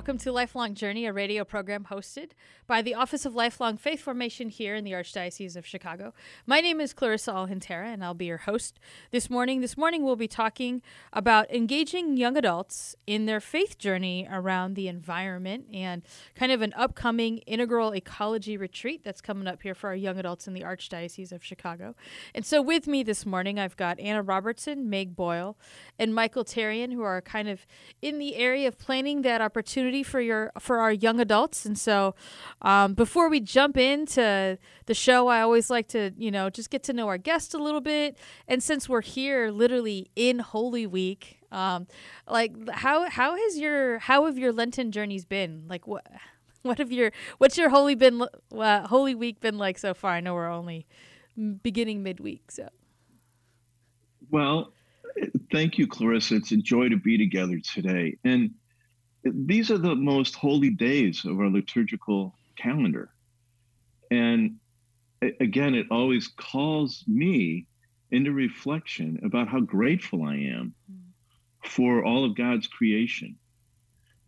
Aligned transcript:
Welcome 0.00 0.16
to 0.16 0.32
Lifelong 0.32 0.74
Journey, 0.74 1.04
a 1.04 1.12
radio 1.12 1.44
program 1.44 1.84
hosted 1.90 2.30
by 2.66 2.80
the 2.80 2.94
Office 2.94 3.26
of 3.26 3.34
Lifelong 3.34 3.76
Faith 3.76 4.00
Formation 4.00 4.48
here 4.48 4.74
in 4.74 4.82
the 4.82 4.92
Archdiocese 4.92 5.56
of 5.56 5.66
Chicago. 5.66 6.14
My 6.46 6.62
name 6.62 6.80
is 6.80 6.94
Clarissa 6.94 7.32
Alcantara, 7.32 7.88
and 7.88 8.02
I'll 8.02 8.14
be 8.14 8.24
your 8.24 8.38
host 8.38 8.80
this 9.10 9.28
morning. 9.28 9.60
This 9.60 9.76
morning, 9.76 10.02
we'll 10.02 10.16
be 10.16 10.26
talking 10.26 10.80
about 11.12 11.50
engaging 11.50 12.16
young 12.16 12.38
adults 12.38 12.96
in 13.06 13.26
their 13.26 13.40
faith 13.40 13.76
journey 13.76 14.26
around 14.30 14.72
the 14.72 14.88
environment 14.88 15.66
and 15.70 16.00
kind 16.34 16.50
of 16.50 16.62
an 16.62 16.72
upcoming 16.78 17.38
integral 17.38 17.94
ecology 17.94 18.56
retreat 18.56 19.04
that's 19.04 19.20
coming 19.20 19.46
up 19.46 19.62
here 19.62 19.74
for 19.74 19.88
our 19.88 19.96
young 19.96 20.16
adults 20.16 20.48
in 20.48 20.54
the 20.54 20.62
Archdiocese 20.62 21.30
of 21.30 21.44
Chicago. 21.44 21.94
And 22.34 22.46
so, 22.46 22.62
with 22.62 22.86
me 22.86 23.02
this 23.02 23.26
morning, 23.26 23.58
I've 23.58 23.76
got 23.76 24.00
Anna 24.00 24.22
Robertson, 24.22 24.88
Meg 24.88 25.14
Boyle, 25.14 25.58
and 25.98 26.14
Michael 26.14 26.46
Terrian, 26.46 26.94
who 26.94 27.02
are 27.02 27.20
kind 27.20 27.50
of 27.50 27.66
in 28.00 28.18
the 28.18 28.36
area 28.36 28.66
of 28.66 28.78
planning 28.78 29.20
that 29.20 29.42
opportunity 29.42 29.89
for 30.02 30.20
your 30.20 30.52
for 30.58 30.78
our 30.78 30.92
young 30.92 31.20
adults. 31.20 31.66
And 31.66 31.78
so, 31.78 32.14
um, 32.62 32.94
before 32.94 33.28
we 33.28 33.40
jump 33.40 33.76
into 33.76 34.58
the 34.86 34.94
show, 34.94 35.28
I 35.28 35.40
always 35.40 35.70
like 35.70 35.88
to, 35.88 36.12
you 36.16 36.30
know, 36.30 36.50
just 36.50 36.70
get 36.70 36.82
to 36.84 36.92
know 36.92 37.08
our 37.08 37.18
guest 37.18 37.54
a 37.54 37.58
little 37.58 37.80
bit. 37.80 38.16
And 38.48 38.62
since 38.62 38.88
we're 38.88 39.02
here 39.02 39.50
literally 39.50 40.10
in 40.16 40.38
Holy 40.38 40.86
Week, 40.86 41.40
um, 41.52 41.86
like 42.28 42.52
how 42.70 43.10
how 43.10 43.36
has 43.36 43.58
your 43.58 43.98
how 43.98 44.26
have 44.26 44.38
your 44.38 44.52
Lenten 44.52 44.92
journeys 44.92 45.24
been? 45.24 45.64
Like 45.68 45.86
what 45.86 46.06
what 46.62 46.78
have 46.78 46.92
your 46.92 47.12
what's 47.38 47.58
your 47.58 47.70
Holy 47.70 47.94
been 47.94 48.22
uh, 48.56 48.86
Holy 48.86 49.14
Week 49.14 49.40
been 49.40 49.58
like 49.58 49.78
so 49.78 49.94
far? 49.94 50.12
I 50.12 50.20
know 50.20 50.34
we're 50.34 50.50
only 50.50 50.86
beginning 51.62 52.02
midweek, 52.02 52.50
so. 52.50 52.68
Well, 54.30 54.72
thank 55.50 55.78
you, 55.78 55.86
Clarissa. 55.86 56.36
It's 56.36 56.52
a 56.52 56.56
joy 56.56 56.88
to 56.88 56.96
be 56.96 57.18
together 57.18 57.58
today. 57.58 58.16
And 58.24 58.52
these 59.24 59.70
are 59.70 59.78
the 59.78 59.94
most 59.94 60.34
holy 60.34 60.70
days 60.70 61.24
of 61.24 61.38
our 61.38 61.48
liturgical 61.48 62.34
calendar. 62.56 63.10
And 64.10 64.56
again, 65.40 65.74
it 65.74 65.86
always 65.90 66.28
calls 66.28 67.04
me 67.06 67.66
into 68.10 68.32
reflection 68.32 69.20
about 69.24 69.48
how 69.48 69.60
grateful 69.60 70.24
I 70.24 70.34
am 70.36 70.74
for 71.64 72.04
all 72.04 72.24
of 72.24 72.36
God's 72.36 72.66
creation, 72.66 73.36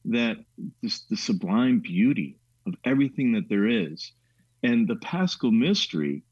that 0.04 0.36
this, 0.82 1.00
the 1.10 1.16
sublime 1.16 1.80
beauty 1.80 2.38
of 2.66 2.74
everything 2.84 3.32
that 3.32 3.48
there 3.48 3.66
is. 3.66 4.12
And 4.62 4.86
the 4.86 4.96
paschal 4.96 5.50
mystery, 5.50 6.22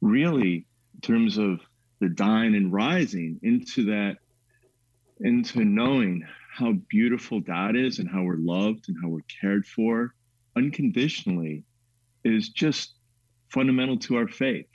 really, 0.00 0.66
in 0.94 1.00
terms 1.02 1.38
of 1.38 1.60
the 2.00 2.08
dying 2.08 2.54
and 2.56 2.72
rising 2.72 3.38
into 3.42 3.84
that, 3.86 4.16
into 5.20 5.64
knowing 5.64 6.26
how 6.56 6.72
beautiful 6.88 7.40
God 7.40 7.76
is 7.76 7.98
and 7.98 8.08
how 8.08 8.22
we're 8.22 8.38
loved 8.38 8.88
and 8.88 8.96
how 9.02 9.08
we're 9.08 9.20
cared 9.40 9.66
for 9.66 10.14
unconditionally 10.56 11.64
is 12.24 12.48
just 12.48 12.94
fundamental 13.50 13.98
to 13.98 14.16
our 14.16 14.26
faith 14.26 14.66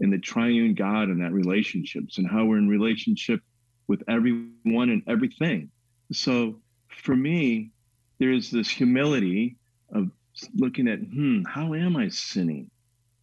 and 0.00 0.12
the 0.12 0.18
triune 0.18 0.74
God 0.74 1.08
and 1.08 1.22
that 1.22 1.32
relationships 1.32 2.18
and 2.18 2.28
how 2.28 2.44
we're 2.44 2.58
in 2.58 2.68
relationship 2.68 3.40
with 3.86 4.02
everyone 4.08 4.90
and 4.90 5.02
everything. 5.06 5.70
So 6.12 6.60
for 6.88 7.14
me, 7.14 7.70
there's 8.18 8.50
this 8.50 8.68
humility 8.68 9.56
of 9.94 10.10
looking 10.56 10.88
at, 10.88 10.98
hmm, 10.98 11.42
how 11.44 11.74
am 11.74 11.96
I 11.96 12.08
sinning 12.08 12.70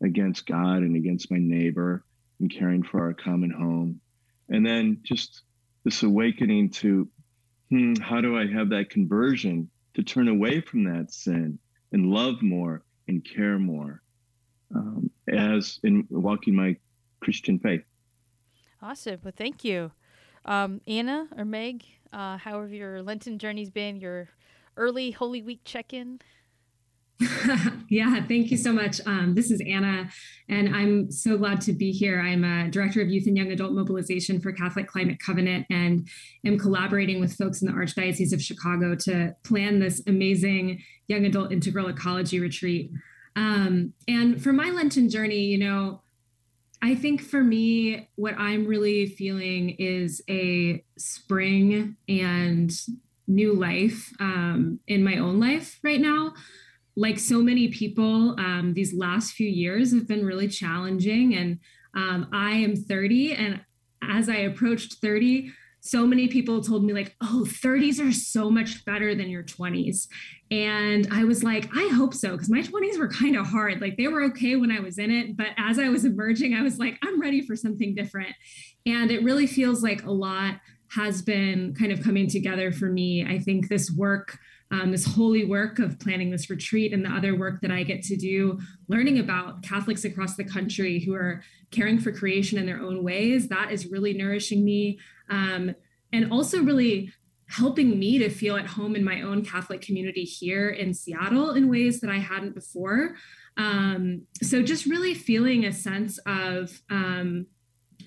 against 0.02 0.46
God 0.46 0.78
and 0.78 0.96
against 0.96 1.30
my 1.32 1.38
neighbor 1.38 2.04
and 2.40 2.50
caring 2.50 2.84
for 2.84 3.02
our 3.02 3.14
common 3.14 3.52
home? 3.52 4.00
And 4.48 4.66
then 4.66 5.00
just 5.04 5.42
this 5.84 6.04
awakening 6.04 6.70
to, 6.70 7.10
hmm, 7.70 7.96
how 7.96 8.22
do 8.22 8.38
I 8.38 8.48
have 8.48 8.70
that 8.70 8.90
conversion 8.90 9.70
to 9.96 10.04
turn 10.04 10.28
away 10.28 10.62
from 10.62 10.84
that 10.86 11.12
sin 11.12 11.60
and 11.92 12.08
love 12.08 12.42
more 12.42 12.84
and 13.08 13.26
care 13.26 13.58
more 13.58 14.02
um, 14.76 15.10
as 15.28 15.80
in 15.84 16.08
walking 16.10 16.56
my 16.56 16.76
Christian 17.20 17.60
faith. 17.60 17.84
Awesome. 18.82 19.20
Well, 19.24 19.34
thank 19.36 19.64
you. 19.64 19.92
Um, 20.46 20.82
Anna 20.88 21.28
or 21.38 21.46
Meg, 21.46 21.84
uh, 22.14 22.38
how 22.38 22.62
have 22.62 22.72
your 22.72 23.02
Lenten 23.02 23.38
journeys 23.38 23.70
been? 23.70 24.00
Your 24.00 24.30
early 24.78 25.12
Holy 25.12 25.42
Week 25.42 25.62
check 25.66 25.94
in? 25.94 26.20
yeah, 27.90 28.26
thank 28.28 28.50
you 28.50 28.56
so 28.56 28.72
much. 28.72 29.02
Um, 29.06 29.36
this 29.36 29.52
is 29.52 29.62
Anna, 29.68 30.10
and 30.48 30.74
I'm 30.74 31.12
so 31.12 31.38
glad 31.38 31.60
to 31.62 31.74
be 31.74 31.92
here. 31.92 32.22
I'm 32.22 32.46
a 32.46 32.70
director 32.70 33.02
of 33.02 33.10
youth 33.10 33.28
and 33.28 33.36
young 33.36 33.52
adult 33.52 33.74
mobilization 33.74 34.40
for 34.40 34.54
Catholic 34.54 34.88
Climate 34.88 35.18
Covenant 35.20 35.66
and 35.70 36.08
am 36.46 36.58
collaborating 36.58 37.20
with 37.20 37.36
folks 37.36 37.62
in 37.62 37.68
the 37.68 37.74
Archdiocese 37.74 38.32
of 38.32 38.42
Chicago 38.42 38.96
to 38.96 39.36
plan 39.44 39.80
this 39.80 40.02
amazing 40.08 40.82
young 41.08 41.26
adult 41.26 41.52
integral 41.52 41.90
ecology 41.90 42.40
retreat. 42.40 42.90
Um, 43.36 43.94
and 44.08 44.42
for 44.42 44.54
my 44.54 44.70
Lenten 44.70 45.10
journey, 45.10 45.42
you 45.42 45.58
know, 45.58 46.02
I 46.82 46.96
think 46.96 47.22
for 47.22 47.44
me, 47.44 48.08
what 48.16 48.36
I'm 48.38 48.66
really 48.66 49.08
feeling 49.08 49.72
is 49.72 50.22
a 50.30 50.86
spring 50.98 51.98
and 52.08 52.72
new 53.28 53.54
life 53.54 54.14
um, 54.22 54.80
in 54.88 55.04
my 55.04 55.18
own 55.18 55.42
life 55.42 55.80
right 55.84 56.00
now 56.00 56.34
like 57.00 57.18
so 57.18 57.42
many 57.42 57.70
people, 57.70 58.36
um, 58.40 58.74
these 58.76 58.94
last 58.94 59.32
few 59.32 59.48
years 59.48 59.94
have 59.94 60.06
been 60.06 60.26
really 60.26 60.50
challenging. 60.50 61.34
And 61.34 61.60
um, 61.96 62.28
I 62.34 62.52
am 62.52 62.76
30. 62.76 63.36
And 63.36 63.62
as 64.04 64.28
I 64.28 64.36
approached 64.36 64.96
30, 64.96 65.50
so 65.80 66.06
many 66.06 66.28
people 66.28 66.62
told 66.62 66.84
me, 66.84 66.92
like, 66.92 67.16
oh, 67.22 67.46
30s 67.48 68.06
are 68.06 68.12
so 68.12 68.52
much 68.52 68.84
better 68.84 69.16
than 69.16 69.30
your 69.30 69.44
20s. 69.44 70.08
And 70.52 71.08
I 71.10 71.24
was 71.24 71.42
like, 71.42 71.70
I 71.74 71.88
hope 71.94 72.14
so, 72.14 72.32
because 72.32 72.50
my 72.50 72.62
20s 72.62 73.00
were 73.00 73.08
kind 73.08 73.38
of 73.38 73.48
hard. 73.48 73.80
Like, 73.80 73.96
they 73.96 74.10
were 74.10 74.24
okay 74.24 74.58
when 74.58 74.70
I 74.72 74.82
was 74.82 74.98
in 74.98 75.10
it. 75.10 75.38
But 75.38 75.48
as 75.58 75.80
I 75.80 75.88
was 75.88 76.04
emerging, 76.04 76.54
I 76.54 76.64
was 76.64 76.80
like, 76.80 76.98
I'm 77.02 77.22
ready 77.22 77.42
for 77.42 77.56
something 77.56 77.96
different. 77.96 78.36
And 78.86 79.10
it 79.10 79.24
really 79.24 79.48
feels 79.48 79.82
like 79.82 80.04
a 80.04 80.12
lot 80.12 80.56
has 80.92 81.22
been 81.22 81.74
kind 81.76 81.94
of 81.94 82.04
coming 82.04 82.28
together 82.28 82.74
for 82.74 82.88
me. 82.88 83.26
I 83.26 83.40
think 83.40 83.70
this 83.70 83.90
work 83.90 84.38
um, 84.72 84.92
this 84.92 85.06
holy 85.06 85.46
work 85.46 85.80
of 85.80 86.00
planning 86.00 86.30
this 86.30 86.50
retreat 86.50 86.94
and 86.94 87.04
the 87.04 87.10
other 87.10 87.36
work 87.36 87.62
that 87.62 87.72
I 87.72 87.84
get 87.84 88.04
to 88.04 88.16
do, 88.16 88.60
learning 88.88 89.20
about 89.20 89.64
Catholics 89.64 90.06
across 90.06 90.36
the 90.36 90.44
country 90.44 91.00
who 91.00 91.16
are 91.16 91.44
caring 91.72 92.00
for 92.00 92.12
creation 92.12 92.58
in 92.58 92.66
their 92.66 92.80
own 92.80 93.04
ways, 93.04 93.48
that 93.48 93.72
is 93.72 93.88
really 93.88 94.14
nourishing 94.14 94.64
me. 94.64 95.00
Um, 95.30 95.76
and 96.14 96.32
also, 96.32 96.62
really 96.62 97.12
helping 97.48 97.98
me 97.98 98.20
to 98.20 98.30
feel 98.30 98.58
at 98.58 98.68
home 98.68 98.96
in 98.96 99.04
my 99.04 99.22
own 99.22 99.44
Catholic 99.44 99.82
community 99.82 100.24
here 100.24 100.70
in 100.70 100.94
Seattle 100.94 101.52
in 101.52 101.68
ways 101.68 102.00
that 102.02 102.10
I 102.10 102.18
hadn't 102.18 102.54
before. 102.54 103.16
Um, 103.58 104.24
so, 104.42 104.62
just 104.62 104.86
really 104.86 105.14
feeling 105.14 105.66
a 105.66 105.74
sense 105.74 106.20
of 106.26 106.82
um, 106.90 107.48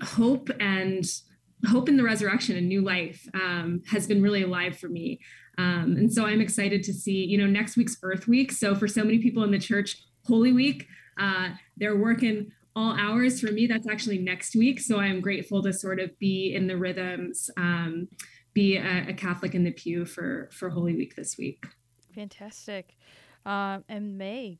hope 0.01 0.49
and 0.61 1.05
hope 1.67 1.89
in 1.89 1.97
the 1.97 2.03
resurrection 2.03 2.57
and 2.57 2.69
new 2.69 2.83
life 2.83 3.29
um, 3.35 3.83
has 3.89 4.07
been 4.07 4.23
really 4.23 4.43
alive 4.43 4.77
for 4.77 4.89
me. 4.89 5.21
Um, 5.59 5.97
and 5.99 6.13
so 6.13 6.25
I'm 6.25 6.41
excited 6.41 6.83
to 6.85 6.93
see, 6.93 7.25
you 7.25 7.39
know, 7.39 7.47
next 7.47 7.77
week's 7.77 7.97
Earth 8.03 8.27
Week. 8.27 8.53
So 8.53 8.75
for 8.75 8.89
so 8.89 9.05
many 9.05 9.19
people 9.19 9.43
in 9.45 9.51
the 9.51 9.59
church, 9.59 10.03
Holy 10.27 10.53
Week, 10.53 10.87
uh, 11.19 11.51
they're 11.77 11.97
working 11.97 12.53
all 12.75 12.97
hours. 12.99 13.41
For 13.41 13.53
me, 13.53 13.67
that's 13.67 13.89
actually 13.89 14.19
next 14.19 14.57
week. 14.57 14.81
So 14.81 14.99
I'm 14.99 15.21
grateful 15.21 15.63
to 15.63 15.73
sort 15.73 16.01
of 16.01 16.19
be 16.19 16.55
in 16.55 16.67
the 16.67 16.77
rhythms, 16.77 17.51
um, 17.57 18.09
be 18.55 18.77
a, 18.77 19.09
a, 19.09 19.15
Catholic 19.15 19.55
in 19.55 19.65
the 19.65 19.73
pew 19.73 20.05
for 20.05 20.49
for 20.53 20.71
Holy 20.71 20.95
Week 20.95 21.17
this 21.17 21.37
week. 21.39 21.67
Fantastic. 22.15 22.97
Uh, 23.45 23.81
and 23.89 24.17
Meg, 24.17 24.59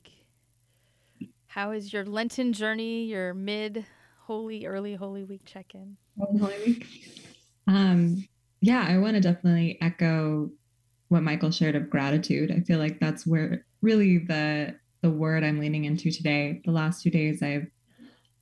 how 1.47 1.71
is 1.71 1.93
your 1.93 2.05
Lenten 2.05 2.53
journey, 2.53 3.05
your 3.05 3.33
mid 3.33 3.85
holy, 4.21 4.65
early 4.65 4.95
Holy 4.95 5.23
Week 5.23 5.41
check 5.45 5.73
in? 5.73 5.97
Holy 6.19 6.57
Week. 6.65 6.87
Um, 7.67 8.27
yeah, 8.61 8.85
I 8.87 8.97
want 8.97 9.15
to 9.15 9.21
definitely 9.21 9.77
echo 9.81 10.49
what 11.13 11.23
Michael 11.23 11.51
shared 11.51 11.75
of 11.75 11.89
gratitude. 11.89 12.51
I 12.51 12.61
feel 12.61 12.79
like 12.79 12.99
that's 12.99 13.25
where 13.25 13.65
really 13.81 14.17
the 14.17 14.75
the 15.01 15.11
word 15.11 15.43
I'm 15.43 15.59
leaning 15.59 15.85
into 15.85 16.11
today. 16.11 16.61
The 16.65 16.71
last 16.71 17.03
two 17.03 17.09
days 17.09 17.43
I've 17.43 17.67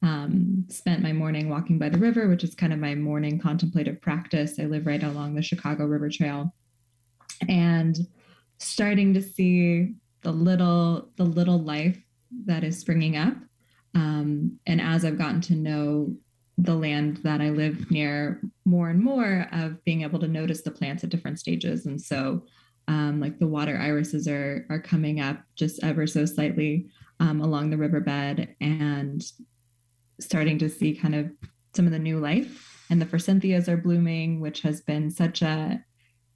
um, 0.03 0.65
spent 0.69 1.03
my 1.03 1.12
morning 1.12 1.50
walking 1.50 1.77
by 1.77 1.89
the 1.89 1.97
river, 1.97 2.27
which 2.27 2.44
is 2.44 2.56
kind 2.56 2.71
of 2.71 2.79
my 2.79 2.95
morning 2.95 3.39
contemplative 3.39 4.01
practice. 4.01 4.57
I 4.59 4.63
live 4.63 4.85
right 4.85 5.03
along 5.03 5.35
the 5.35 5.41
Chicago 5.41 5.85
River 5.85 6.09
Trail, 6.09 6.53
and 7.50 7.97
starting 8.57 9.13
to 9.15 9.21
see 9.21 9.95
the 10.21 10.31
little 10.31 11.09
the 11.18 11.25
little 11.25 11.59
life 11.59 12.00
that 12.45 12.63
is 12.63 12.79
springing 12.79 13.18
up. 13.18 13.35
Um, 13.94 14.57
and 14.65 14.79
as 14.79 15.03
I've 15.03 15.18
gotten 15.18 15.41
to 15.41 15.56
know 15.56 16.15
the 16.57 16.75
land 16.75 17.18
that 17.23 17.41
I 17.41 17.50
live 17.50 17.91
near 17.91 18.39
more 18.65 18.89
and 18.89 19.03
more 19.03 19.47
of 19.51 19.83
being 19.83 20.03
able 20.03 20.19
to 20.19 20.27
notice 20.27 20.62
the 20.62 20.71
plants 20.71 21.03
at 21.03 21.09
different 21.09 21.39
stages. 21.39 21.85
And 21.85 22.00
so 22.00 22.44
um, 22.88 23.19
like 23.19 23.39
the 23.39 23.48
water 23.48 23.78
irises 23.78 24.28
are 24.28 24.66
are 24.69 24.81
coming 24.81 25.19
up 25.19 25.42
just 25.56 25.83
ever 25.83 26.07
so 26.07 26.25
slightly 26.25 26.88
um, 27.19 27.42
along 27.42 27.69
the 27.69 27.78
riverbed 27.78 28.56
and 28.60 29.24
starting 30.19 30.57
to 30.60 30.69
see 30.69 30.95
kind 30.95 31.16
of 31.16 31.31
some 31.75 31.86
of 31.86 31.92
the 31.92 32.00
new 32.00 32.19
life. 32.19 32.68
And 32.89 33.01
the 33.01 33.06
forsythias 33.06 33.69
are 33.69 33.78
blooming, 33.78 34.42
which 34.42 34.62
has 34.62 34.81
been 34.81 35.10
such 35.10 35.42
a 35.42 35.83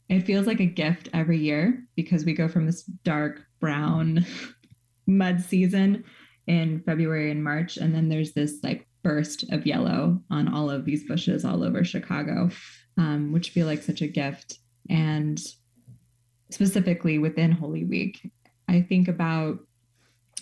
it 0.08 0.22
feels 0.22 0.46
like 0.46 0.60
a 0.60 0.66
gift 0.66 1.10
every 1.14 1.40
year 1.40 1.84
because 1.96 2.26
we 2.26 2.34
go 2.34 2.48
from 2.48 2.66
this 2.66 2.84
dark 2.84 3.42
brown 3.60 4.26
mud 5.08 5.42
season 5.42 6.04
in 6.48 6.82
February 6.82 7.32
and 7.32 7.44
March. 7.44 7.78
And 7.78 7.94
then 7.94 8.08
there's 8.08 8.34
this 8.34 8.60
like 8.62 8.88
burst 9.04 9.52
of 9.52 9.66
yellow 9.66 10.22
on 10.30 10.48
all 10.54 10.70
of 10.70 10.86
these 10.86 11.08
bushes 11.08 11.44
all 11.44 11.64
over 11.64 11.84
Chicago, 11.84 12.50
um, 12.98 13.32
which 13.32 13.50
feel 13.50 13.66
like 13.66 13.82
such 13.82 14.02
a 14.02 14.08
gift. 14.08 14.60
And 14.90 15.42
specifically 16.50 17.18
within 17.18 17.52
Holy 17.52 17.86
Week, 17.86 18.32
I 18.68 18.82
think 18.82 19.08
about 19.08 19.60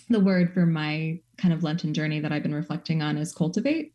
the 0.08 0.20
word 0.20 0.52
for 0.52 0.66
my 0.66 1.20
kind 1.38 1.54
of 1.54 1.62
Lenten 1.62 1.94
journey 1.94 2.20
that 2.20 2.32
I've 2.32 2.42
been 2.42 2.54
reflecting 2.54 3.02
on 3.02 3.16
is 3.16 3.32
cultivate. 3.32 3.94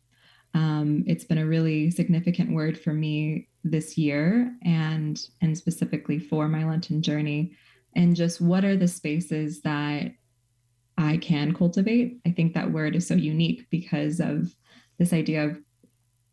Um, 0.54 1.04
it's 1.06 1.24
been 1.24 1.38
a 1.38 1.46
really 1.46 1.90
significant 1.90 2.52
word 2.52 2.78
for 2.78 2.92
me 2.92 3.48
this 3.62 3.96
year 3.96 4.52
and 4.64 5.20
and 5.40 5.56
specifically 5.56 6.18
for 6.18 6.48
my 6.48 6.64
Lenten 6.64 7.02
journey. 7.02 7.52
And 7.94 8.16
just 8.16 8.40
what 8.40 8.64
are 8.64 8.76
the 8.76 8.88
spaces 8.88 9.62
that 9.62 10.12
I 10.98 11.16
can 11.16 11.54
cultivate. 11.54 12.20
I 12.26 12.30
think 12.30 12.54
that 12.54 12.72
word 12.72 12.94
is 12.94 13.06
so 13.06 13.14
unique 13.14 13.66
because 13.70 14.20
of 14.20 14.54
this 14.98 15.12
idea 15.12 15.44
of 15.44 15.58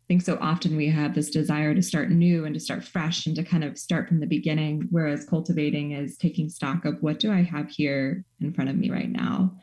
think 0.08 0.22
so 0.22 0.38
often 0.40 0.74
we 0.74 0.88
have 0.88 1.14
this 1.14 1.30
desire 1.30 1.74
to 1.74 1.82
start 1.82 2.10
new 2.10 2.46
and 2.46 2.54
to 2.54 2.60
start 2.60 2.82
fresh 2.82 3.26
and 3.26 3.36
to 3.36 3.44
kind 3.44 3.62
of 3.62 3.78
start 3.78 4.08
from 4.08 4.20
the 4.20 4.26
beginning, 4.26 4.88
whereas 4.90 5.26
cultivating 5.26 5.92
is 5.92 6.16
taking 6.16 6.48
stock 6.48 6.86
of 6.86 7.02
what 7.02 7.18
do 7.18 7.30
I 7.30 7.42
have 7.42 7.68
here 7.68 8.24
in 8.40 8.54
front 8.54 8.70
of 8.70 8.76
me 8.76 8.90
right 8.90 9.10
now? 9.10 9.54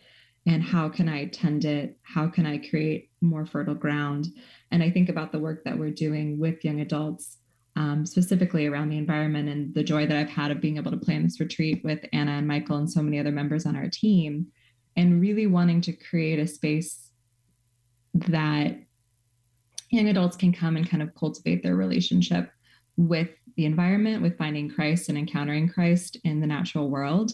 And 0.45 0.61
how 0.61 0.87
can 0.87 1.09
I 1.09 1.25
tend 1.25 1.65
it? 1.65 1.97
How 2.03 2.27
can 2.27 2.45
I 2.45 2.59
create 2.59 3.09
more 3.21 3.47
fertile 3.47 3.73
ground? 3.73 4.27
And 4.69 4.83
I 4.83 4.91
think 4.91 5.09
about 5.09 5.31
the 5.31 5.39
work 5.39 5.63
that 5.63 5.79
we're 5.79 5.89
doing 5.89 6.39
with 6.39 6.63
young 6.63 6.79
adults, 6.79 7.37
um, 7.75 8.05
specifically 8.05 8.67
around 8.67 8.89
the 8.89 8.99
environment 8.99 9.49
and 9.49 9.73
the 9.73 9.83
joy 9.83 10.05
that 10.05 10.15
I've 10.15 10.29
had 10.29 10.51
of 10.51 10.61
being 10.61 10.77
able 10.77 10.91
to 10.91 10.97
plan 10.97 11.23
this 11.23 11.39
retreat 11.39 11.83
with 11.83 12.05
Anna 12.13 12.33
and 12.33 12.47
Michael 12.47 12.77
and 12.77 12.91
so 12.91 13.01
many 13.01 13.19
other 13.19 13.31
members 13.31 13.65
on 13.65 13.75
our 13.75 13.89
team 13.89 14.45
and 14.95 15.19
really 15.19 15.47
wanting 15.47 15.81
to 15.81 15.93
create 15.93 16.37
a 16.37 16.45
space 16.45 17.09
that 18.13 18.77
young 19.95 20.09
adults 20.09 20.37
can 20.37 20.53
come 20.53 20.77
and 20.77 20.89
kind 20.89 21.01
of 21.01 21.15
cultivate 21.15 21.63
their 21.63 21.75
relationship 21.75 22.51
with 22.97 23.29
the 23.55 23.65
environment, 23.65 24.21
with 24.21 24.37
finding 24.37 24.69
Christ 24.69 25.09
and 25.09 25.17
encountering 25.17 25.69
Christ 25.69 26.17
in 26.23 26.41
the 26.41 26.47
natural 26.47 26.89
world 26.89 27.31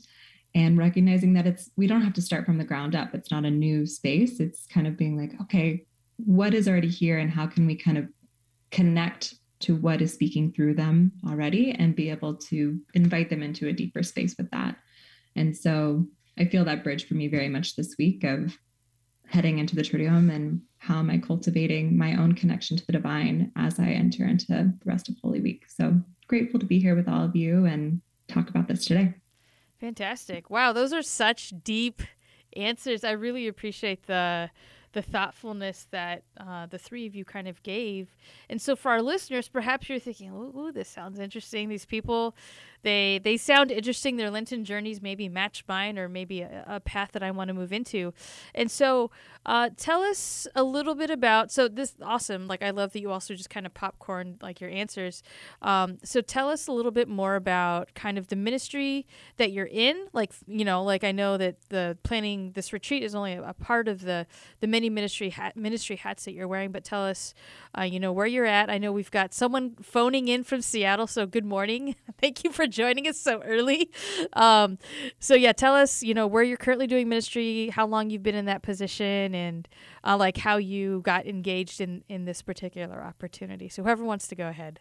and 0.53 0.77
recognizing 0.77 1.33
that 1.33 1.47
it's 1.47 1.69
we 1.77 1.87
don't 1.87 2.01
have 2.01 2.13
to 2.13 2.21
start 2.21 2.45
from 2.45 2.57
the 2.57 2.63
ground 2.63 2.95
up. 2.95 3.13
It's 3.13 3.31
not 3.31 3.45
a 3.45 3.51
new 3.51 3.85
space. 3.85 4.39
It's 4.39 4.65
kind 4.67 4.87
of 4.87 4.97
being 4.97 5.17
like 5.17 5.39
okay 5.41 5.85
what 6.25 6.53
is 6.53 6.67
already 6.67 6.89
here 6.89 7.17
and 7.17 7.31
how 7.31 7.47
can 7.47 7.65
we 7.65 7.75
kind 7.75 7.97
of 7.97 8.07
connect 8.69 9.35
to 9.59 9.75
what 9.75 10.01
is 10.01 10.13
speaking 10.13 10.51
through 10.51 10.73
them 10.73 11.11
already 11.27 11.71
and 11.71 11.95
be 11.95 12.09
able 12.09 12.35
to 12.35 12.79
invite 12.93 13.29
them 13.29 13.43
into 13.43 13.67
a 13.67 13.73
deeper 13.73 14.03
space 14.03 14.35
with 14.37 14.49
that. 14.51 14.75
And 15.35 15.55
so 15.55 16.05
I 16.37 16.45
feel 16.45 16.65
that 16.65 16.83
bridge 16.83 17.07
for 17.07 17.13
me 17.15 17.27
very 17.27 17.49
much 17.49 17.75
this 17.75 17.95
week 17.97 18.23
of 18.23 18.57
heading 19.31 19.60
into 19.60 19.75
the 19.75 19.81
Triduum 19.81 20.30
and 20.30 20.62
how 20.78 21.00
am 21.00 21.10
I 21.10 21.18
cultivating 21.18 21.98
my 21.98 22.16
own 22.16 22.33
connection 22.33 22.75
to 22.75 22.86
the 22.86 22.92
divine 22.92 23.51
as 23.56 23.80
I 23.80 23.88
enter 23.88 24.25
into 24.25 24.45
the 24.48 24.74
rest 24.83 25.07
of 25.07 25.16
Holy 25.24 25.39
Week. 25.39 25.63
So 25.69 26.00
grateful 26.28 26.60
to 26.60 26.66
be 26.66 26.80
here 26.80 26.95
with 26.95 27.07
all 27.07 27.24
of 27.24 27.36
you 27.36 27.66
and 27.66 28.01
talk 28.28 28.50
about 28.50 28.68
this 28.68 28.86
today. 28.86 29.13
Fantastic. 29.80 30.50
Wow, 30.50 30.74
those 30.74 30.92
are 30.92 31.01
such 31.01 31.54
deep 31.63 32.01
answers. 32.57 33.04
I 33.04 33.12
really 33.12 33.48
appreciate 33.48 34.06
the 34.07 34.50
the 34.94 35.01
thoughtfulness 35.01 35.88
that 35.92 36.24
uh, 36.38 36.66
the 36.66 36.78
three 36.78 37.07
of 37.07 37.16
you 37.16 37.24
kind 37.24 37.48
of 37.48 37.63
gave. 37.63 38.13
And 38.50 38.62
so, 38.62 38.75
for 38.75 38.92
our 38.92 39.01
listeners, 39.01 39.48
perhaps 39.48 39.88
you're 39.88 40.00
thinking, 40.00 40.31
"Ooh, 40.31 40.72
this 40.74 40.89
sounds 40.89 41.18
interesting." 41.18 41.69
These 41.69 41.86
people 41.86 42.36
they 42.83 43.19
they 43.24 43.38
sound 43.38 43.72
interesting. 43.72 44.18
Their 44.18 44.31
Lenten 44.31 44.66
journeys 44.66 45.01
maybe 45.01 45.30
match 45.30 45.63
mine, 45.68 45.98
or 45.98 46.10
maybe 46.10 46.42
a, 46.42 46.66
a 46.68 46.80
path 46.80 47.12
that 47.13 47.24
I 47.24 47.31
want 47.31 47.50
to 47.50 47.54
move 47.54 47.72
into. 47.72 48.13
And 48.56 48.69
so, 48.69 49.12
uh, 49.45 49.69
tell 49.78 50.01
us 50.01 50.48
a 50.56 50.63
little 50.63 50.95
bit 50.95 51.10
about. 51.10 51.51
So 51.51 51.68
this 51.68 51.95
awesome. 52.01 52.48
Like 52.48 52.62
I 52.62 52.72
love 52.72 52.94
that 52.94 53.01
you 53.01 53.12
also 53.12 53.33
just 53.33 53.50
kind 53.50 53.66
of 53.66 53.74
popcorn 53.74 54.38
like 54.42 54.62
your 54.62 54.69
answers. 54.69 55.24
Um, 55.62 55.98
so 56.04 56.22
tell 56.22 56.50
us 56.50 56.68
a 56.68 56.72
little 56.72 56.92
bit 56.92 57.07
more 57.07 57.36
about 57.36 57.94
kind 57.94 58.18
of 58.18 58.28
the 58.28 58.36
ministry 58.36 59.06
that 59.38 59.51
you're 59.51 59.69
in. 59.72 60.07
Like 60.13 60.31
you 60.48 60.66
know, 60.66 60.83
like 60.83 61.04
I 61.04 61.12
know 61.12 61.38
that 61.38 61.56
the 61.69 61.98
planning 62.04 62.51
this 62.54 62.74
retreat 62.74 63.04
is 63.04 63.16
only 63.16 63.33
a, 63.33 63.50
a 63.50 63.54
part 63.54 63.88
of 63.88 64.01
the 64.01 64.28
the 64.60 64.68
many 64.68 64.89
ministry 64.89 65.30
hat 65.30 65.56
ministry 65.56 65.95
hats 65.95 66.25
that 66.25 66.33
you're 66.33 66.48
wearing. 66.48 66.72
But 66.72 66.83
tell 66.83 67.04
us, 67.04 67.33
uh, 67.78 67.83
you 67.83 68.00
know, 68.00 68.12
where 68.12 68.28
you're 68.28 68.45
at. 68.45 68.69
I 68.69 68.78
know 68.78 68.92
we've 68.92 69.12
got 69.12 69.33
someone 69.33 69.75
phoning 69.81 70.28
in 70.28 70.44
from 70.44 70.62
Seattle. 70.62 71.07
So 71.07 71.25
good 71.25 71.45
morning. 71.45 71.95
Thank 72.22 72.44
you 72.44 72.51
for 72.51 72.68
joining 72.71 73.07
us 73.07 73.19
so 73.19 73.41
early. 73.44 73.89
Um, 74.33 74.78
so 75.19 75.35
yeah, 75.35 75.51
tell 75.51 75.75
us, 75.75 76.04
you 76.04 76.13
know, 76.13 76.25
where 76.25 76.44
you're 76.44 76.57
currently 76.57 76.87
doing 76.87 77.09
ministry, 77.09 77.69
how 77.69 77.85
long 77.85 78.09
you've 78.09 78.23
been 78.23 78.35
in 78.35 78.45
that 78.45 78.61
position, 78.61 79.35
and 79.35 79.68
uh, 80.06 80.16
like 80.18 80.37
how 80.37 80.57
you 80.57 81.01
got 81.01 81.25
engaged 81.25 81.81
in 81.81 82.04
in 82.07 82.25
this 82.25 82.42
particular 82.42 83.04
opportunity. 83.04 83.68
So 83.68 83.83
whoever 83.83 84.04
wants 84.04 84.28
to 84.30 84.35
go 84.35 84.47
ahead. 84.47 84.80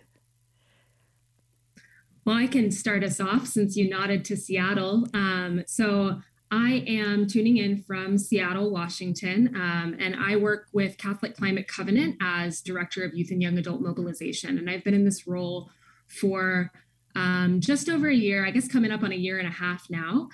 Well, 2.24 2.36
I 2.36 2.46
can 2.46 2.70
start 2.70 3.02
us 3.02 3.18
off 3.20 3.46
since 3.46 3.76
you 3.76 3.88
nodded 3.88 4.24
to 4.26 4.36
Seattle. 4.36 5.08
Um, 5.14 5.64
so 5.66 6.20
I 6.50 6.84
am 6.86 7.28
tuning 7.28 7.58
in 7.58 7.82
from 7.82 8.18
Seattle, 8.18 8.70
Washington, 8.70 9.54
um, 9.54 9.96
and 10.00 10.16
I 10.16 10.34
work 10.36 10.66
with 10.72 10.98
Catholic 10.98 11.36
Climate 11.36 11.68
Covenant 11.68 12.16
as 12.20 12.60
Director 12.60 13.04
of 13.04 13.14
Youth 13.14 13.30
and 13.30 13.40
Young 13.40 13.56
Adult 13.56 13.80
Mobilization. 13.80 14.58
And 14.58 14.68
I've 14.68 14.82
been 14.82 14.94
in 14.94 15.04
this 15.04 15.28
role 15.28 15.70
for 16.08 16.72
um, 17.14 17.60
just 17.60 17.88
over 17.88 18.08
a 18.08 18.14
year, 18.14 18.46
I 18.46 18.50
guess 18.50 18.68
coming 18.68 18.90
up 18.90 19.02
on 19.02 19.12
a 19.12 19.16
year 19.16 19.38
and 19.38 19.48
a 19.48 19.52
half 19.52 19.88
now. 19.90 20.28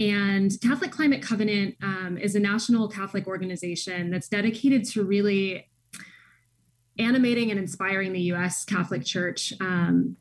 And 0.00 0.52
Catholic 0.62 0.92
Climate 0.92 1.22
Covenant 1.22 1.76
um, 1.82 2.18
is 2.18 2.34
a 2.34 2.40
national 2.40 2.88
Catholic 2.88 3.26
organization 3.26 4.10
that's 4.10 4.28
dedicated 4.28 4.84
to 4.90 5.04
really 5.04 5.68
animating 6.98 7.50
and 7.50 7.58
inspiring 7.58 8.12
the 8.12 8.20
US 8.32 8.64
Catholic 8.64 9.04
Church 9.04 9.52
um, 9.60 10.16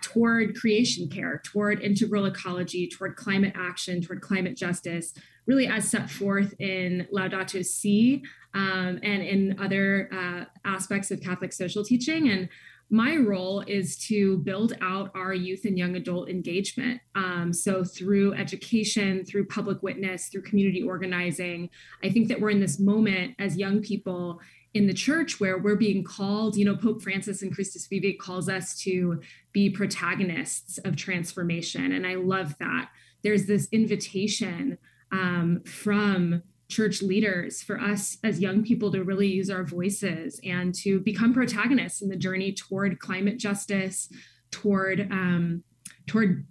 toward 0.00 0.56
creation 0.56 1.08
care, 1.08 1.40
toward 1.44 1.80
integral 1.82 2.26
ecology, 2.26 2.88
toward 2.88 3.16
climate 3.16 3.52
action, 3.56 4.00
toward 4.00 4.20
climate 4.20 4.56
justice, 4.56 5.12
really 5.46 5.66
as 5.66 5.90
set 5.90 6.10
forth 6.10 6.54
in 6.60 7.06
Laudato 7.12 7.64
Si 7.64 8.22
um, 8.54 9.00
and 9.02 9.22
in 9.22 9.58
other 9.58 10.08
uh, 10.12 10.44
aspects 10.64 11.10
of 11.10 11.20
Catholic 11.20 11.52
social 11.52 11.84
teaching. 11.84 12.28
And 12.30 12.48
my 12.94 13.16
role 13.16 13.60
is 13.66 13.96
to 14.06 14.38
build 14.38 14.74
out 14.80 15.10
our 15.16 15.34
youth 15.34 15.64
and 15.64 15.76
young 15.76 15.96
adult 15.96 16.28
engagement. 16.28 17.00
Um, 17.16 17.52
so, 17.52 17.82
through 17.82 18.34
education, 18.34 19.24
through 19.24 19.46
public 19.46 19.82
witness, 19.82 20.28
through 20.28 20.42
community 20.42 20.80
organizing, 20.80 21.70
I 22.04 22.10
think 22.10 22.28
that 22.28 22.40
we're 22.40 22.50
in 22.50 22.60
this 22.60 22.78
moment 22.78 23.34
as 23.40 23.56
young 23.56 23.82
people 23.82 24.40
in 24.74 24.86
the 24.86 24.94
church 24.94 25.40
where 25.40 25.58
we're 25.58 25.74
being 25.74 26.04
called, 26.04 26.56
you 26.56 26.64
know, 26.64 26.76
Pope 26.76 27.02
Francis 27.02 27.42
and 27.42 27.52
Christus 27.52 27.88
Vivit 27.88 28.20
calls 28.20 28.48
us 28.48 28.78
to 28.82 29.20
be 29.52 29.70
protagonists 29.70 30.78
of 30.78 30.94
transformation. 30.94 31.92
And 31.92 32.06
I 32.06 32.14
love 32.14 32.56
that. 32.58 32.90
There's 33.24 33.46
this 33.46 33.68
invitation 33.72 34.78
um, 35.10 35.62
from 35.64 36.42
church 36.74 37.02
leaders 37.02 37.62
for 37.62 37.78
us 37.80 38.18
as 38.24 38.40
young 38.40 38.64
people 38.64 38.90
to 38.90 39.04
really 39.04 39.28
use 39.28 39.48
our 39.48 39.62
voices 39.62 40.40
and 40.44 40.74
to 40.74 40.98
become 41.00 41.32
protagonists 41.32 42.02
in 42.02 42.08
the 42.08 42.16
journey 42.16 42.52
toward 42.52 42.98
climate 42.98 43.38
justice 43.38 44.08
toward 44.50 45.00
um, 45.12 45.62
toward 46.06 46.46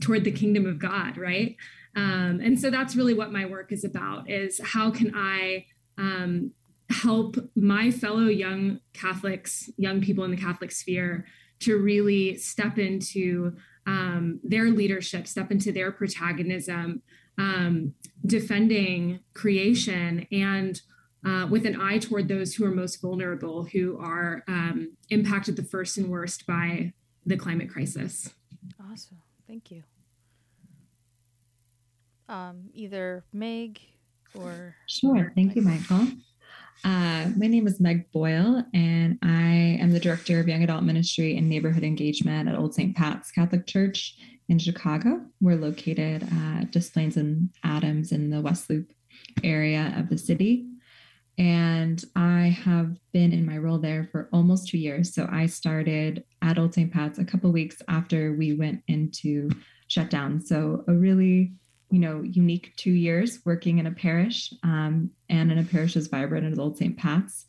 toward 0.00 0.24
the 0.24 0.32
kingdom 0.32 0.66
of 0.66 0.78
God, 0.78 1.16
right? 1.16 1.56
Um, 1.94 2.40
and 2.42 2.58
so 2.58 2.70
that's 2.70 2.96
really 2.96 3.14
what 3.14 3.32
my 3.32 3.44
work 3.46 3.72
is 3.72 3.84
about: 3.84 4.28
is 4.28 4.60
how 4.62 4.90
can 4.90 5.12
I 5.14 5.66
um, 5.96 6.52
help 6.90 7.36
my 7.54 7.90
fellow 7.90 8.26
young 8.26 8.80
Catholics, 8.92 9.70
young 9.76 10.00
people 10.00 10.24
in 10.24 10.30
the 10.30 10.36
Catholic 10.36 10.72
sphere, 10.72 11.26
to 11.60 11.78
really 11.78 12.36
step 12.36 12.78
into 12.78 13.56
um, 13.86 14.40
their 14.42 14.70
leadership, 14.70 15.26
step 15.26 15.50
into 15.50 15.72
their 15.72 15.92
protagonism, 15.92 17.02
um, 17.38 17.94
defending 18.24 19.20
creation 19.34 20.26
and 20.30 20.80
uh, 21.24 21.46
with 21.48 21.66
an 21.66 21.80
eye 21.80 21.98
toward 21.98 22.28
those 22.28 22.54
who 22.54 22.64
are 22.64 22.70
most 22.70 23.00
vulnerable, 23.00 23.64
who 23.64 23.98
are 23.98 24.42
um, 24.48 24.96
impacted 25.10 25.56
the 25.56 25.62
first 25.62 25.96
and 25.96 26.08
worst 26.08 26.46
by 26.46 26.92
the 27.24 27.36
climate 27.36 27.70
crisis. 27.70 28.30
Awesome. 28.90 29.22
Thank 29.46 29.70
you. 29.70 29.82
Um, 32.28 32.70
either 32.74 33.24
Meg 33.32 33.80
or. 34.34 34.74
Sure. 34.86 35.32
Thank 35.34 35.54
you, 35.54 35.62
Michael. 35.62 36.08
Uh, 36.84 37.30
my 37.36 37.46
name 37.46 37.68
is 37.68 37.78
Meg 37.78 38.10
Boyle, 38.10 38.64
and 38.74 39.18
I 39.22 39.78
am 39.80 39.92
the 39.92 40.00
director 40.00 40.40
of 40.40 40.48
young 40.48 40.64
adult 40.64 40.82
ministry 40.82 41.36
and 41.36 41.48
neighborhood 41.48 41.84
engagement 41.84 42.48
at 42.48 42.58
Old 42.58 42.74
St. 42.74 42.96
Pat's 42.96 43.30
Catholic 43.30 43.66
Church 43.66 44.16
in 44.48 44.58
Chicago. 44.58 45.20
We're 45.40 45.56
located 45.56 46.22
at 46.22 46.70
Des 46.70 46.90
Plaines 46.92 47.16
and 47.16 47.50
Adams 47.62 48.12
in 48.12 48.30
the 48.30 48.40
West 48.40 48.68
Loop 48.68 48.92
area 49.42 49.94
of 49.96 50.08
the 50.08 50.18
city. 50.18 50.66
And 51.38 52.02
I 52.14 52.56
have 52.64 52.96
been 53.12 53.32
in 53.32 53.46
my 53.46 53.56
role 53.56 53.78
there 53.78 54.08
for 54.12 54.28
almost 54.32 54.68
two 54.68 54.78
years. 54.78 55.14
So 55.14 55.26
I 55.30 55.46
started 55.46 56.24
at 56.42 56.58
Old 56.58 56.74
St. 56.74 56.92
Pat's 56.92 57.18
a 57.18 57.24
couple 57.24 57.50
weeks 57.52 57.80
after 57.88 58.34
we 58.34 58.52
went 58.52 58.82
into 58.88 59.50
shutdown. 59.88 60.40
So 60.40 60.84
a 60.88 60.92
really 60.92 61.52
you 61.92 61.98
know, 61.98 62.22
unique 62.22 62.72
two 62.76 62.90
years 62.90 63.40
working 63.44 63.76
in 63.76 63.86
a 63.86 63.92
parish 63.92 64.52
um, 64.62 65.10
and 65.28 65.52
in 65.52 65.58
a 65.58 65.62
parish 65.62 65.94
as 65.94 66.06
vibrant 66.06 66.50
as 66.50 66.58
Old 66.58 66.78
St. 66.78 66.96
Pat's. 66.96 67.44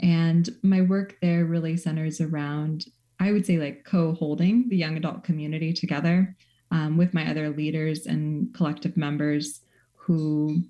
And 0.00 0.48
my 0.64 0.80
work 0.80 1.16
there 1.22 1.44
really 1.44 1.76
centers 1.76 2.20
around, 2.20 2.86
I 3.20 3.32
would 3.32 3.44
say, 3.44 3.58
like 3.58 3.84
co 3.84 4.14
holding 4.14 4.68
the 4.68 4.76
young 4.76 4.96
adult 4.96 5.22
community 5.24 5.72
together 5.74 6.34
um, 6.70 6.96
with 6.96 7.12
my 7.12 7.30
other 7.30 7.50
leaders 7.50 8.06
and 8.06 8.52
collective 8.54 8.96
members 8.96 9.60
who 9.94 10.62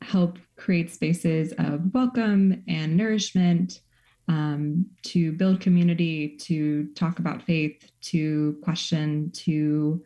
help 0.00 0.38
create 0.56 0.90
spaces 0.90 1.52
of 1.58 1.92
welcome 1.92 2.64
and 2.66 2.96
nourishment 2.96 3.82
um, 4.28 4.86
to 5.02 5.32
build 5.32 5.60
community, 5.60 6.36
to 6.38 6.86
talk 6.94 7.18
about 7.18 7.42
faith, 7.42 7.90
to 8.00 8.56
question, 8.62 9.30
to 9.32 10.02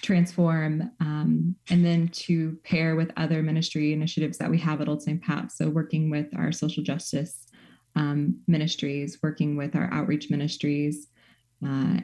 transform 0.00 0.90
um, 1.00 1.54
and 1.70 1.84
then 1.84 2.08
to 2.08 2.58
pair 2.64 2.96
with 2.96 3.12
other 3.16 3.42
ministry 3.42 3.92
initiatives 3.92 4.38
that 4.38 4.50
we 4.50 4.58
have 4.58 4.80
at 4.80 4.88
Old 4.88 5.02
St. 5.02 5.22
Pat. 5.22 5.52
So, 5.52 5.68
working 5.68 6.10
with 6.10 6.26
our 6.36 6.50
social 6.50 6.82
justice 6.82 7.41
um, 7.96 8.40
ministries, 8.46 9.18
working 9.22 9.56
with 9.56 9.76
our 9.76 9.88
outreach 9.92 10.30
ministries, 10.30 11.08
uh, 11.64 11.98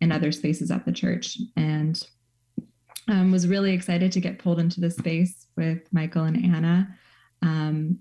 and 0.00 0.12
other 0.12 0.32
spaces 0.32 0.70
at 0.70 0.84
the 0.84 0.92
church. 0.92 1.38
And 1.56 2.02
um, 3.08 3.30
was 3.30 3.46
really 3.46 3.72
excited 3.72 4.12
to 4.12 4.20
get 4.20 4.38
pulled 4.38 4.58
into 4.58 4.80
this 4.80 4.96
space 4.96 5.46
with 5.56 5.80
Michael 5.92 6.24
and 6.24 6.44
Anna 6.44 6.88
um, 7.42 7.98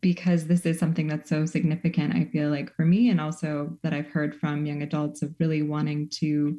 because 0.00 0.46
this 0.46 0.66
is 0.66 0.78
something 0.78 1.06
that's 1.06 1.28
so 1.28 1.46
significant, 1.46 2.14
I 2.14 2.24
feel 2.24 2.50
like, 2.50 2.74
for 2.74 2.84
me, 2.84 3.10
and 3.10 3.20
also 3.20 3.78
that 3.82 3.92
I've 3.92 4.08
heard 4.08 4.34
from 4.34 4.66
young 4.66 4.82
adults 4.82 5.22
of 5.22 5.34
really 5.38 5.62
wanting 5.62 6.08
to 6.14 6.58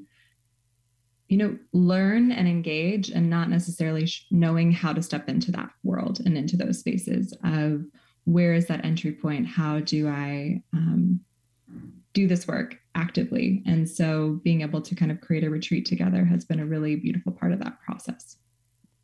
you 1.31 1.37
know, 1.37 1.57
learn 1.71 2.29
and 2.33 2.45
engage 2.45 3.09
and 3.09 3.29
not 3.29 3.47
necessarily 3.49 4.05
knowing 4.31 4.69
how 4.69 4.91
to 4.91 5.01
step 5.01 5.29
into 5.29 5.49
that 5.49 5.69
world 5.81 6.19
and 6.25 6.37
into 6.37 6.57
those 6.57 6.79
spaces 6.79 7.33
of 7.45 7.85
where 8.25 8.53
is 8.53 8.67
that 8.67 8.85
entry 8.85 9.11
point? 9.11 9.47
How 9.47 9.79
do 9.79 10.07
I 10.07 10.61
um, 10.73 11.19
do 12.13 12.27
this 12.27 12.47
work 12.47 12.77
actively? 12.95 13.63
And 13.65 13.89
so 13.89 14.39
being 14.43 14.61
able 14.61 14.81
to 14.81 14.95
kind 14.95 15.11
of 15.11 15.21
create 15.21 15.43
a 15.43 15.49
retreat 15.49 15.85
together 15.85 16.23
has 16.25 16.45
been 16.45 16.59
a 16.59 16.65
really 16.65 16.95
beautiful 16.95 17.31
part 17.31 17.51
of 17.51 17.59
that 17.59 17.79
process. 17.81 18.37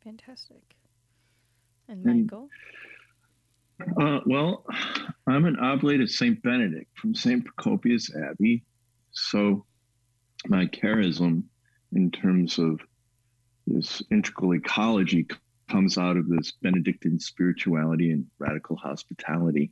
Fantastic. 0.04 0.62
And 1.88 2.04
Michael? 2.04 2.48
Uh, 4.00 4.20
well, 4.26 4.64
I'm 5.26 5.46
an 5.46 5.56
oblate 5.56 6.00
of 6.00 6.10
St. 6.10 6.42
Benedict 6.42 6.90
from 6.98 7.14
St. 7.14 7.44
Procopius 7.44 8.10
Abbey. 8.14 8.64
So 9.12 9.64
my 10.46 10.66
charism 10.66 11.44
in 11.92 12.10
terms 12.10 12.58
of 12.58 12.80
this 13.66 14.02
integral 14.10 14.54
ecology 14.54 15.26
comes 15.68 15.98
out 15.98 16.16
of 16.16 16.28
this 16.28 16.52
Benedictine 16.52 17.20
spirituality 17.20 18.10
and 18.10 18.26
radical 18.38 18.76
hospitality 18.76 19.70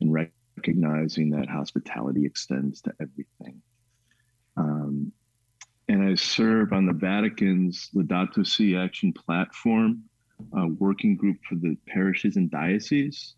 and 0.00 0.12
recognizing 0.12 1.30
that 1.30 1.48
hospitality 1.48 2.24
extends 2.24 2.80
to 2.82 2.92
everything. 3.00 3.62
Um, 4.56 5.12
and 5.88 6.02
I 6.02 6.14
serve 6.14 6.72
on 6.72 6.86
the 6.86 6.92
Vatican's 6.92 7.90
Laudato 7.94 8.46
Si 8.46 8.76
Action 8.76 9.12
platform, 9.12 10.02
a 10.52 10.66
working 10.66 11.16
group 11.16 11.38
for 11.48 11.54
the 11.54 11.76
parishes 11.86 12.36
and 12.36 12.50
dioceses, 12.50 13.34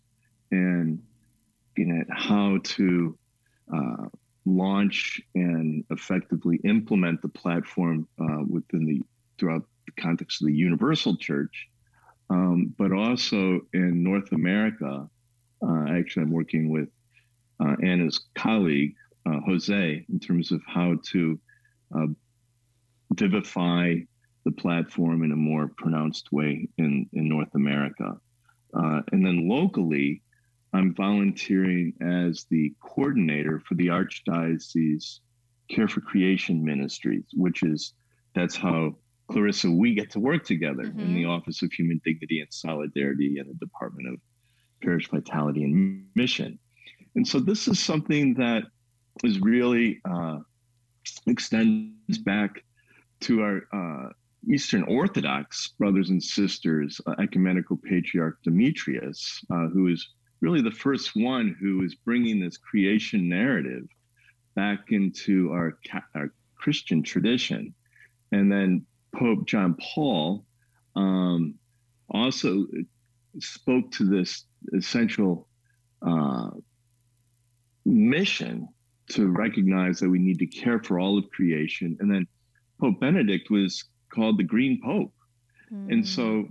and 0.51 1.01
looking 1.77 1.99
at 1.99 2.07
how 2.09 2.59
to 2.63 3.17
uh, 3.73 4.07
launch 4.45 5.21
and 5.35 5.83
effectively 5.91 6.59
implement 6.63 7.21
the 7.21 7.29
platform 7.29 8.07
uh, 8.19 8.43
within 8.47 8.85
the 8.85 9.01
throughout 9.37 9.63
the 9.85 10.01
context 10.01 10.41
of 10.41 10.47
the 10.47 10.53
universal 10.53 11.15
church 11.15 11.69
um, 12.29 12.73
but 12.77 12.91
also 12.91 13.61
in 13.73 14.03
north 14.03 14.31
america 14.31 15.07
uh, 15.61 15.85
actually 15.89 16.23
i'm 16.23 16.31
working 16.31 16.69
with 16.69 16.89
uh, 17.59 17.75
anna's 17.83 18.27
colleague 18.35 18.95
uh, 19.25 19.39
jose 19.45 20.05
in 20.07 20.19
terms 20.19 20.51
of 20.51 20.61
how 20.67 20.95
to 21.03 21.39
uh, 21.95 22.07
vivify 23.15 23.95
the 24.45 24.51
platform 24.51 25.23
in 25.23 25.31
a 25.31 25.35
more 25.35 25.71
pronounced 25.77 26.31
way 26.31 26.67
in, 26.77 27.07
in 27.13 27.27
north 27.27 27.53
america. 27.55 28.17
Uh, 28.73 29.01
and 29.11 29.25
then 29.25 29.49
locally 29.49 30.21
I'm 30.73 30.93
volunteering 30.93 31.93
as 32.01 32.45
the 32.49 32.73
coordinator 32.79 33.59
for 33.67 33.75
the 33.75 33.87
Archdiocese 33.87 35.19
Care 35.69 35.87
for 35.87 36.01
Creation 36.01 36.63
Ministries, 36.63 37.25
which 37.33 37.63
is 37.63 37.93
that's 38.35 38.55
how 38.55 38.95
Clarissa 39.29 39.69
we 39.69 39.93
get 39.93 40.09
to 40.11 40.19
work 40.19 40.43
together 40.43 40.83
mm-hmm. 40.83 40.99
in 40.99 41.13
the 41.13 41.25
Office 41.25 41.61
of 41.61 41.71
Human 41.71 42.01
Dignity 42.03 42.39
and 42.41 42.51
Solidarity 42.51 43.37
and 43.37 43.49
the 43.49 43.65
Department 43.65 44.07
of 44.09 44.15
Parish 44.81 45.09
Vitality 45.09 45.63
and 45.63 46.05
Mission. 46.15 46.57
And 47.15 47.27
so 47.27 47.39
this 47.39 47.67
is 47.67 47.79
something 47.79 48.33
that 48.35 48.63
is 49.23 49.39
really 49.39 49.99
uh, 50.09 50.39
extends 51.27 52.17
back 52.19 52.63
to 53.21 53.41
our 53.41 53.61
uh, 53.73 54.09
Eastern 54.49 54.83
Orthodox 54.83 55.69
brothers 55.77 56.09
and 56.09 56.23
sisters, 56.23 57.01
uh, 57.05 57.15
Ecumenical 57.19 57.77
Patriarch 57.77 58.37
Demetrius, 58.43 59.43
uh, 59.51 59.67
who 59.67 59.87
is 59.87 60.07
really 60.41 60.61
the 60.61 60.71
first 60.71 61.15
one 61.15 61.55
who 61.59 61.83
is 61.83 61.95
bringing 61.95 62.39
this 62.39 62.57
creation 62.57 63.27
narrative 63.27 63.83
back 64.55 64.91
into 64.91 65.51
our, 65.51 65.77
our 66.15 66.31
Christian 66.55 67.03
tradition. 67.03 67.73
And 68.31 68.51
then 68.51 68.85
Pope 69.15 69.45
John 69.47 69.75
Paul 69.93 70.45
um, 70.95 71.55
also 72.09 72.65
spoke 73.39 73.91
to 73.91 74.05
this 74.05 74.45
essential 74.73 75.47
uh, 76.05 76.49
mission 77.85 78.67
to 79.09 79.27
recognize 79.27 79.99
that 79.99 80.09
we 80.09 80.19
need 80.19 80.39
to 80.39 80.45
care 80.45 80.81
for 80.83 80.99
all 80.99 81.17
of 81.17 81.29
creation. 81.31 81.97
And 81.99 82.11
then 82.13 82.27
Pope 82.79 82.99
Benedict 82.99 83.49
was 83.49 83.83
called 84.13 84.37
the 84.37 84.43
Green 84.43 84.79
Pope. 84.83 85.13
Mm. 85.71 85.91
And 85.91 86.07
so 86.07 86.47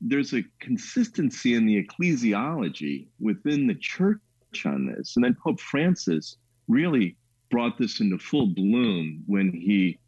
there's 0.00 0.34
a 0.34 0.44
consistency 0.60 1.54
in 1.54 1.66
the 1.66 1.82
ecclesiology 1.82 3.08
within 3.20 3.66
the 3.66 3.74
church 3.74 4.18
on 4.64 4.86
this. 4.86 5.16
And 5.16 5.24
then 5.24 5.36
Pope 5.42 5.60
Francis 5.60 6.36
really 6.68 7.16
brought 7.50 7.78
this 7.78 8.00
into 8.00 8.18
full 8.18 8.48
bloom 8.48 9.22
when 9.26 9.52
he 9.52 9.98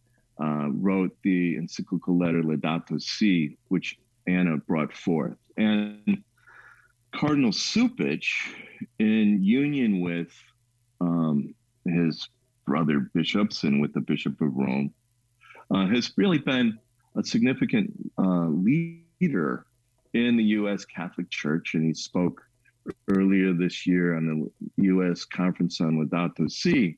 uh, 0.43 0.69
wrote 0.73 1.17
the 1.23 1.57
encyclical 1.57 2.19
letter 2.19 2.43
Laudato 2.43 3.01
Si, 3.01 3.57
which 3.69 3.99
Anna 4.27 4.57
brought 4.57 4.93
forth. 4.93 5.39
And 5.57 6.23
Cardinal 7.15 7.53
Cupich, 7.53 8.33
in 8.99 9.43
union 9.43 10.01
with 10.01 10.33
um, 11.01 11.55
his 11.85 12.29
brother 12.67 13.11
bishops 13.15 13.63
and 13.63 13.81
with 13.81 13.93
the 13.93 14.01
Bishop 14.01 14.41
of 14.41 14.55
Rome, 14.55 14.93
uh, 15.73 15.87
has 15.87 16.13
really 16.17 16.39
been 16.39 16.79
a 17.17 17.23
significant 17.23 17.93
uh, 18.19 18.49
leader 18.49 19.67
in 20.15 20.37
the 20.37 20.45
U.S. 20.45 20.85
Catholic 20.85 21.31
Church, 21.31 21.75
and 21.75 21.85
he 21.85 21.95
spoke 21.95 22.43
earlier 23.09 23.53
this 23.53 23.87
year 23.87 24.17
on 24.17 24.51
the 24.77 24.85
U.S. 24.85 25.25
Conference 25.25 25.81
on 25.81 25.99
Laudato 25.99 26.51
Si, 26.51 26.97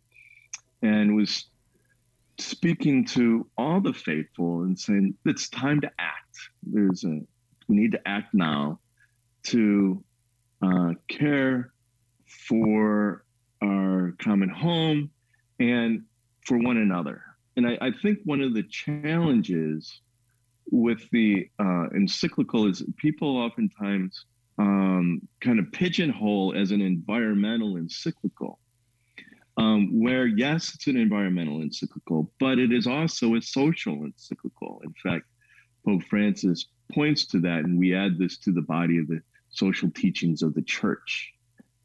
and 0.82 1.14
was 1.14 1.46
speaking 2.38 3.04
to 3.06 3.48
all 3.56 3.80
the 3.80 3.92
faithful 3.92 4.62
and 4.62 4.78
saying 4.78 5.14
it's 5.24 5.48
time 5.48 5.80
to 5.80 5.90
act. 5.98 6.36
There's 6.62 7.04
a 7.04 7.20
we 7.68 7.76
need 7.76 7.92
to 7.92 8.08
act 8.08 8.32
now 8.32 8.78
to 9.44 10.02
uh, 10.62 10.92
care 11.08 11.72
for 12.48 13.24
our 13.62 14.14
common 14.18 14.48
home 14.48 15.10
and 15.58 16.02
for 16.46 16.58
one 16.58 16.76
another. 16.76 17.22
And 17.56 17.66
I, 17.66 17.78
I 17.80 17.90
think 18.02 18.18
one 18.24 18.40
of 18.40 18.54
the 18.54 18.62
challenges 18.64 20.00
with 20.70 21.08
the 21.10 21.48
uh, 21.58 21.86
encyclical 21.94 22.68
is 22.68 22.82
people 22.96 23.36
oftentimes 23.36 24.26
um, 24.58 25.20
kind 25.40 25.58
of 25.58 25.70
pigeonhole 25.72 26.54
as 26.56 26.70
an 26.70 26.80
environmental 26.80 27.76
encyclical, 27.76 28.58
um, 29.56 30.00
where 30.00 30.26
yes, 30.26 30.74
it's 30.74 30.86
an 30.86 30.96
environmental 30.96 31.62
encyclical, 31.62 32.30
but 32.38 32.58
it 32.58 32.72
is 32.72 32.86
also 32.86 33.34
a 33.34 33.42
social 33.42 34.04
encyclical. 34.04 34.80
In 34.84 34.94
fact, 35.02 35.26
Pope 35.84 36.02
Francis 36.04 36.66
points 36.92 37.26
to 37.26 37.40
that, 37.40 37.64
and 37.64 37.78
we 37.78 37.94
add 37.94 38.18
this 38.18 38.38
to 38.38 38.52
the 38.52 38.62
body 38.62 38.98
of 38.98 39.08
the 39.08 39.20
social 39.48 39.90
teachings 39.90 40.42
of 40.42 40.54
the 40.54 40.62
church. 40.62 41.32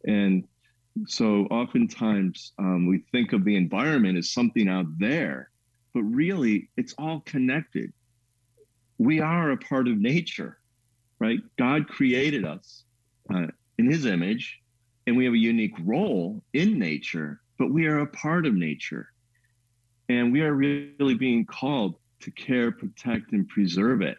And 0.06 0.48
so 1.08 1.46
oftentimes 1.46 2.52
um, 2.60 2.88
we 2.88 3.04
think 3.12 3.34
of 3.34 3.46
the 3.46 3.56
environment 3.56 4.18
as 4.18 4.32
something 4.32 4.68
out 4.68 4.88
there, 5.00 5.50
but 5.94 6.02
really 6.02 6.70
it's 6.78 6.94
all 6.98 7.22
connected. 7.22 7.94
We 8.98 9.22
are 9.22 9.52
a 9.52 9.58
part 9.58 9.88
of 9.88 9.98
nature, 9.98 10.58
right? 11.20 11.40
God 11.58 11.88
created 11.88 12.46
us 12.46 12.84
uh, 13.34 13.48
in 13.78 13.90
his 13.90 14.06
image, 14.06 14.60
and 15.08 15.16
we 15.16 15.26
have 15.26 15.34
a 15.34 15.38
unique 15.38 15.76
role 15.84 16.44
in 16.54 16.78
nature, 16.78 17.42
but 17.62 17.72
we 17.72 17.86
are 17.86 18.00
a 18.00 18.08
part 18.08 18.48
of 18.48 18.56
nature. 18.56 19.08
And 20.10 20.34
we 20.34 20.42
are 20.42 20.52
really 20.52 21.14
being 21.14 21.46
called 21.46 21.94
to 22.22 22.32
care, 22.32 22.72
protect, 22.72 23.34
and 23.34 23.48
preserve 23.48 24.02
it. 24.02 24.18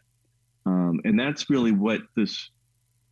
Um, 0.65 1.01
and 1.05 1.19
that's 1.19 1.51
really 1.51 1.73
what 1.73 2.03
this 2.15 2.51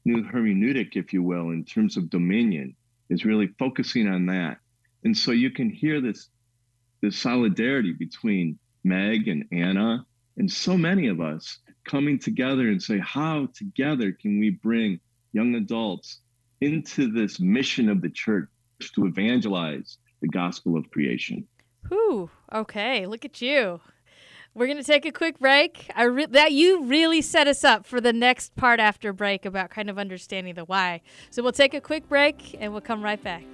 new 0.04 0.22
hermeneutic, 0.22 0.90
if 0.92 1.12
you 1.12 1.25
will, 1.25 1.50
in 1.50 1.64
terms 1.64 1.96
of 1.96 2.10
dominion, 2.10 2.76
is 3.08 3.25
really 3.25 3.49
focusing 3.58 4.06
on 4.06 4.26
that. 4.26 4.58
And 5.02 5.18
so 5.18 5.32
you 5.32 5.50
can 5.50 5.68
hear 5.68 6.00
this 6.00 6.28
this 7.00 7.18
solidarity 7.18 7.92
between 7.92 8.56
Meg 8.84 9.26
and 9.26 9.46
Anna 9.50 10.06
and 10.37 10.49
so 10.49 10.78
many 10.78 11.08
of 11.08 11.20
us 11.20 11.58
coming 11.82 12.20
together 12.20 12.68
and 12.68 12.80
say, 12.80 13.00
how 13.00 13.49
together 13.52 14.12
can 14.12 14.38
we 14.38 14.50
bring 14.50 15.00
young 15.32 15.56
adults 15.56 16.20
into 16.60 17.10
this 17.10 17.40
mission 17.40 17.88
of 17.88 18.00
the 18.00 18.10
church 18.10 18.46
to 18.94 19.06
evangelize 19.06 19.99
the 20.21 20.29
gospel 20.29 20.77
of 20.77 20.91
creation? 20.91 21.47
Whew. 21.89 22.31
Okay, 22.53 23.07
look 23.07 23.25
at 23.25 23.41
you. 23.41 23.81
We're 24.53 24.67
going 24.67 24.79
to 24.79 24.85
take 24.85 25.07
a 25.07 25.12
quick 25.12 25.39
break. 25.39 25.91
I 25.95 26.05
re- 26.05 26.27
that 26.27 26.53
you 26.53 26.83
really 26.83 27.23
set 27.23 27.47
us 27.47 27.62
up 27.62 27.87
for 27.87 28.00
the 28.00 28.12
next 28.12 28.57
part 28.57 28.81
after 28.81 29.12
break 29.12 29.47
about 29.47 29.71
kind 29.71 29.89
of 29.89 29.99
understanding 29.99 30.55
the 30.55 30.65
why. 30.65 31.03
So 31.31 31.43
we'll 31.43 31.53
take 31.53 31.73
a 31.73 31.81
quick 31.81 32.09
break 32.09 32.57
and 32.59 32.73
we'll 32.73 32.81
come 32.81 33.03
right 33.03 33.23
back. 33.23 33.45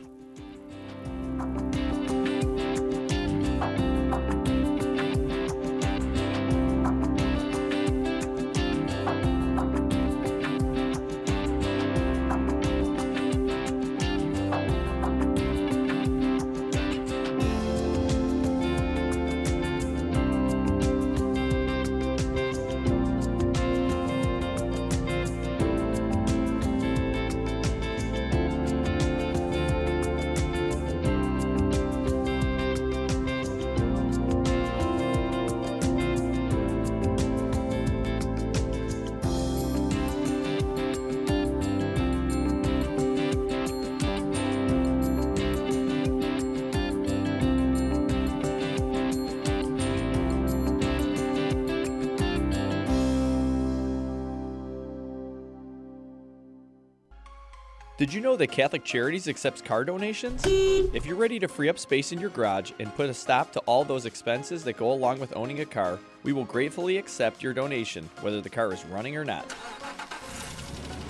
Did 58.06 58.14
you 58.14 58.20
know 58.20 58.36
that 58.36 58.52
Catholic 58.52 58.84
Charities 58.84 59.26
accepts 59.26 59.60
car 59.60 59.84
donations? 59.84 60.44
If 60.46 61.06
you're 61.06 61.16
ready 61.16 61.40
to 61.40 61.48
free 61.48 61.68
up 61.68 61.76
space 61.76 62.12
in 62.12 62.20
your 62.20 62.30
garage 62.30 62.70
and 62.78 62.94
put 62.94 63.10
a 63.10 63.14
stop 63.14 63.50
to 63.50 63.58
all 63.66 63.82
those 63.82 64.06
expenses 64.06 64.62
that 64.62 64.76
go 64.76 64.92
along 64.92 65.18
with 65.18 65.34
owning 65.34 65.58
a 65.58 65.64
car, 65.64 65.98
we 66.22 66.32
will 66.32 66.44
gratefully 66.44 66.98
accept 66.98 67.42
your 67.42 67.52
donation, 67.52 68.08
whether 68.20 68.40
the 68.40 68.48
car 68.48 68.72
is 68.72 68.84
running 68.84 69.16
or 69.16 69.24
not. 69.24 69.52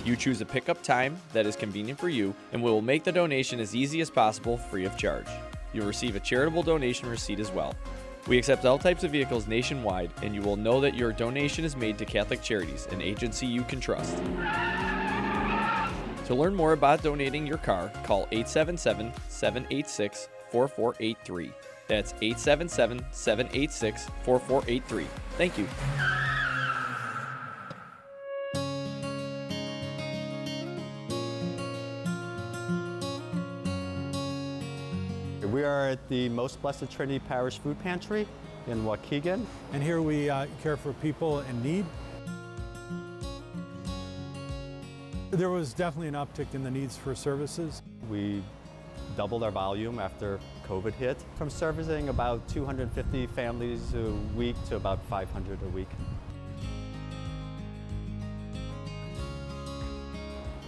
You 0.05 0.15
choose 0.15 0.41
a 0.41 0.45
pickup 0.47 0.81
time 0.81 1.21
that 1.33 1.45
is 1.45 1.55
convenient 1.55 1.99
for 1.99 2.09
you, 2.09 2.33
and 2.51 2.63
we 2.63 2.71
will 2.71 2.81
make 2.81 3.03
the 3.03 3.11
donation 3.11 3.59
as 3.59 3.75
easy 3.75 4.01
as 4.01 4.09
possible 4.09 4.57
free 4.57 4.85
of 4.85 4.97
charge. 4.97 5.27
You'll 5.73 5.85
receive 5.85 6.15
a 6.15 6.19
charitable 6.19 6.63
donation 6.63 7.07
receipt 7.07 7.39
as 7.39 7.51
well. 7.51 7.75
We 8.27 8.39
accept 8.39 8.65
all 8.65 8.79
types 8.79 9.03
of 9.03 9.11
vehicles 9.11 9.45
nationwide, 9.45 10.09
and 10.23 10.33
you 10.33 10.41
will 10.41 10.57
know 10.57 10.81
that 10.81 10.95
your 10.95 11.11
donation 11.11 11.63
is 11.63 11.77
made 11.77 11.99
to 11.99 12.05
Catholic 12.05 12.41
Charities, 12.41 12.87
an 12.87 13.03
agency 13.03 13.45
you 13.45 13.61
can 13.61 13.79
trust. 13.79 14.17
To 16.27 16.35
learn 16.35 16.53
more 16.53 16.73
about 16.73 17.03
donating 17.03 17.47
your 17.47 17.57
car, 17.57 17.89
call 18.03 18.27
877 18.31 19.13
786 19.29 20.27
4483. 20.51 21.53
That's 21.87 22.13
877 22.21 23.05
786 23.11 24.09
4483. 24.23 25.07
Thank 25.37 25.57
you. 25.57 25.67
We 35.47 35.63
are 35.63 35.87
at 35.87 36.09
the 36.09 36.27
Most 36.27 36.61
Blessed 36.61 36.91
Trinity 36.91 37.19
Parish 37.19 37.57
Food 37.59 37.79
Pantry 37.79 38.27
in 38.67 38.83
Waukegan. 38.83 39.45
And 39.71 39.81
here 39.81 40.01
we 40.01 40.29
uh, 40.29 40.47
care 40.61 40.75
for 40.75 40.91
people 40.91 41.39
in 41.39 41.63
need. 41.63 41.85
There 45.31 45.49
was 45.49 45.73
definitely 45.73 46.07
an 46.07 46.13
uptick 46.13 46.53
in 46.53 46.63
the 46.63 46.71
needs 46.71 46.95
for 46.95 47.13
services. 47.13 47.81
We 48.09 48.41
doubled 49.17 49.43
our 49.43 49.51
volume 49.51 49.99
after 49.99 50.39
COVID 50.65 50.93
hit, 50.93 51.17
from 51.35 51.49
servicing 51.49 52.07
about 52.07 52.47
250 52.47 53.27
families 53.27 53.93
a 53.93 54.11
week 54.37 54.55
to 54.69 54.77
about 54.77 55.03
500 55.09 55.59
a 55.61 55.67
week. 55.69 55.89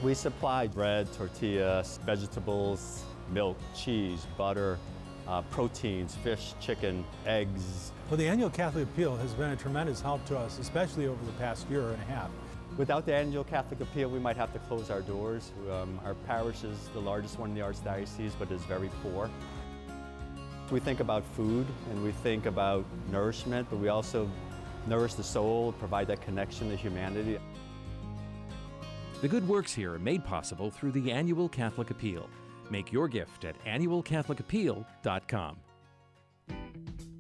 We 0.04 0.14
supplied 0.14 0.74
bread, 0.74 1.08
tortillas, 1.14 2.00
vegetables, 2.06 3.04
milk, 3.32 3.58
cheese, 3.74 4.28
butter, 4.38 4.78
uh, 5.26 5.42
proteins, 5.44 6.16
fish, 6.16 6.54
chicken, 6.60 7.06
eggs. 7.26 7.94
Well, 8.10 8.18
the 8.18 8.28
annual 8.28 8.50
Catholic 8.50 8.84
Appeal 8.86 9.16
has 9.18 9.34
been 9.34 9.52
a 9.52 9.56
tremendous 9.56 10.02
help 10.02 10.26
to 10.26 10.38
us, 10.38 10.60
especially 10.60 11.08
over 11.08 11.24
the 11.26 11.32
past 11.34 11.70
year 11.70 11.92
and 11.92 12.02
a 12.02 12.06
half. 12.06 12.30
Without 12.80 13.06
the 13.06 13.14
annual 13.14 13.44
Catholic 13.44 13.82
Appeal, 13.82 14.10
we 14.10 14.20
might 14.20 14.38
have 14.38 14.54
to 14.54 14.60
close 14.60 14.90
our 14.90 15.02
doors. 15.02 15.52
Um, 15.70 16.00
our 16.06 16.14
parish 16.14 16.64
is 16.64 16.78
the 16.94 17.02
largest 17.02 17.38
one 17.38 17.50
in 17.50 17.56
the 17.56 17.62
Archdiocese, 17.62 18.32
but 18.40 18.50
is 18.52 18.64
very 18.64 18.90
poor. 19.04 19.30
We 20.72 20.80
think 20.80 21.02
about 21.02 21.26
food 21.36 21.68
and 21.90 22.02
we 22.02 22.14
think 22.14 22.46
about 22.46 22.86
nourishment, 23.12 23.68
but 23.70 23.80
we 23.80 23.90
also 23.90 24.32
nourish 24.88 25.16
the 25.16 25.26
soul, 25.26 25.74
provide 25.74 26.08
that 26.08 26.22
connection 26.22 26.70
to 26.70 26.78
humanity. 26.78 27.38
The 29.20 29.28
good 29.28 29.46
works 29.46 29.74
here 29.74 29.96
are 29.96 30.00
made 30.00 30.24
possible 30.24 30.72
through 30.72 30.94
the 30.94 31.12
Annual 31.12 31.50
Catholic 31.50 31.92
Appeal. 31.92 32.30
Make 32.70 32.94
your 32.94 33.10
gift 33.10 33.44
at 33.44 33.62
annualcatholicappeal.com. 33.66 35.58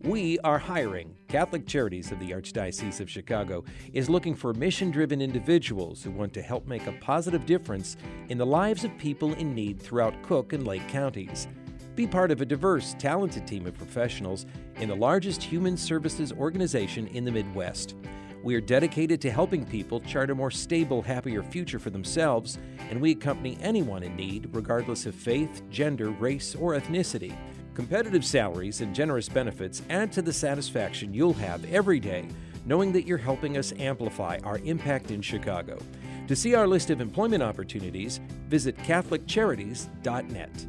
We 0.03 0.39
are 0.39 0.57
hiring. 0.57 1.13
Catholic 1.27 1.67
Charities 1.67 2.13
of 2.13 2.21
the 2.21 2.31
Archdiocese 2.31 3.01
of 3.01 3.09
Chicago 3.09 3.65
is 3.91 4.09
looking 4.09 4.33
for 4.33 4.53
mission 4.53 4.91
driven 4.91 5.21
individuals 5.21 6.01
who 6.01 6.11
want 6.11 6.33
to 6.35 6.41
help 6.41 6.65
make 6.65 6.87
a 6.87 6.93
positive 7.01 7.45
difference 7.45 7.97
in 8.29 8.37
the 8.37 8.45
lives 8.45 8.85
of 8.85 8.97
people 8.97 9.33
in 9.33 9.53
need 9.53 9.77
throughout 9.77 10.23
Cook 10.23 10.53
and 10.53 10.65
Lake 10.65 10.87
counties. 10.87 11.49
Be 11.95 12.07
part 12.07 12.31
of 12.31 12.39
a 12.39 12.45
diverse, 12.45 12.95
talented 12.97 13.45
team 13.45 13.67
of 13.67 13.77
professionals 13.77 14.45
in 14.77 14.87
the 14.87 14.95
largest 14.95 15.43
human 15.43 15.75
services 15.75 16.31
organization 16.31 17.07
in 17.07 17.25
the 17.25 17.31
Midwest. 17.31 17.95
We 18.41 18.55
are 18.55 18.61
dedicated 18.61 19.19
to 19.19 19.31
helping 19.31 19.65
people 19.65 19.99
chart 19.99 20.29
a 20.29 20.35
more 20.35 20.49
stable, 20.49 21.01
happier 21.01 21.43
future 21.43 21.77
for 21.77 21.89
themselves, 21.89 22.57
and 22.89 23.01
we 23.01 23.11
accompany 23.11 23.57
anyone 23.61 24.03
in 24.03 24.15
need, 24.15 24.47
regardless 24.53 25.05
of 25.05 25.13
faith, 25.13 25.61
gender, 25.69 26.11
race, 26.11 26.55
or 26.55 26.79
ethnicity. 26.79 27.35
Competitive 27.79 28.25
salaries 28.25 28.81
and 28.81 28.93
generous 28.93 29.29
benefits 29.29 29.83
add 29.89 30.11
to 30.11 30.21
the 30.21 30.33
satisfaction 30.33 31.13
you'll 31.13 31.31
have 31.31 31.63
every 31.71 31.97
day 31.97 32.27
knowing 32.65 32.91
that 32.91 33.07
you're 33.07 33.17
helping 33.17 33.55
us 33.55 33.71
amplify 33.79 34.37
our 34.43 34.57
impact 34.65 35.11
in 35.11 35.21
Chicago. 35.21 35.79
To 36.27 36.35
see 36.35 36.55
our 36.55 36.67
list 36.67 36.89
of 36.89 36.99
employment 36.99 37.41
opportunities, 37.41 38.19
visit 38.49 38.75
CatholicCharities.net. 38.79 40.67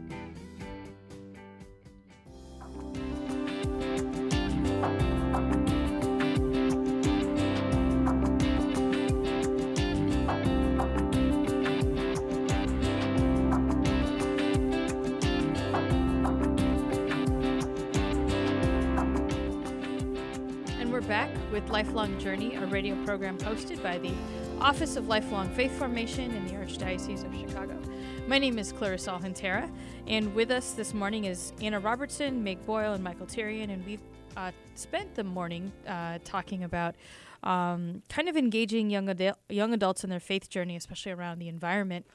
Lifelong 21.71 22.19
Journey, 22.19 22.57
a 22.57 22.67
radio 22.67 22.95
program 23.05 23.39
hosted 23.39 23.83
by 23.83 23.97
the 23.99 24.13
Office 24.61 24.97
of 24.97 25.09
Lifelong 25.09 25.49
Faith 25.55 25.73
Formation 25.79 26.31
in 26.31 26.47
the 26.47 26.53
Archdiocese 26.53 27.25
of 27.25 27.35
Chicago. 27.35 27.79
My 28.27 28.39
name 28.39 28.59
is 28.59 28.71
Clarissa 28.73 29.13
Alcantara, 29.13 29.71
and 30.07 30.35
with 30.35 30.51
us 30.51 30.73
this 30.73 30.93
morning 30.93 31.25
is 31.25 31.53
Anna 31.63 31.81
Robertson, 31.81 32.45
Meg 32.45 32.65
Boyle, 32.67 32.93
and 32.93 33.03
Michael 33.03 33.27
Tyrion, 33.27 33.71
and 33.71 33.85
we've 33.87 34.01
uh, 34.37 34.53
spent 34.75 35.15
the 35.15 35.25
morning 35.25 35.73
uh, 35.87 36.19
talking 36.23 36.65
about 36.65 36.97
um, 37.45 38.03
kind 38.09 38.29
of 38.29 38.37
engaging 38.37 38.91
young, 38.91 39.11
young 39.49 39.73
adults 39.73 40.05
in 40.05 40.11
their 40.11 40.21
faith 40.21 40.51
journey, 40.51 40.77
especially 40.77 41.13
around 41.13 41.39
the 41.39 41.49
environment. 41.49 42.07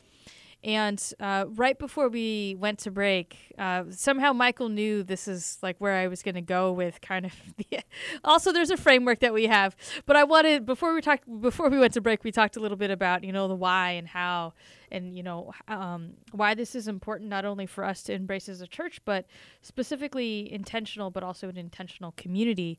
And 0.66 1.00
uh, 1.20 1.46
right 1.50 1.78
before 1.78 2.10
we 2.10 2.56
went 2.58 2.80
to 2.80 2.92
break, 2.92 3.54
uh, 3.60 3.84
somehow 3.92 4.34
Michael 4.34 4.68
knew 4.68 5.04
this 5.04 5.28
is 5.28 5.60
like 5.62 5.76
where 5.78 5.94
I 5.94 6.08
was 6.08 6.24
going 6.24 6.34
to 6.34 6.42
go 6.42 6.72
with 6.72 7.02
kind 7.02 7.24
of 7.28 7.34
the. 7.58 7.82
also, 8.24 8.52
there's 8.52 8.72
a 8.72 8.78
framework 8.78 9.20
that 9.20 9.32
we 9.32 9.46
have, 9.46 9.76
but 10.08 10.16
I 10.16 10.24
wanted 10.24 10.66
before 10.66 10.96
we 10.96 11.02
talked 11.02 11.26
before 11.40 11.70
we 11.70 11.78
went 11.78 11.94
to 11.94 12.02
break, 12.02 12.24
we 12.24 12.32
talked 12.32 12.58
a 12.58 12.60
little 12.60 12.78
bit 12.78 12.90
about 12.90 13.24
you 13.24 13.32
know 13.32 13.48
the 13.48 13.56
why 13.56 13.92
and 13.92 14.08
how 14.08 14.54
and 14.92 15.16
you 15.16 15.24
know 15.24 15.52
um, 15.68 16.12
why 16.32 16.54
this 16.54 16.76
is 16.76 16.88
important 16.88 17.30
not 17.30 17.46
only 17.46 17.66
for 17.66 17.84
us 17.84 18.04
to 18.04 18.14
embrace 18.14 18.50
as 18.50 18.62
a 18.62 18.68
church 18.68 19.00
but 19.06 19.26
specifically 19.62 20.52
intentional 20.52 21.12
but 21.12 21.24
also 21.24 21.50
an 21.50 21.58
intentional 21.58 22.14
community. 22.18 22.78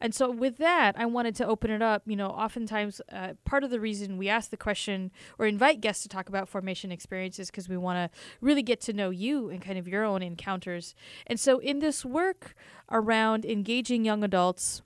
And 0.00 0.14
so 0.14 0.30
with 0.30 0.58
that 0.58 0.98
i 0.98 1.06
wanted 1.06 1.34
to 1.36 1.46
open 1.46 1.70
it 1.70 1.82
up 1.82 2.02
you 2.06 2.16
know 2.16 2.28
oftentimes 2.28 3.00
uh, 3.12 3.34
part 3.44 3.64
of 3.64 3.70
the 3.70 3.80
reason 3.80 4.16
we 4.18 4.28
ask 4.28 4.50
the 4.50 4.56
question 4.56 5.10
or 5.38 5.46
invite 5.46 5.80
guests 5.80 6.02
to 6.02 6.08
talk 6.08 6.28
about 6.28 6.48
formation 6.48 6.92
experiences 6.92 7.50
because 7.50 7.68
we 7.68 7.76
want 7.76 8.12
to 8.12 8.18
really 8.40 8.62
get 8.62 8.80
to 8.82 8.92
know 8.92 9.10
you 9.10 9.50
and 9.50 9.62
kind 9.62 9.78
of 9.78 9.88
your 9.88 10.04
own 10.04 10.22
encounters. 10.22 10.94
And 11.26 11.38
so 11.38 11.58
in 11.58 11.78
this 11.80 12.04
work 12.04 12.54
around 12.90 13.44
engaging 13.44 14.04
young 14.04 14.24
adults 14.24 14.82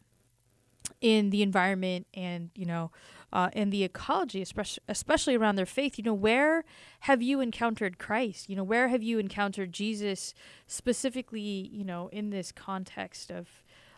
in 1.01 1.31
the 1.31 1.43
environment 1.43 2.07
and 2.15 2.51
you 2.55 2.67
know 2.67 2.91
uh, 3.33 3.49
and 3.55 3.73
the 3.73 3.83
ecology, 3.85 4.43
especially 4.43 4.83
especially 4.89 5.35
around 5.35 5.57
their 5.57 5.67
faith. 5.67 5.99
You 5.99 6.05
know, 6.05 6.15
where 6.15 6.65
have 7.01 7.23
you 7.23 7.41
encountered 7.41 7.99
Christ? 7.99 8.49
You 8.49 8.57
know, 8.57 8.65
where 8.65 8.89
have 8.89 9.03
you 9.03 9.19
encountered 9.19 9.73
Jesus 9.73 10.35
specifically? 10.67 11.71
You 11.73 11.85
know, 11.85 12.09
in 12.09 12.31
this 12.31 12.53
context 12.53 13.31
of 13.31 13.49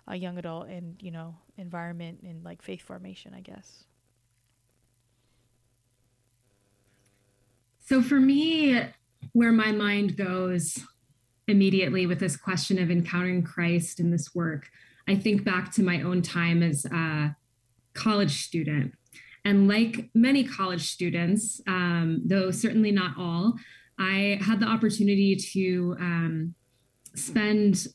a 0.07 0.16
young 0.16 0.38
adult 0.38 0.68
and 0.68 0.97
you 1.01 1.11
know 1.11 1.37
environment 1.57 2.20
and 2.23 2.44
like 2.44 2.62
faith 2.62 2.83
formation, 2.83 3.35
I 3.35 3.40
guess. 3.40 3.85
So 7.87 8.01
for 8.03 8.18
me, 8.18 8.81
where 9.33 9.53
my 9.53 9.73
mind 9.73 10.16
goes 10.16 10.79
immediately 11.47 12.07
with 12.07 12.18
this 12.18 12.37
question 12.37 12.79
of 12.79 12.90
encountering 12.90 13.42
Christ 13.42 14.01
in 14.01 14.11
this 14.11 14.35
work, 14.35 14.70
I 15.07 15.16
think 15.16 15.44
back 15.44 15.70
to 15.73 15.83
my 15.83 16.01
own 16.01 16.23
time 16.23 16.62
as 16.62 16.87
a 16.87 17.37
college 17.92 18.42
student. 18.42 18.94
And 19.45 19.69
like 19.69 20.11
many 20.15 20.45
college 20.45 20.91
students, 20.91 21.61
um, 21.67 22.23
though 22.25 22.51
certainly 22.51 22.93
not 22.93 23.17
all, 23.19 23.55
I 23.99 24.39
had 24.41 24.61
the 24.61 24.67
opportunity 24.67 25.37
to 25.37 25.97
um, 26.01 26.55
spend 27.15 27.87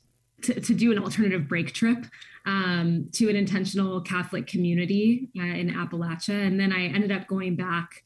to, 0.44 0.60
to, 0.62 0.74
do 0.74 0.92
an 0.92 1.00
alternative 1.00 1.50
break 1.50 1.74
trip 1.74 2.06
um, 2.46 3.10
to 3.12 3.30
an 3.30 3.36
intentional 3.36 4.00
Catholic 4.00 4.48
community 4.48 5.30
uh, 5.38 5.44
in 5.44 5.70
Appalachia. 5.70 6.48
And 6.48 6.58
then 6.58 6.72
I 6.72 6.86
ended 6.86 7.12
up 7.12 7.28
going 7.28 7.58
back 7.58 8.04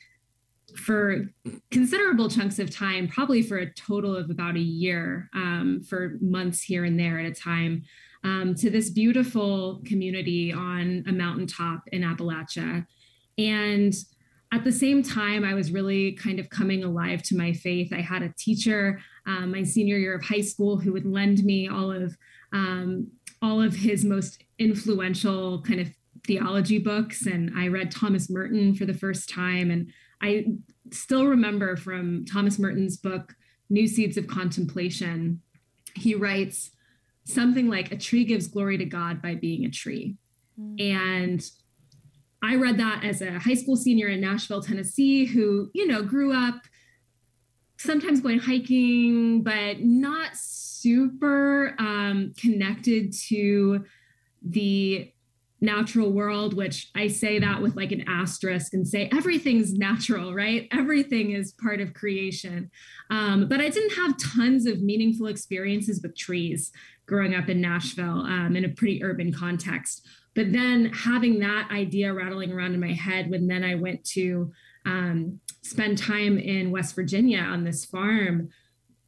for 0.76 1.30
considerable 1.70 2.30
chunks 2.30 2.58
of 2.58 2.76
time, 2.76 3.08
probably 3.08 3.42
for 3.44 3.58
a 3.58 3.72
total 3.74 4.16
of 4.16 4.30
about 4.30 4.56
a 4.56 4.60
year, 4.60 5.30
um, 5.36 5.82
for 5.88 6.18
months 6.22 6.62
here 6.64 6.86
and 6.86 7.00
there 7.00 7.20
at 7.20 7.26
a 7.26 7.34
time, 7.34 7.84
um, 8.24 8.56
to 8.56 8.70
this 8.70 8.90
beautiful 8.90 9.82
community 9.86 10.52
on 10.52 11.04
a 11.08 11.12
mountaintop 11.12 11.84
in 11.92 12.02
Appalachia. 12.02 12.88
And 13.38 13.94
at 14.52 14.64
the 14.64 14.72
same 14.72 15.02
time, 15.02 15.44
I 15.44 15.54
was 15.54 15.72
really 15.72 16.12
kind 16.12 16.40
of 16.40 16.50
coming 16.50 16.84
alive 16.84 17.24
to 17.24 17.38
my 17.38 17.54
faith. 17.54 17.92
I 17.92 18.02
had 18.02 18.22
a 18.22 18.34
teacher 18.38 19.00
um, 19.26 19.52
my 19.52 19.64
senior 19.64 19.98
year 19.98 20.16
of 20.16 20.24
high 20.24 20.42
school 20.42 20.78
who 20.78 20.92
would 20.94 21.06
lend 21.06 21.44
me 21.44 21.68
all 21.68 21.92
of 21.92 22.18
um, 22.52 23.08
all 23.42 23.62
of 23.62 23.76
his 23.76 24.06
most 24.06 24.44
influential 24.60 25.62
kind 25.64 25.80
of 25.80 25.90
theology 26.26 26.78
books, 26.78 27.26
and 27.26 27.52
I 27.56 27.68
read 27.68 27.92
Thomas 27.92 28.30
Merton 28.30 28.76
for 28.76 28.86
the 28.86 28.94
first 28.94 29.30
time. 29.30 29.72
And 29.72 29.92
I 30.22 30.46
still 30.92 31.26
remember 31.26 31.76
from 31.76 32.26
Thomas 32.26 32.60
Merton's 32.60 32.98
book, 32.98 33.34
New 33.70 33.88
Seeds 33.88 34.18
of 34.18 34.28
Contemplation, 34.28 35.42
he 35.96 36.16
writes 36.16 36.72
something 37.26 37.70
like, 37.70 37.92
"A 37.92 37.98
tree 37.98 38.26
gives 38.26 38.48
glory 38.48 38.78
to 38.78 38.86
God 38.86 39.22
by 39.22 39.36
being 39.36 39.66
a 39.66 39.72
tree," 39.72 40.16
mm. 40.60 40.82
and 40.82 41.50
I 42.44 42.56
read 42.56 42.78
that 42.78 43.04
as 43.06 43.22
a 43.22 43.40
high 43.40 43.54
school 43.54 43.78
senior 43.78 44.10
in 44.10 44.20
Nashville, 44.20 44.62
Tennessee, 44.62 45.26
who, 45.26 45.72
you 45.74 45.88
know, 45.88 46.04
grew 46.04 46.34
up 46.34 46.56
sometimes 47.78 48.22
going 48.22 48.40
hiking, 48.40 49.44
but 49.44 49.80
not 49.80 50.36
super 50.36 51.76
um, 51.80 52.34
connected 52.38 53.14
to 53.30 53.86
the 54.42 55.10
natural 55.62 56.12
world, 56.12 56.54
which 56.54 56.92
I 56.94 57.08
say 57.08 57.40
that 57.40 57.62
with 57.62 57.78
like 57.78 57.94
an 57.94 58.04
asterisk 58.08 58.74
and 58.74 58.86
say 58.86 59.10
everything's 59.14 59.74
natural, 59.74 60.34
right? 60.34 60.68
Everything 60.72 61.32
is 61.32 61.54
part 61.54 61.80
of 61.80 61.94
creation. 61.94 62.70
Um, 63.10 63.48
but 63.48 63.62
I 63.62 63.70
didn't 63.70 63.96
have 63.96 64.18
tons 64.18 64.66
of 64.66 64.82
meaningful 64.82 65.28
experiences 65.28 66.02
with 66.04 66.18
trees 66.18 66.74
growing 67.06 67.34
up 67.34 67.48
in 67.48 67.62
Nashville 67.62 68.26
um, 68.26 68.58
in 68.58 68.66
a 68.66 68.70
pretty 68.70 69.02
urban 69.02 69.32
context. 69.32 70.06
But 70.36 70.52
then 70.52 70.86
having 70.86 71.40
that 71.40 71.70
idea 71.72 72.14
rattling 72.14 72.52
around 72.52 72.74
in 72.74 72.80
my 72.80 72.94
head 72.94 73.30
when 73.30 73.48
then 73.48 73.64
I 73.64 73.76
went 73.76 74.04
to 74.06 74.52
um, 74.86 75.40
spend 75.62 75.98
time 75.98 76.38
in 76.38 76.72
West 76.72 76.96
Virginia 76.96 77.40
on 77.40 77.64
this 77.64 77.86
farm, 77.86 78.50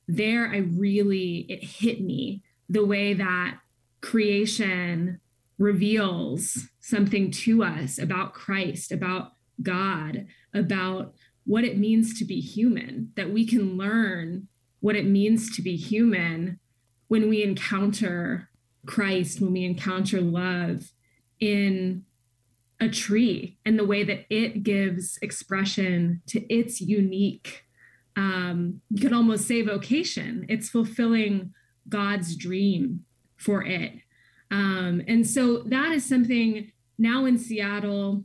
there 0.07 0.47
I 0.47 0.57
really, 0.57 1.45
it 1.49 1.63
hit 1.63 2.01
me 2.01 2.43
the 2.69 2.85
way 2.85 3.13
that 3.13 3.57
creation 4.01 5.19
reveals 5.57 6.67
something 6.79 7.31
to 7.31 7.63
us 7.63 7.97
about 7.97 8.33
Christ, 8.33 8.91
about 8.91 9.33
God, 9.61 10.27
about 10.53 11.13
what 11.45 11.63
it 11.63 11.77
means 11.77 12.17
to 12.19 12.25
be 12.25 12.39
human, 12.39 13.11
that 13.15 13.31
we 13.31 13.45
can 13.45 13.77
learn 13.77 14.47
what 14.79 14.95
it 14.95 15.05
means 15.05 15.55
to 15.55 15.61
be 15.61 15.75
human 15.75 16.59
when 17.07 17.29
we 17.29 17.43
encounter 17.43 18.49
Christ, 18.85 19.41
when 19.41 19.53
we 19.53 19.63
encounter 19.63 20.21
love, 20.21 20.91
in 21.39 22.04
a 22.80 22.89
tree 22.89 23.58
and 23.65 23.80
the 23.80 23.86
way 23.86 24.04
that 24.04 24.26
it 24.30 24.63
gives 24.63 25.17
expression 25.21 26.21
to 26.28 26.41
its 26.54 26.82
unique 26.82 27.65
um, 28.17 28.82
you 28.89 29.02
could 29.02 29.13
almost 29.13 29.45
say 29.45 29.62
vocation. 29.62 30.45
It's 30.48 30.69
fulfilling 30.69 31.54
god's 31.89 32.36
dream 32.36 33.04
for 33.36 33.62
it. 33.63 33.91
Um, 34.52 35.02
and 35.08 35.28
so 35.28 35.63
that 35.63 35.91
is 35.91 36.08
something 36.08 36.71
now 36.98 37.26
in 37.26 37.38
seattle 37.38 38.24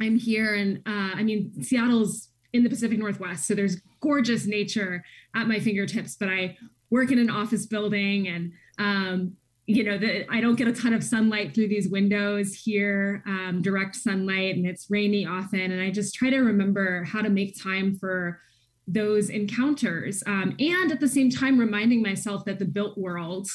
i'm 0.00 0.18
here 0.18 0.54
and 0.54 0.78
uh, 0.78 1.14
i 1.14 1.22
mean 1.22 1.52
seattle's 1.62 2.28
in 2.52 2.64
the 2.64 2.68
pacific 2.68 2.98
northwest 2.98 3.46
so 3.46 3.54
there's 3.54 3.80
gorgeous 4.00 4.46
nature 4.46 5.04
at 5.34 5.46
my 5.46 5.60
fingertips 5.60 6.16
but 6.16 6.28
i 6.28 6.56
work 6.90 7.12
in 7.12 7.18
an 7.18 7.30
office 7.30 7.66
building 7.66 8.26
and 8.26 8.52
um, 8.78 9.36
you 9.76 9.84
know 9.84 9.98
that 9.98 10.26
i 10.30 10.40
don't 10.40 10.56
get 10.56 10.68
a 10.68 10.72
ton 10.72 10.92
of 10.92 11.02
sunlight 11.02 11.54
through 11.54 11.68
these 11.68 11.88
windows 11.88 12.54
here 12.54 13.22
um, 13.26 13.60
direct 13.62 13.96
sunlight 13.96 14.56
and 14.56 14.66
it's 14.66 14.90
rainy 14.90 15.26
often. 15.26 15.72
And 15.72 15.80
i 15.80 15.90
just 15.90 16.14
try 16.14 16.30
to 16.30 16.38
remember 16.38 17.04
how 17.04 17.22
to 17.22 17.30
make 17.30 17.60
time 17.60 17.96
for 17.96 18.40
those 18.86 19.30
encounters 19.30 20.22
um, 20.26 20.56
and 20.58 20.90
at 20.90 21.00
the 21.00 21.08
same 21.08 21.30
time 21.30 21.58
reminding 21.58 22.02
myself 22.02 22.44
that 22.44 22.58
the 22.58 22.64
built 22.64 22.98
world 22.98 23.48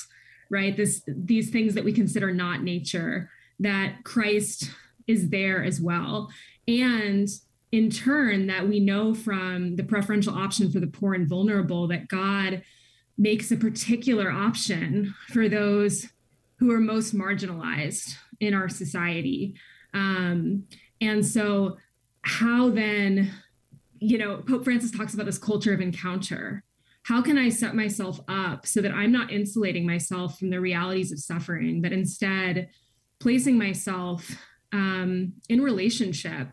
right 0.49 0.78
this 0.78 1.01
these 1.08 1.49
things 1.49 1.73
that 1.73 1.84
we 1.84 1.91
consider 1.91 2.32
not 2.32 2.63
nature 2.63 3.30
that 3.60 4.04
christ 4.04 4.69
is 5.08 5.30
there 5.30 5.63
as 5.63 5.80
well. 5.80 6.30
And 6.67 7.28
in 7.71 7.89
turn 7.89 8.47
that 8.47 8.67
we 8.67 8.80
know 8.80 9.13
from 9.13 9.75
the 9.75 9.84
preferential 9.84 10.34
option 10.34 10.71
for 10.71 10.80
the 10.80 10.88
poor 10.88 11.13
and 11.13 11.28
vulnerable 11.28 11.88
that 11.88 12.08
god 12.08 12.62
makes 13.17 13.51
a 13.51 13.58
particular 13.58 14.30
option 14.32 15.13
for 15.30 15.47
those 15.47 16.08
who 16.60 16.71
are 16.71 16.80
most 16.80 17.15
marginalized 17.15 18.15
in 18.39 18.54
our 18.54 18.69
society. 18.69 19.56
Um, 19.93 20.65
and 21.01 21.25
so, 21.25 21.78
how 22.23 22.69
then, 22.69 23.32
you 23.99 24.17
know, 24.17 24.38
Pope 24.38 24.63
Francis 24.63 24.91
talks 24.91 25.13
about 25.13 25.25
this 25.25 25.38
culture 25.38 25.73
of 25.73 25.82
encounter. 25.82 26.63
How 27.04 27.21
can 27.21 27.38
I 27.38 27.49
set 27.49 27.75
myself 27.75 28.19
up 28.28 28.65
so 28.65 28.82
that 28.82 28.91
I'm 28.91 29.12
not 29.12 29.32
insulating 29.32 29.86
myself 29.86 30.39
from 30.39 30.49
the 30.49 30.60
realities 30.60 31.12
of 31.12 31.19
suffering, 31.19 31.82
but 31.82 31.93
instead 31.93 32.69
placing 33.19 33.58
myself 33.58 34.30
um, 34.73 35.34
in 35.49 35.62
relationship 35.62 36.47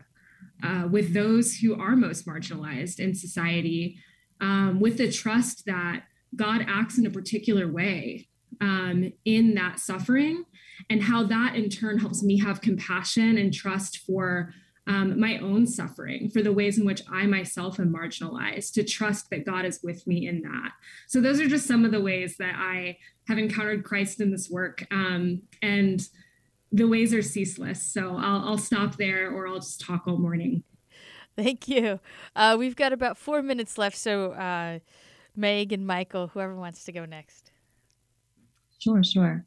uh, 0.63 0.87
with 0.89 1.13
those 1.13 1.55
who 1.55 1.79
are 1.79 1.95
most 1.95 2.27
marginalized 2.27 2.99
in 2.99 3.15
society, 3.15 3.97
um, 4.39 4.79
with 4.79 4.97
the 4.97 5.11
trust 5.11 5.65
that 5.65 6.03
God 6.35 6.65
acts 6.67 6.97
in 6.97 7.05
a 7.05 7.09
particular 7.09 7.71
way 7.71 8.27
um, 8.61 9.11
in 9.25 9.55
that 9.55 9.79
suffering, 9.79 10.45
and 10.89 11.03
how 11.03 11.23
that 11.23 11.55
in 11.55 11.69
turn 11.69 11.99
helps 11.99 12.23
me 12.23 12.39
have 12.39 12.61
compassion 12.61 13.37
and 13.37 13.53
trust 13.53 13.99
for 13.99 14.53
um, 14.85 15.19
my 15.19 15.37
own 15.37 15.65
suffering, 15.65 16.29
for 16.29 16.41
the 16.41 16.51
ways 16.51 16.77
in 16.77 16.85
which 16.85 17.01
I 17.09 17.25
myself 17.25 17.79
am 17.79 17.93
marginalized, 17.93 18.73
to 18.73 18.83
trust 18.83 19.29
that 19.29 19.45
God 19.45 19.65
is 19.65 19.79
with 19.81 20.05
me 20.05 20.27
in 20.27 20.41
that. 20.41 20.71
So, 21.07 21.21
those 21.21 21.39
are 21.39 21.47
just 21.47 21.67
some 21.67 21.85
of 21.85 21.91
the 21.91 22.01
ways 22.01 22.35
that 22.37 22.55
I 22.57 22.97
have 23.27 23.37
encountered 23.37 23.85
Christ 23.85 24.19
in 24.19 24.31
this 24.31 24.49
work. 24.49 24.85
Um, 24.91 25.43
and 25.61 26.05
the 26.71 26.87
ways 26.87 27.13
are 27.13 27.21
ceaseless. 27.21 27.81
So, 27.81 28.17
I'll, 28.17 28.43
I'll 28.45 28.57
stop 28.57 28.97
there 28.97 29.31
or 29.31 29.47
I'll 29.47 29.59
just 29.59 29.79
talk 29.79 30.03
all 30.05 30.17
morning. 30.17 30.63
Thank 31.35 31.67
you. 31.67 31.99
Uh, 32.35 32.55
we've 32.59 32.75
got 32.75 32.93
about 32.93 33.17
four 33.17 33.41
minutes 33.41 33.77
left. 33.77 33.97
So, 33.97 34.33
uh, 34.33 34.79
Meg 35.35 35.73
and 35.73 35.85
Michael, 35.85 36.27
whoever 36.27 36.55
wants 36.55 36.83
to 36.85 36.91
go 36.91 37.05
next. 37.05 37.51
Sure, 38.79 39.03
sure. 39.03 39.45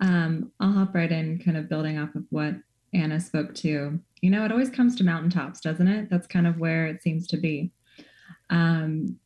Um, 0.00 0.52
I'll 0.60 0.72
hop 0.72 0.94
right 0.94 1.10
in, 1.10 1.38
kind 1.38 1.56
of 1.56 1.68
building 1.68 1.98
off 1.98 2.14
of 2.14 2.24
what 2.30 2.54
Anna 2.94 3.20
spoke 3.20 3.54
to. 3.56 3.98
You 4.22 4.30
know, 4.30 4.44
it 4.44 4.52
always 4.52 4.70
comes 4.70 4.96
to 4.96 5.04
mountaintops, 5.04 5.60
doesn't 5.60 5.88
it? 5.88 6.10
That's 6.10 6.26
kind 6.26 6.46
of 6.46 6.58
where 6.58 6.86
it 6.86 7.02
seems 7.02 7.26
to 7.28 7.36
be. 7.36 7.70
Um, 8.50 9.18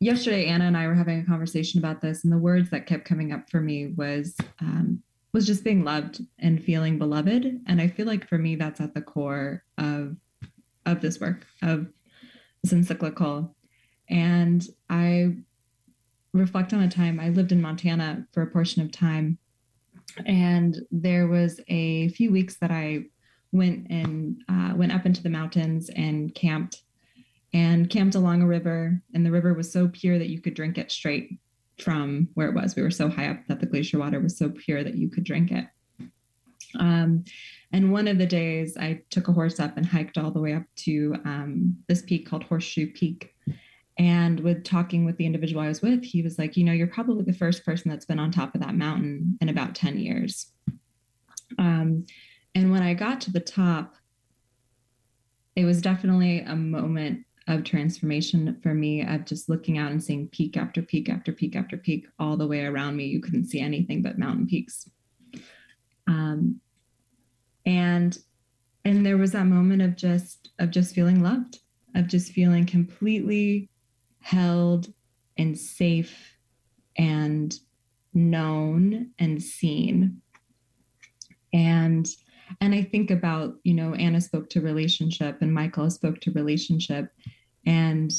yesterday, 0.00 0.46
Anna 0.46 0.66
and 0.66 0.76
I 0.76 0.86
were 0.86 0.94
having 0.94 1.20
a 1.20 1.26
conversation 1.26 1.78
about 1.78 2.00
this, 2.00 2.24
and 2.24 2.32
the 2.32 2.38
words 2.38 2.70
that 2.70 2.86
kept 2.86 3.04
coming 3.04 3.32
up 3.32 3.50
for 3.50 3.60
me 3.60 3.88
was 3.96 4.36
um, 4.60 5.02
was 5.32 5.46
just 5.46 5.64
being 5.64 5.84
loved 5.84 6.22
and 6.38 6.62
feeling 6.62 6.98
beloved. 6.98 7.60
And 7.66 7.80
I 7.80 7.88
feel 7.88 8.06
like 8.06 8.28
for 8.28 8.38
me, 8.38 8.54
that's 8.56 8.80
at 8.80 8.94
the 8.94 9.02
core 9.02 9.64
of 9.78 10.16
of 10.86 11.00
this 11.00 11.20
work 11.20 11.46
of 11.62 11.88
this 12.64 12.72
encyclical. 12.72 13.54
And 14.08 14.66
I 14.88 15.36
reflect 16.32 16.72
on 16.72 16.82
a 16.82 16.88
time 16.88 17.20
I 17.20 17.28
lived 17.28 17.52
in 17.52 17.60
Montana 17.60 18.26
for 18.32 18.42
a 18.42 18.46
portion 18.46 18.82
of 18.82 18.90
time. 18.90 19.38
And 20.26 20.78
there 20.90 21.28
was 21.28 21.60
a 21.68 22.08
few 22.08 22.32
weeks 22.32 22.56
that 22.56 22.70
I 22.70 23.04
went 23.52 23.86
and 23.90 24.42
uh, 24.48 24.72
went 24.74 24.92
up 24.92 25.06
into 25.06 25.22
the 25.22 25.30
mountains 25.30 25.90
and 25.94 26.34
camped 26.34 26.82
and 27.52 27.88
camped 27.88 28.14
along 28.14 28.42
a 28.42 28.46
river. 28.46 29.00
And 29.14 29.24
the 29.24 29.30
river 29.30 29.54
was 29.54 29.70
so 29.70 29.88
pure 29.88 30.18
that 30.18 30.30
you 30.30 30.40
could 30.40 30.54
drink 30.54 30.78
it 30.78 30.90
straight 30.90 31.38
from 31.78 32.28
where 32.34 32.48
it 32.48 32.54
was. 32.54 32.76
We 32.76 32.82
were 32.82 32.90
so 32.90 33.08
high 33.08 33.28
up 33.28 33.46
that 33.48 33.60
the 33.60 33.66
glacier 33.66 33.98
water 33.98 34.20
was 34.20 34.38
so 34.38 34.48
pure 34.48 34.82
that 34.82 34.96
you 34.96 35.10
could 35.10 35.24
drink 35.24 35.52
it. 35.52 35.66
Um, 36.78 37.24
and 37.74 37.90
one 37.90 38.06
of 38.06 38.18
the 38.18 38.26
days, 38.26 38.76
I 38.76 39.02
took 39.10 39.26
a 39.26 39.32
horse 39.32 39.58
up 39.58 39.76
and 39.76 39.84
hiked 39.84 40.16
all 40.16 40.30
the 40.30 40.38
way 40.38 40.54
up 40.54 40.62
to 40.76 41.16
um, 41.24 41.76
this 41.88 42.02
peak 42.02 42.24
called 42.24 42.44
Horseshoe 42.44 42.92
Peak. 42.92 43.34
And 43.98 44.38
with 44.38 44.62
talking 44.62 45.04
with 45.04 45.16
the 45.16 45.26
individual 45.26 45.60
I 45.60 45.66
was 45.66 45.82
with, 45.82 46.04
he 46.04 46.22
was 46.22 46.38
like, 46.38 46.56
You 46.56 46.62
know, 46.62 46.70
you're 46.70 46.86
probably 46.86 47.24
the 47.24 47.36
first 47.36 47.64
person 47.64 47.90
that's 47.90 48.04
been 48.04 48.20
on 48.20 48.30
top 48.30 48.54
of 48.54 48.60
that 48.60 48.76
mountain 48.76 49.36
in 49.40 49.48
about 49.48 49.74
10 49.74 49.98
years. 49.98 50.52
Um, 51.58 52.06
and 52.54 52.70
when 52.70 52.84
I 52.84 52.94
got 52.94 53.20
to 53.22 53.32
the 53.32 53.40
top, 53.40 53.96
it 55.56 55.64
was 55.64 55.82
definitely 55.82 56.42
a 56.42 56.54
moment 56.54 57.24
of 57.48 57.64
transformation 57.64 58.56
for 58.62 58.72
me 58.72 59.02
of 59.04 59.24
just 59.24 59.48
looking 59.48 59.78
out 59.78 59.90
and 59.90 60.02
seeing 60.02 60.28
peak 60.28 60.56
after 60.56 60.80
peak 60.80 61.08
after 61.08 61.32
peak 61.32 61.56
after 61.56 61.76
peak 61.76 62.06
all 62.20 62.36
the 62.36 62.46
way 62.46 62.66
around 62.66 62.94
me. 62.94 63.06
You 63.06 63.20
couldn't 63.20 63.46
see 63.46 63.58
anything 63.58 64.00
but 64.00 64.16
mountain 64.16 64.46
peaks. 64.46 64.88
Um, 66.06 66.60
and 67.66 68.18
and 68.84 69.04
there 69.04 69.16
was 69.16 69.32
that 69.32 69.46
moment 69.46 69.82
of 69.82 69.96
just 69.96 70.50
of 70.58 70.70
just 70.70 70.94
feeling 70.94 71.22
loved, 71.22 71.58
of 71.94 72.06
just 72.06 72.32
feeling 72.32 72.66
completely 72.66 73.70
held 74.20 74.92
and 75.38 75.58
safe 75.58 76.36
and 76.96 77.58
known 78.12 79.10
and 79.18 79.42
seen. 79.42 80.20
And 81.52 82.06
and 82.60 82.74
i 82.74 82.82
think 82.82 83.10
about 83.10 83.54
you 83.64 83.72
know 83.72 83.94
anna 83.94 84.20
spoke 84.20 84.50
to 84.50 84.60
relationship 84.60 85.38
and 85.40 85.52
michael 85.52 85.90
spoke 85.90 86.20
to 86.20 86.32
relationship. 86.32 87.10
And 87.66 88.12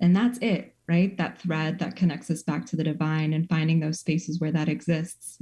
and 0.00 0.16
that's 0.16 0.38
it 0.38 0.74
right? 0.90 1.16
That 1.18 1.40
thread 1.40 1.78
that 1.78 1.94
connects 1.94 2.32
us 2.32 2.42
back 2.42 2.66
to 2.66 2.76
the 2.76 2.82
divine 2.82 3.32
and 3.32 3.48
finding 3.48 3.78
those 3.78 4.00
spaces 4.00 4.40
where 4.40 4.50
that 4.50 4.68
exists. 4.68 5.38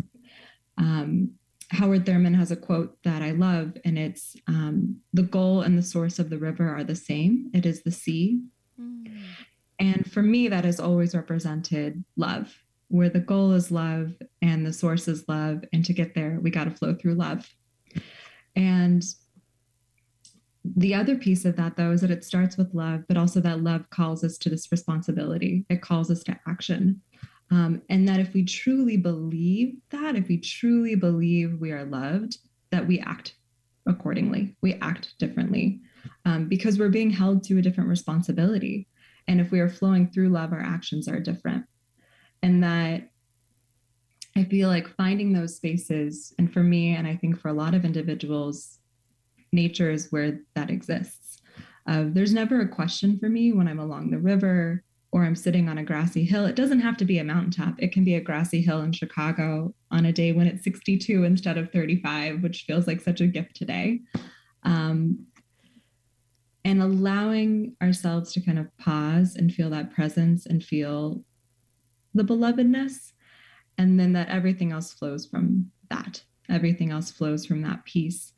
Um, 0.77 1.31
howard 1.71 2.07
thurman 2.07 2.35
has 2.35 2.51
a 2.51 2.57
quote 2.57 2.97
that 3.05 3.23
i 3.23 3.31
love 3.31 3.77
and 3.85 3.99
it's 3.99 4.37
um, 4.47 4.99
the 5.13 5.23
goal 5.23 5.63
and 5.63 5.77
the 5.77 5.83
source 5.83 6.19
of 6.19 6.31
the 6.31 6.39
river 6.39 6.69
are 6.69 6.85
the 6.85 6.97
same 6.97 7.51
it 7.55 7.67
is 7.67 7.83
the 7.83 7.91
sea 7.91 8.41
mm. 8.81 9.07
And 9.79 10.11
for 10.11 10.23
me, 10.23 10.49
that 10.49 10.65
has 10.65 10.81
always 10.81 11.15
represented 11.15 12.05
love, 12.17 12.63
where 12.89 13.09
the 13.09 13.21
goal 13.21 13.53
is 13.53 13.71
love 13.71 14.15
and 14.43 14.67
the 14.67 14.73
source 14.73 15.07
is 15.07 15.25
love. 15.29 15.65
And 15.73 15.85
to 15.85 15.93
get 15.93 16.15
there, 16.15 16.39
we 16.43 16.51
got 16.51 16.65
to 16.65 16.71
flow 16.71 16.95
through 16.95 17.15
love. 17.15 17.49
And 18.57 19.05
the 20.65 20.95
other 20.95 21.17
piece 21.17 21.45
of 21.45 21.57
that, 21.57 21.77
though, 21.77 21.93
is 21.93 22.01
that 22.01 22.11
it 22.11 22.25
starts 22.25 22.57
with 22.57 22.75
love, 22.75 23.05
but 23.07 23.17
also 23.17 23.41
that 23.41 23.63
love 23.63 23.89
calls 23.91 24.25
us 24.25 24.37
to 24.39 24.51
this 24.51 24.71
responsibility. 24.73 25.65
It 25.71 25.81
calls 25.81 26.11
us 26.11 26.25
to 26.25 26.39
action. 26.47 27.01
Um, 27.51 27.83
and 27.89 28.07
that 28.07 28.21
if 28.21 28.35
we 28.35 28.45
truly 28.45 28.97
believe 28.97 29.77
that, 29.91 30.17
if 30.17 30.29
we 30.29 30.39
truly 30.39 30.95
believe 30.95 31.59
we 31.61 31.73
are 31.73 31.85
loved, 31.85 32.39
that 32.71 32.87
we 32.87 33.01
act 33.01 33.37
accordingly, 33.87 34.55
we 34.61 34.75
act 34.75 35.15
differently 35.19 35.81
um, 36.27 36.47
because 36.49 36.79
we're 36.79 36.91
being 36.91 37.11
held 37.11 37.43
to 37.45 37.59
a 37.59 37.63
different 37.63 37.89
responsibility. 37.89 38.87
And 39.29 39.41
if 39.41 39.51
we 39.51 39.61
are 39.61 39.69
flowing 39.69 40.09
through 40.09 40.29
love, 40.29 40.53
our 40.53 40.61
actions 40.61 41.09
are 41.09 41.21
different. 41.21 41.65
And 42.43 42.63
that 42.63 43.09
I 44.37 44.45
feel 44.45 44.69
like 44.69 44.95
finding 44.97 45.33
those 45.33 45.57
spaces, 45.57 46.33
and 46.39 46.53
for 46.53 46.63
me, 46.63 46.95
and 46.95 47.07
I 47.07 47.17
think 47.17 47.41
for 47.41 47.49
a 47.49 47.53
lot 47.53 47.75
of 47.75 47.85
individuals, 47.85 48.79
nature 49.53 49.91
is 49.91 50.13
where 50.13 50.41
that 50.55 50.71
exists. 50.71 51.41
Uh, 51.89 52.05
there's 52.09 52.33
never 52.33 52.61
a 52.61 52.69
question 52.69 53.19
for 53.19 53.29
me 53.29 53.53
when 53.53 53.67
I'm 53.67 53.81
along 53.81 54.11
the 54.11 54.19
river 54.19 54.85
or 55.11 55.25
I'm 55.25 55.37
sitting 55.37 55.69
on 55.69 55.79
a 55.79 55.85
grassy 55.85 56.25
hill. 56.25 56.45
It 56.45 56.57
doesn't 56.57 56.81
have 56.81 56.97
to 56.99 57.05
be 57.05 57.19
a 57.19 57.25
mountaintop. 57.25 57.75
It 57.79 57.93
can 57.93 58.05
be 58.05 58.15
a 58.15 58.21
grassy 58.21 58.61
hill 58.61 58.83
in 58.83 58.93
Chicago 58.93 59.75
on 59.91 60.05
a 60.05 60.13
day 60.13 60.33
when 60.33 60.47
it's 60.47 60.65
62 60.65 61.25
instead 61.25 61.57
of 61.57 61.73
35, 61.73 62.43
which 62.43 62.65
feels 62.65 62.87
like 62.87 63.01
such 63.01 63.21
a 63.21 63.27
gift 63.27 63.57
today. 63.57 64.01
Um, 64.65 65.27
and 66.65 66.83
allowing 66.83 67.75
ourselves 67.83 68.33
to 68.33 68.41
kind 68.41 68.59
of 68.59 68.77
pause 68.77 69.37
and 69.37 69.53
feel 69.53 69.71
that 69.71 69.95
presence 69.95 70.45
and 70.45 70.63
feel 70.63 71.25
the 72.15 72.25
belovedness 72.25 73.13
and 73.79 73.99
then 73.99 74.13
that 74.13 74.29
everything 74.29 74.73
else 74.73 74.93
flows 74.93 75.25
from 75.25 75.71
that 75.89 76.23
everything 76.49 76.91
else 76.91 77.11
flows 77.11 77.47
from 77.47 77.63
that 77.63 77.85
piece 77.85 78.33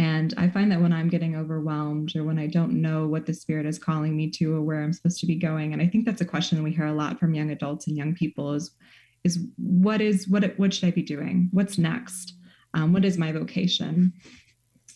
and 0.00 0.34
i 0.36 0.48
find 0.48 0.72
that 0.72 0.80
when 0.80 0.92
i'm 0.92 1.08
getting 1.08 1.36
overwhelmed 1.36 2.14
or 2.16 2.24
when 2.24 2.38
i 2.38 2.46
don't 2.46 2.72
know 2.72 3.06
what 3.06 3.26
the 3.26 3.34
spirit 3.34 3.66
is 3.66 3.78
calling 3.78 4.16
me 4.16 4.30
to 4.30 4.54
or 4.54 4.62
where 4.62 4.82
i'm 4.82 4.92
supposed 4.92 5.20
to 5.20 5.26
be 5.26 5.36
going 5.36 5.72
and 5.72 5.82
i 5.82 5.86
think 5.86 6.04
that's 6.06 6.20
a 6.20 6.24
question 6.24 6.62
we 6.62 6.72
hear 6.72 6.86
a 6.86 6.92
lot 6.92 7.18
from 7.20 7.34
young 7.34 7.50
adults 7.50 7.86
and 7.86 7.96
young 7.96 8.14
people 8.14 8.54
is 8.54 8.72
is 9.24 9.46
what 9.56 10.00
is 10.00 10.28
what 10.28 10.58
what 10.58 10.72
should 10.72 10.86
i 10.86 10.90
be 10.90 11.02
doing? 11.02 11.48
What's 11.52 11.78
next? 11.78 12.34
Um, 12.74 12.92
what 12.92 13.04
is 13.04 13.18
my 13.18 13.32
vocation? 13.32 14.12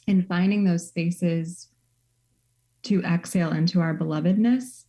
And 0.06 0.26
finding 0.26 0.64
those 0.64 0.88
spaces 0.88 1.68
to 2.84 3.02
exhale 3.02 3.52
into 3.52 3.80
our 3.80 3.94
belovedness 3.94 4.84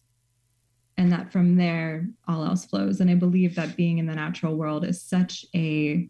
and 0.97 1.11
that 1.11 1.31
from 1.31 1.55
there 1.55 2.07
all 2.27 2.45
else 2.45 2.65
flows. 2.65 2.99
And 2.99 3.09
i 3.09 3.15
believe 3.15 3.55
that 3.55 3.75
being 3.75 3.97
in 3.97 4.05
the 4.05 4.15
natural 4.15 4.55
world 4.55 4.85
is 4.85 5.01
such 5.01 5.45
a 5.55 6.09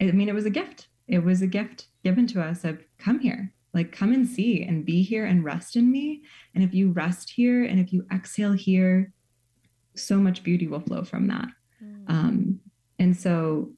i 0.00 0.04
mean 0.04 0.28
it 0.28 0.34
was 0.34 0.46
a 0.46 0.50
gift. 0.50 0.88
It 1.06 1.24
was 1.24 1.42
a 1.42 1.46
gift 1.46 1.88
given 2.04 2.26
to 2.26 2.40
us 2.40 2.64
of 2.64 2.82
come 2.98 3.18
here 3.20 3.52
like 3.72 3.92
come 3.92 4.12
and 4.12 4.28
see 4.28 4.62
and 4.64 4.84
be 4.84 5.02
here 5.02 5.24
and 5.24 5.44
rest 5.44 5.76
in 5.76 5.90
me 5.90 6.22
and 6.54 6.64
if 6.64 6.74
you 6.74 6.90
rest 6.92 7.30
here 7.30 7.64
and 7.64 7.78
if 7.78 7.92
you 7.92 8.04
exhale 8.12 8.52
here 8.52 9.12
so 9.94 10.16
much 10.16 10.42
beauty 10.42 10.66
will 10.66 10.80
flow 10.80 11.04
from 11.04 11.26
that 11.26 11.48
mm. 11.82 12.08
um, 12.08 12.60
and 12.98 13.16
so 13.16 13.70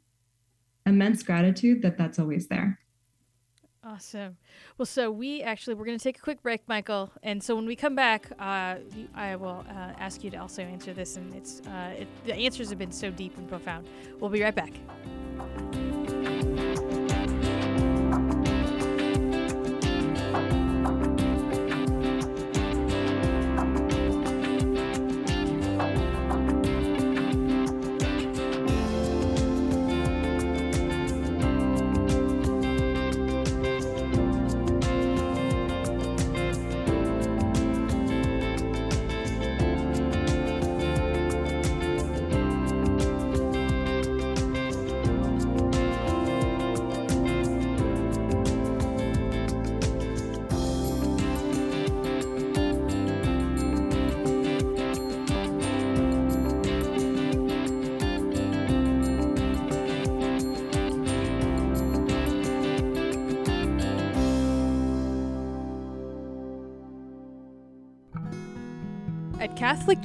immense 0.86 1.22
gratitude 1.22 1.82
that 1.82 1.98
that's 1.98 2.18
always 2.18 2.48
there 2.48 2.78
Awesome. 3.84 4.36
Well, 4.78 4.86
so 4.86 5.10
we 5.10 5.42
actually 5.42 5.74
we're 5.74 5.84
going 5.84 5.98
to 5.98 6.02
take 6.02 6.16
a 6.16 6.20
quick 6.20 6.40
break, 6.40 6.60
Michael, 6.68 7.10
and 7.24 7.42
so 7.42 7.56
when 7.56 7.66
we 7.66 7.74
come 7.74 7.96
back, 7.96 8.30
uh, 8.38 8.76
I 9.12 9.34
will 9.34 9.64
uh, 9.68 9.92
ask 9.98 10.22
you 10.22 10.30
to 10.30 10.36
also 10.36 10.62
answer 10.62 10.92
this, 10.92 11.16
and 11.16 11.34
it's 11.34 11.60
uh, 11.62 11.94
it, 11.98 12.08
the 12.24 12.34
answers 12.34 12.70
have 12.70 12.78
been 12.78 12.92
so 12.92 13.10
deep 13.10 13.36
and 13.38 13.48
profound. 13.48 13.88
We'll 14.20 14.30
be 14.30 14.40
right 14.40 14.54
back. 14.54 14.72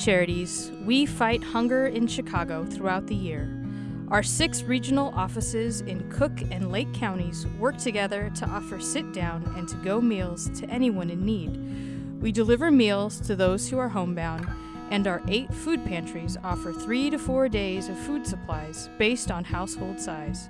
Charities, 0.07 0.71
we 0.85 1.05
fight 1.05 1.43
hunger 1.43 1.87
in 1.87 2.07
Chicago 2.07 2.63
throughout 2.63 3.07
the 3.07 3.13
year. 3.13 3.61
Our 4.07 4.23
six 4.23 4.63
regional 4.63 5.13
offices 5.13 5.81
in 5.81 6.09
Cook 6.09 6.31
and 6.49 6.71
Lake 6.71 6.93
counties 6.93 7.45
work 7.59 7.75
together 7.75 8.31
to 8.35 8.45
offer 8.45 8.79
sit 8.79 9.11
down 9.11 9.43
and 9.57 9.67
to 9.67 9.75
go 9.75 9.99
meals 9.99 10.49
to 10.61 10.69
anyone 10.69 11.09
in 11.09 11.25
need. 11.25 12.21
We 12.21 12.31
deliver 12.31 12.71
meals 12.71 13.19
to 13.27 13.35
those 13.35 13.67
who 13.67 13.77
are 13.79 13.89
homebound, 13.89 14.47
and 14.91 15.07
our 15.07 15.21
eight 15.27 15.53
food 15.53 15.83
pantries 15.83 16.37
offer 16.41 16.71
three 16.71 17.09
to 17.09 17.19
four 17.19 17.49
days 17.49 17.89
of 17.89 17.99
food 17.99 18.25
supplies 18.25 18.89
based 18.97 19.29
on 19.29 19.43
household 19.43 19.99
size. 19.99 20.47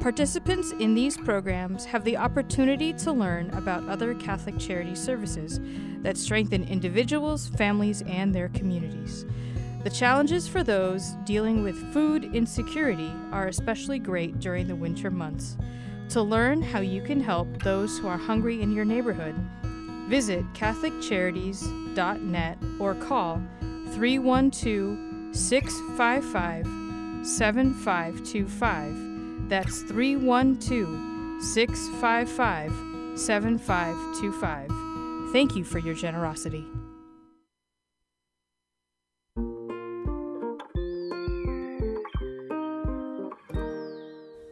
Participants 0.00 0.72
in 0.78 0.94
these 0.94 1.16
programs 1.16 1.84
have 1.84 2.04
the 2.04 2.16
opportunity 2.16 2.92
to 2.92 3.10
learn 3.10 3.50
about 3.50 3.88
other 3.88 4.14
Catholic 4.14 4.56
charity 4.56 4.94
services 4.94 5.58
that 6.02 6.16
strengthen 6.16 6.62
individuals, 6.62 7.48
families, 7.48 8.02
and 8.02 8.32
their 8.32 8.48
communities. 8.50 9.26
The 9.82 9.90
challenges 9.90 10.46
for 10.46 10.62
those 10.62 11.16
dealing 11.24 11.64
with 11.64 11.92
food 11.92 12.32
insecurity 12.32 13.12
are 13.32 13.48
especially 13.48 13.98
great 13.98 14.38
during 14.38 14.68
the 14.68 14.76
winter 14.76 15.10
months. 15.10 15.56
To 16.10 16.22
learn 16.22 16.62
how 16.62 16.78
you 16.78 17.02
can 17.02 17.20
help 17.20 17.48
those 17.64 17.98
who 17.98 18.06
are 18.06 18.16
hungry 18.16 18.62
in 18.62 18.70
your 18.70 18.84
neighborhood, 18.84 19.34
visit 20.08 20.44
CatholicCharities.net 20.54 22.58
or 22.78 22.94
call 22.94 23.42
312 23.94 25.34
655 25.34 26.64
7525 27.26 29.17
that's 29.48 29.82
312 29.82 31.42
655 31.42 33.18
7525. 33.18 35.32
Thank 35.32 35.56
you 35.56 35.64
for 35.64 35.78
your 35.78 35.94
generosity. 35.94 36.64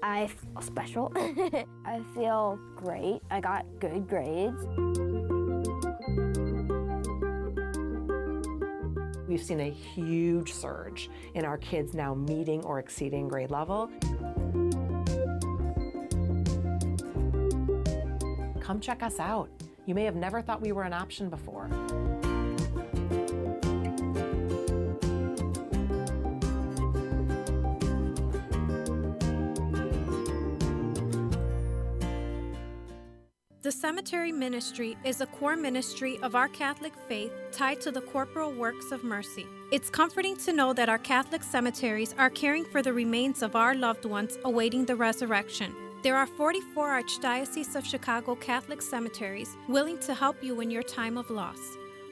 I 0.03 0.29
feel 0.29 0.61
special. 0.61 1.13
I 1.85 2.01
feel 2.15 2.59
great. 2.75 3.21
I 3.31 3.41
got 3.41 3.67
good 3.81 4.09
grades. 4.09 4.65
We've 9.29 9.43
seen 9.43 9.61
a 9.61 9.71
huge 9.71 10.53
surge 10.53 11.11
in 11.35 11.45
our 11.45 11.59
kids 11.59 11.95
now 11.95 12.15
meeting 12.15 12.65
or 12.65 12.79
exceeding 12.79 13.29
grade 13.29 13.51
level. 13.51 13.91
Come 18.67 18.81
check 18.81 19.01
us 19.01 19.21
out. 19.21 19.49
You 19.85 19.95
may 19.95 20.03
have 20.03 20.17
never 20.17 20.43
thought 20.43 20.61
we 20.61 20.73
were 20.73 20.83
an 20.83 20.93
option 20.93 21.31
before. 21.31 21.71
The 33.63 33.71
cemetery 33.71 34.33
ministry 34.33 34.97
is 35.05 35.21
a 35.21 35.27
core 35.27 35.57
ministry 35.57 36.19
of 36.23 36.35
our 36.35 36.49
Catholic 36.49 36.93
faith 37.09 37.33
tied 37.53 37.81
to 37.83 37.93
the 37.93 38.01
corporal 38.01 38.53
works 38.53 38.91
of 38.91 39.05
mercy. 39.05 39.47
It's 39.71 39.91
comforting 39.91 40.37
to 40.39 40.53
know 40.53 40.73
that 40.73 40.89
our 40.89 40.99
Catholic 40.99 41.45
cemeteries 41.45 42.17
are 42.19 42.31
caring 42.31 42.65
for 42.65 42.83
the 42.83 42.93
remains 42.93 43.43
of 43.43 43.55
our 43.55 43.77
loved 43.77 44.05
ones 44.05 44.39
awaiting 44.45 44.85
the 44.87 44.97
resurrection. 44.97 45.73
There 46.07 46.17
are 46.17 46.25
44 46.25 47.03
Archdiocese 47.03 47.75
of 47.75 47.85
Chicago 47.85 48.37
Catholic 48.37 48.81
cemeteries 48.81 49.57
willing 49.67 49.99
to 49.99 50.15
help 50.15 50.41
you 50.41 50.61
in 50.61 50.71
your 50.71 50.85
time 50.85 51.19
of 51.19 51.29
loss. 51.31 51.59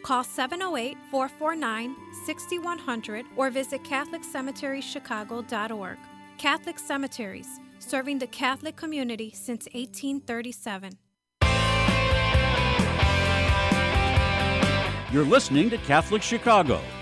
Call 0.03 0.25
708 0.25 0.97
449 1.13 1.95
6100 2.27 3.25
or 3.37 3.51
visit 3.51 3.85
CatholicCemeteriesChicago.org. 3.85 5.99
Catholic 6.39 6.81
Cemeteries, 6.81 7.47
serving 7.79 8.19
the 8.19 8.27
Catholic 8.27 8.75
community 8.75 9.31
since 9.31 9.69
1837. 9.75 10.99
You're 15.13 15.25
listening 15.25 15.71
to 15.71 15.79
Catholic 15.79 16.25
Chicago. 16.25 16.81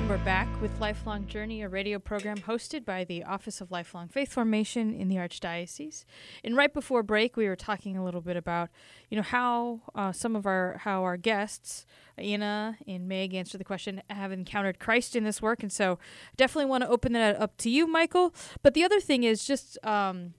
And 0.00 0.08
we're 0.08 0.16
back 0.24 0.48
with 0.62 0.80
Lifelong 0.80 1.26
Journey, 1.26 1.60
a 1.60 1.68
radio 1.68 1.98
program 1.98 2.38
hosted 2.38 2.86
by 2.86 3.04
the 3.04 3.22
Office 3.22 3.60
of 3.60 3.70
Lifelong 3.70 4.08
Faith 4.08 4.32
Formation 4.32 4.94
in 4.94 5.08
the 5.08 5.16
Archdiocese. 5.16 6.06
And 6.42 6.56
right 6.56 6.72
before 6.72 7.02
break, 7.02 7.36
we 7.36 7.46
were 7.46 7.54
talking 7.54 7.98
a 7.98 8.04
little 8.04 8.22
bit 8.22 8.34
about, 8.34 8.70
you 9.10 9.18
know, 9.18 9.22
how 9.22 9.82
uh, 9.94 10.12
some 10.12 10.36
of 10.36 10.46
our 10.46 10.80
how 10.84 11.02
our 11.02 11.18
guests, 11.18 11.84
Anna 12.16 12.78
and 12.86 13.08
Meg, 13.08 13.34
answered 13.34 13.58
the 13.58 13.64
question, 13.64 14.00
have 14.08 14.32
encountered 14.32 14.78
Christ 14.78 15.16
in 15.16 15.24
this 15.24 15.42
work. 15.42 15.62
And 15.62 15.70
so, 15.70 15.98
definitely 16.34 16.70
want 16.70 16.82
to 16.82 16.88
open 16.88 17.12
that 17.12 17.38
up 17.38 17.58
to 17.58 17.68
you, 17.68 17.86
Michael. 17.86 18.34
But 18.62 18.72
the 18.72 18.84
other 18.84 19.00
thing 19.00 19.24
is 19.24 19.44
just. 19.44 19.76
Um, 19.84 20.32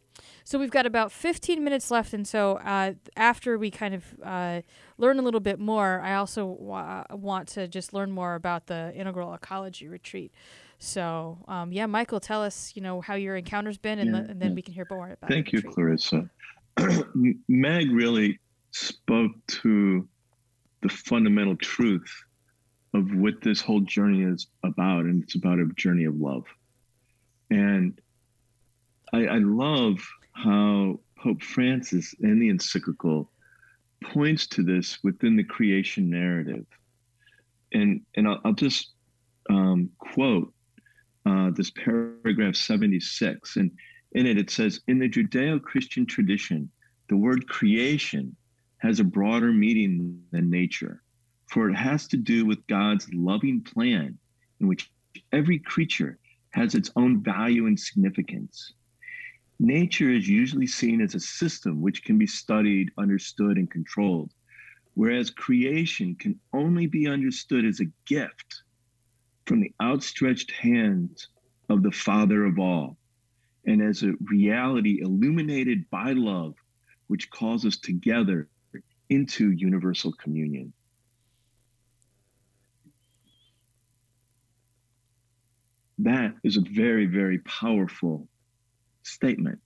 so 0.44 0.60
we've 0.60 0.72
got 0.72 0.86
about 0.86 1.12
15 1.12 1.64
minutes 1.64 1.92
left, 1.92 2.14
and 2.14 2.28
so 2.28 2.58
uh, 2.58 2.94
after 3.16 3.58
we 3.58 3.72
kind 3.72 3.94
of 3.94 4.04
uh, 4.24 4.62
learn 4.98 5.20
a 5.20 5.22
little 5.22 5.40
bit 5.40 5.60
more, 5.60 6.02
I 6.02 6.16
also 6.16 6.46
wa- 6.46 7.06
want 7.12 7.48
to 7.50 7.68
just 7.68 7.94
learn 7.94 8.12
more 8.12 8.36
about 8.36 8.68
the 8.68 8.92
integral 8.96 9.34
ecology 9.34 9.88
retreat. 9.88 10.32
So 10.80 11.38
um, 11.48 11.72
yeah, 11.72 11.86
Michael, 11.86 12.20
tell 12.20 12.44
us 12.44 12.74
you 12.76 12.82
know 12.82 13.02
how 13.02 13.16
your 13.16 13.38
encounter's 13.38 13.78
been, 13.78 14.00
and, 14.00 14.14
Yeah, 14.14 14.22
the, 14.22 14.32
and 14.32 14.42
then 14.42 14.50
yeah. 14.50 14.56
we 14.56 14.62
can 14.62 14.74
hear 14.74 14.88
more 14.90 15.12
about. 15.12 15.30
It. 15.30 15.34
Thank 15.34 15.52
you. 15.52 15.62
Clarissa. 15.62 16.30
Meg 17.48 17.92
really 17.92 18.40
spoke 18.72 19.32
to 19.48 20.08
the 20.82 20.90
fundamental 20.90 21.56
truth 21.58 22.12
of 22.94 23.14
what 23.14 23.42
this 23.42 23.62
whole 23.62 23.82
journey 23.82 24.24
is 24.24 24.48
about, 24.64 25.06
and 25.06 25.24
it's 25.24 25.36
about 25.36 25.60
a 25.60 25.68
journey 25.76 26.06
of 26.06 26.16
love. 26.16 26.44
And 27.50 28.00
I, 29.14 29.26
I 29.26 29.38
love 29.38 29.98
how 30.44 31.00
Pope 31.18 31.42
Francis 31.44 32.14
in 32.22 32.40
the 32.40 32.50
encyclical 32.50 33.32
points 34.04 34.48
to 34.48 34.64
this 34.64 34.98
within 35.04 35.36
the 35.36 35.44
creation 35.44 36.10
narrative. 36.10 36.66
And, 37.74 38.02
and 38.16 38.28
I'll, 38.28 38.40
I'll 38.44 38.54
just 38.54 38.94
um, 39.50 39.90
quote 40.00 40.54
uh, 41.26 41.52
this 41.56 41.72
paragraph 41.72 42.56
76. 42.56 43.56
And 43.58 43.72
in 44.14 44.26
it, 44.26 44.38
it 44.38 44.50
says 44.50 44.82
In 44.88 45.00
the 45.00 45.10
Judeo 45.10 45.62
Christian 45.62 46.06
tradition, 46.06 46.70
the 47.10 47.18
word 47.18 47.48
creation 47.48 48.36
has 48.78 49.00
a 49.00 49.04
broader 49.04 49.52
meaning 49.52 50.22
than 50.32 50.50
nature. 50.50 51.04
for 51.52 51.70
it 51.70 51.76
has 51.76 52.08
to 52.08 52.18
do 52.18 52.46
with 52.46 52.66
God's 52.68 53.08
loving 53.14 53.62
plan 53.62 54.18
in 54.62 54.68
which 54.68 54.90
every 55.34 55.60
creature 55.60 56.18
has 56.52 56.76
its 56.76 56.90
own 56.96 57.22
value 57.22 57.68
and 57.68 57.78
significance. 57.78 58.74
Nature 59.64 60.10
is 60.10 60.28
usually 60.28 60.66
seen 60.66 61.02
as 61.02 61.14
a 61.14 61.20
system 61.20 61.84
which 61.84 62.04
can 62.04 62.18
be 62.18 62.26
studied, 62.26 62.90
understood, 62.98 63.58
and 63.58 63.70
controlled, 63.70 64.34
whereas 64.96 65.30
creation 65.30 66.16
can 66.16 66.40
only 66.52 66.88
be 66.88 67.08
understood 67.08 67.64
as 67.64 67.80
a 67.80 67.86
gift 68.08 68.64
from 69.46 69.62
the 69.62 69.72
outstretched 69.80 70.50
hands 70.50 71.28
of 71.70 71.84
the 71.84 71.92
Father 71.92 72.44
of 72.44 72.58
all, 72.58 72.98
and 73.68 73.84
as 73.84 74.02
a 74.02 74.14
reality 74.32 75.00
illuminated 75.00 75.88
by 75.92 76.14
love, 76.14 76.56
which 77.06 77.30
calls 77.30 77.64
us 77.64 77.78
together 77.78 78.50
into 79.12 79.52
universal 79.52 80.12
communion. 80.14 80.74
That 86.00 86.34
is 86.44 86.58
a 86.58 86.62
very, 86.62 87.06
very 87.06 87.38
powerful 87.42 88.28
statement. 89.04 89.60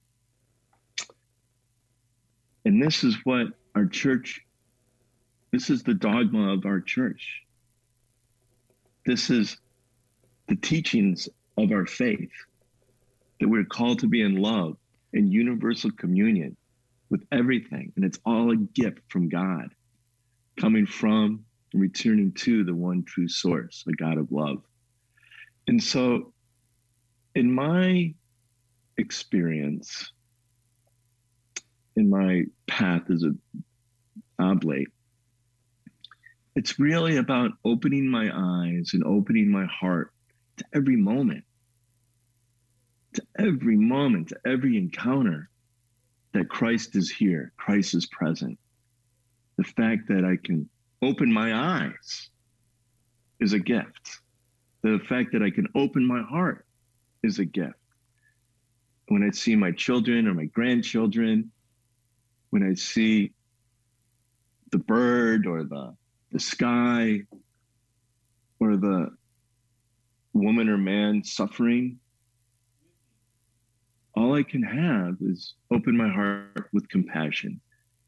And 2.66 2.82
this 2.82 3.04
is 3.04 3.16
what 3.24 3.48
our 3.76 3.86
church, 3.86 4.42
this 5.52 5.70
is 5.70 5.84
the 5.84 5.94
dogma 5.94 6.54
of 6.54 6.66
our 6.66 6.82
church. 6.82 7.42
This 9.06 9.30
is 9.30 9.58
the 10.48 10.56
teachings 10.56 11.30
of 11.58 11.72
our 11.72 11.86
faith 11.86 12.32
that 13.40 13.48
we're 13.48 13.66
called 13.66 14.00
to 14.00 14.08
be 14.08 14.22
in 14.22 14.36
love 14.36 14.78
and 15.14 15.32
universal 15.32 15.92
communion 15.92 16.58
with 17.10 17.24
everything. 17.32 17.92
And 17.96 18.04
it's 18.04 18.20
all 18.26 18.52
a 18.52 18.56
gift 18.56 19.00
from 19.10 19.30
God, 19.30 19.70
coming 20.60 20.86
from 20.86 21.46
and 21.74 21.82
returning 21.82 22.32
to 22.32 22.64
the 22.64 22.74
one 22.74 23.04
true 23.04 23.28
source, 23.28 23.84
the 23.86 23.94
God 23.94 24.18
of 24.18 24.32
love. 24.32 24.64
And 25.68 25.82
so, 25.82 26.34
in 27.36 27.54
my 27.54 28.14
experience, 28.98 30.12
in 31.96 32.10
my 32.10 32.44
path 32.68 33.10
as 33.10 33.24
a 33.24 33.30
uh, 33.30 33.32
oblate, 34.52 34.90
it's 36.56 36.80
really 36.80 37.18
about 37.18 37.52
opening 37.64 38.08
my 38.08 38.30
eyes 38.34 38.92
and 38.94 39.04
opening 39.04 39.50
my 39.50 39.66
heart 39.66 40.12
to 40.58 40.66
every 40.74 40.96
moment, 40.96 41.44
to 43.14 43.22
every 43.38 43.76
moment, 43.76 44.30
to 44.30 44.38
every 44.46 44.78
encounter 44.78 45.50
that 46.34 46.50
Christ 46.50 46.96
is 46.96 47.10
here, 47.10 47.52
Christ 47.58 47.94
is 47.94 48.06
present. 48.06 48.58
The 49.58 49.64
fact 49.64 50.08
that 50.10 50.26
I 50.26 50.38
can 50.42 50.70
open 51.02 51.32
my 51.32 51.54
eyes 51.54 52.30
is 53.40 53.54
a 53.54 53.60
gift. 53.60 54.20
The 54.82 55.00
fact 55.08 55.32
that 55.34 55.42
I 55.42 55.50
can 55.50 55.68
open 55.76 56.06
my 56.06 56.22
heart 56.22 56.66
is 57.24 57.40
a 57.40 57.46
gift. 57.46 57.76
When 59.08 59.24
I 59.24 59.32
see 59.32 59.56
my 59.56 59.72
children 59.72 60.28
or 60.28 60.34
my 60.34 60.46
grandchildren, 60.46 61.52
when 62.50 62.64
I 62.64 62.74
see 62.74 63.34
the 64.72 64.80
bird 64.80 65.46
or 65.46 65.64
the, 65.64 65.96
the 66.32 66.40
sky 66.40 67.22
or 68.60 68.78
the 68.78 69.10
woman 70.34 70.70
or 70.70 70.78
man 70.78 71.24
suffering, 71.24 72.00
all 74.16 74.34
I 74.34 74.44
can 74.44 74.64
have 74.64 75.18
is 75.22 75.54
open 75.72 75.96
my 75.96 76.10
heart 76.10 76.70
with 76.74 76.88
compassion 76.90 77.60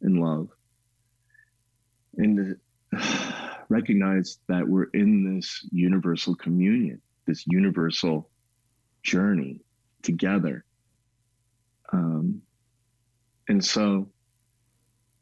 and 0.02 0.20
love 0.20 0.50
and 2.18 2.56
recognize 3.70 4.39
that 4.48 4.68
we're 4.68 4.89
in 4.93 5.36
this 5.36 5.68
universal 5.72 6.36
communion, 6.36 7.02
this 7.26 7.45
universal 7.48 8.30
journey 9.04 9.62
together. 10.02 10.64
Um, 11.94 12.42
and 13.48 13.64
so, 13.64 14.10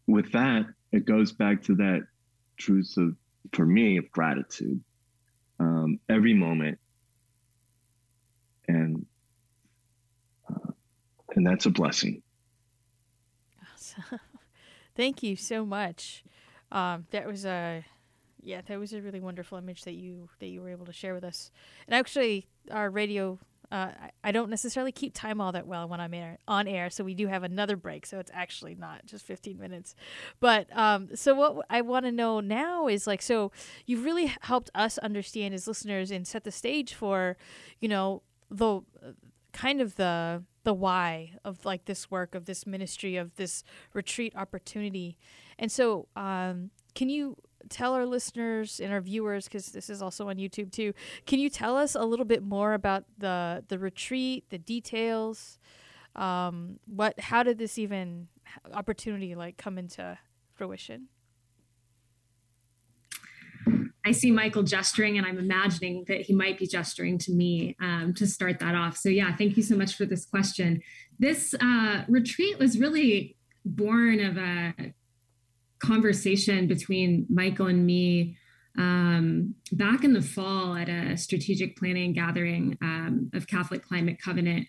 with 0.08 0.32
that, 0.32 0.66
it 0.92 1.06
goes 1.06 1.32
back 1.32 1.64
to 1.64 1.76
that 1.76 2.02
truth 2.58 2.96
of, 2.98 3.16
for 3.54 3.66
me, 3.66 3.98
of 3.98 4.10
gratitude. 4.12 4.82
Um, 5.60 6.00
every 6.10 6.34
moment 6.34 6.80
and 8.68 9.06
uh, 10.50 10.72
and 11.36 11.46
that's 11.46 11.66
a 11.66 11.70
blessing. 11.70 12.22
Awesome. 13.74 14.20
Thank 14.96 15.24
you 15.24 15.36
so 15.36 15.66
much. 15.66 16.24
Um, 16.72 17.06
that 17.12 17.28
was 17.28 17.46
a 17.46 17.86
yeah, 18.42 18.62
that 18.68 18.80
was 18.80 18.94
a 18.94 19.02
really 19.02 19.20
wonderful 19.20 19.58
image 19.58 19.84
that 19.84 19.94
you 19.94 20.30
that 20.40 20.48
you 20.48 20.62
were 20.62 20.70
able 20.70 20.86
to 20.86 20.94
share 20.94 21.14
with 21.14 21.24
us. 21.24 21.52
And 21.88 21.96
actually, 21.96 22.48
our 22.72 22.90
radio. 22.90 23.40
Uh, 23.72 23.92
I 24.24 24.32
don't 24.32 24.50
necessarily 24.50 24.92
keep 24.92 25.14
time 25.14 25.42
all 25.42 25.52
that 25.52 25.68
well 25.68 25.88
when 25.88 26.00
I'm 26.00 26.14
air, 26.14 26.38
on 26.48 26.68
air, 26.68 26.90
so 26.90 27.04
we 27.04 27.14
do 27.14 27.28
have 27.28 27.44
another 27.44 27.76
break. 27.76 28.06
So 28.06 28.20
it's 28.20 28.32
actually 28.34 28.76
not 28.76 29.06
just 29.06 29.26
15 29.26 29.58
minutes. 29.58 29.96
But 30.40 30.68
um, 30.78 31.16
so 31.16 31.36
what 31.36 31.66
I 31.70 31.82
want 31.82 32.06
to 32.06 32.12
know 32.12 32.40
now 32.40 32.88
is 32.88 33.08
like, 33.08 33.22
so 33.22 33.52
you've 33.86 34.06
really 34.06 34.34
helped 34.42 34.70
us 34.76 34.98
understand 35.00 35.54
as 35.54 35.68
listeners 35.68 36.12
and 36.12 36.28
set 36.28 36.44
the 36.44 36.52
stage 36.52 36.94
for, 36.94 37.38
you 37.80 37.88
know, 37.88 38.22
the 38.50 38.82
kind 39.54 39.82
of 39.82 39.96
the 39.96 40.44
the 40.64 40.74
why 40.74 41.32
of 41.46 41.64
like 41.64 41.86
this 41.86 42.12
work 42.12 42.36
of 42.36 42.46
this 42.46 42.68
ministry 42.68 43.16
of 43.16 43.36
this 43.36 43.64
retreat 43.94 44.34
opportunity 44.36 45.18
and 45.58 45.72
so 45.72 46.08
um, 46.16 46.72
can 46.94 47.08
you 47.08 47.38
tell 47.70 47.94
our 47.94 48.06
listeners 48.06 48.80
and 48.80 48.94
our 48.94 49.02
viewers 49.02 49.46
because 49.46 49.68
this 49.68 49.90
is 49.90 50.02
also 50.02 50.30
on 50.30 50.38
youtube 50.38 50.72
too 50.72 50.94
can 51.26 51.40
you 51.40 51.50
tell 51.50 51.78
us 51.78 51.96
a 51.96 52.04
little 52.04 52.26
bit 52.26 52.44
more 52.44 52.74
about 52.74 53.06
the 53.18 53.64
the 53.68 53.80
retreat 53.80 54.46
the 54.50 54.58
details 54.58 55.60
um, 56.16 56.80
what 56.86 57.20
how 57.20 57.44
did 57.44 57.58
this 57.58 57.78
even 57.78 58.28
opportunity 58.74 59.36
like 59.36 59.58
come 59.58 59.78
into 59.78 60.18
fruition 60.54 61.08
I 64.06 64.12
see 64.12 64.30
Michael 64.30 64.62
gesturing, 64.62 65.18
and 65.18 65.26
I'm 65.26 65.40
imagining 65.40 66.06
that 66.08 66.22
he 66.22 66.34
might 66.34 66.60
be 66.60 66.68
gesturing 66.68 67.18
to 67.20 67.32
me 67.32 67.76
um, 67.82 68.14
to 68.18 68.28
start 68.28 68.60
that 68.60 68.76
off. 68.76 68.98
So, 68.98 69.10
yeah, 69.10 69.36
thank 69.36 69.58
you 69.58 69.64
so 69.64 69.76
much 69.76 69.96
for 69.96 70.06
this 70.06 70.26
question. 70.26 70.84
This 71.18 71.56
uh, 71.60 72.04
retreat 72.08 72.60
was 72.60 72.80
really 72.80 73.36
born 73.66 74.20
of 74.24 74.38
a 74.38 74.74
conversation 75.80 76.68
between 76.68 77.26
Michael 77.30 77.68
and 77.68 77.86
me 77.86 78.38
um, 78.78 79.56
back 79.72 80.04
in 80.04 80.14
the 80.14 80.22
fall 80.22 80.76
at 80.76 80.90
a 80.90 81.16
strategic 81.18 81.78
planning 81.78 82.14
gathering 82.14 82.78
um, 82.82 83.30
of 83.34 83.48
Catholic 83.48 83.84
Climate 83.84 84.18
Covenant. 84.22 84.68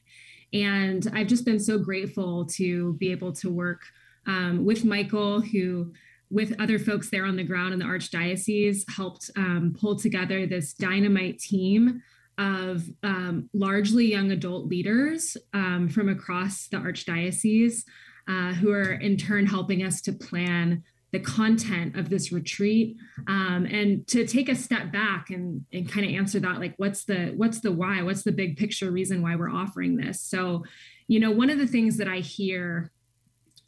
And 0.52 1.10
I've 1.12 1.26
just 1.26 1.44
been 1.44 1.58
so 1.58 1.78
grateful 1.78 2.46
to 2.46 2.94
be 2.94 3.10
able 3.10 3.32
to 3.34 3.50
work 3.50 3.82
um, 4.26 4.64
with 4.64 4.84
Michael, 4.84 5.40
who 5.40 5.92
with 6.30 6.60
other 6.60 6.78
folks 6.78 7.10
there 7.10 7.24
on 7.24 7.36
the 7.36 7.44
ground 7.44 7.72
in 7.72 7.78
the 7.78 7.84
archdiocese 7.84 8.88
helped 8.90 9.30
um, 9.36 9.74
pull 9.78 9.96
together 9.96 10.46
this 10.46 10.74
dynamite 10.74 11.38
team 11.38 12.02
of 12.38 12.84
um, 13.02 13.48
largely 13.54 14.06
young 14.06 14.32
adult 14.32 14.66
leaders 14.66 15.36
um, 15.54 15.88
from 15.88 16.08
across 16.08 16.68
the 16.68 16.76
archdiocese 16.76 17.84
uh, 18.28 18.52
who 18.54 18.72
are 18.72 18.92
in 18.92 19.16
turn 19.16 19.46
helping 19.46 19.84
us 19.84 20.00
to 20.02 20.12
plan 20.12 20.82
the 21.12 21.20
content 21.20 21.96
of 21.96 22.10
this 22.10 22.32
retreat. 22.32 22.96
Um, 23.28 23.66
and 23.70 24.06
to 24.08 24.26
take 24.26 24.48
a 24.48 24.54
step 24.54 24.92
back 24.92 25.30
and, 25.30 25.64
and 25.72 25.90
kind 25.90 26.04
of 26.04 26.12
answer 26.12 26.40
that 26.40 26.58
like 26.58 26.74
what's 26.76 27.04
the 27.04 27.32
what's 27.36 27.60
the 27.60 27.72
why? 27.72 28.02
What's 28.02 28.22
the 28.22 28.32
big 28.32 28.56
picture 28.56 28.90
reason 28.90 29.22
why 29.22 29.36
we're 29.36 29.50
offering 29.50 29.96
this? 29.96 30.20
So 30.20 30.64
you 31.08 31.20
know 31.20 31.30
one 31.30 31.50
of 31.50 31.58
the 31.58 31.68
things 31.68 31.98
that 31.98 32.08
i 32.08 32.18
hear 32.18 32.90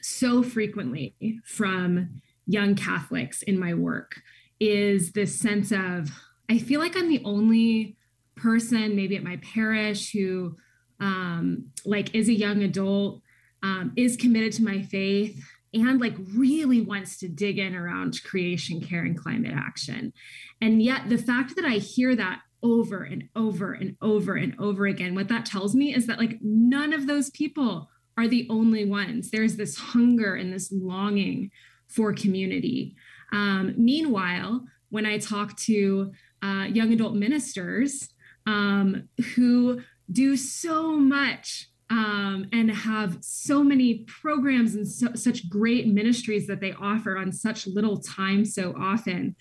so 0.00 0.42
frequently 0.42 1.14
from 1.44 2.20
young 2.46 2.74
Catholics 2.74 3.42
in 3.42 3.58
my 3.58 3.74
work 3.74 4.20
is 4.60 5.12
this 5.12 5.38
sense 5.38 5.70
of 5.70 6.10
I 6.48 6.58
feel 6.58 6.80
like 6.80 6.96
I'm 6.96 7.08
the 7.08 7.22
only 7.24 7.96
person, 8.36 8.96
maybe 8.96 9.16
at 9.16 9.22
my 9.22 9.36
parish, 9.36 10.12
who 10.12 10.56
um, 11.00 11.66
like 11.84 12.14
is 12.14 12.28
a 12.28 12.32
young 12.32 12.62
adult, 12.62 13.20
um, 13.62 13.92
is 13.96 14.16
committed 14.16 14.52
to 14.54 14.62
my 14.62 14.82
faith, 14.82 15.44
and 15.74 16.00
like 16.00 16.14
really 16.34 16.80
wants 16.80 17.18
to 17.18 17.28
dig 17.28 17.58
in 17.58 17.74
around 17.74 18.22
creation, 18.24 18.80
care, 18.80 19.04
and 19.04 19.18
climate 19.18 19.52
action. 19.54 20.12
And 20.60 20.82
yet, 20.82 21.08
the 21.08 21.18
fact 21.18 21.56
that 21.56 21.64
I 21.64 21.74
hear 21.74 22.16
that 22.16 22.40
over 22.62 23.02
and 23.02 23.24
over 23.36 23.72
and 23.72 23.96
over 24.02 24.34
and 24.34 24.54
over 24.58 24.86
again, 24.86 25.14
what 25.14 25.28
that 25.28 25.46
tells 25.46 25.74
me 25.74 25.94
is 25.94 26.06
that 26.06 26.18
like 26.18 26.38
none 26.40 26.92
of 26.92 27.06
those 27.06 27.30
people 27.30 27.88
are 28.16 28.26
the 28.28 28.46
only 28.50 28.84
ones. 28.84 29.30
There's 29.30 29.56
this 29.56 29.76
hunger 29.76 30.34
and 30.34 30.52
this 30.52 30.72
longing 30.72 31.50
for 31.86 32.12
community. 32.12 32.96
Um, 33.32 33.74
meanwhile, 33.76 34.64
when 34.90 35.06
I 35.06 35.18
talk 35.18 35.56
to 35.58 36.12
uh, 36.42 36.66
young 36.68 36.92
adult 36.92 37.14
ministers 37.14 38.08
um, 38.46 39.08
who 39.34 39.80
do 40.10 40.36
so 40.36 40.96
much 40.96 41.68
um, 41.90 42.46
and 42.52 42.70
have 42.70 43.18
so 43.20 43.64
many 43.64 44.04
programs 44.04 44.74
and 44.74 44.86
so, 44.86 45.14
such 45.14 45.48
great 45.48 45.86
ministries 45.86 46.46
that 46.46 46.60
they 46.60 46.72
offer 46.72 47.16
on 47.16 47.32
such 47.32 47.66
little 47.66 47.98
time 47.98 48.44
so 48.44 48.74
often, 48.78 49.34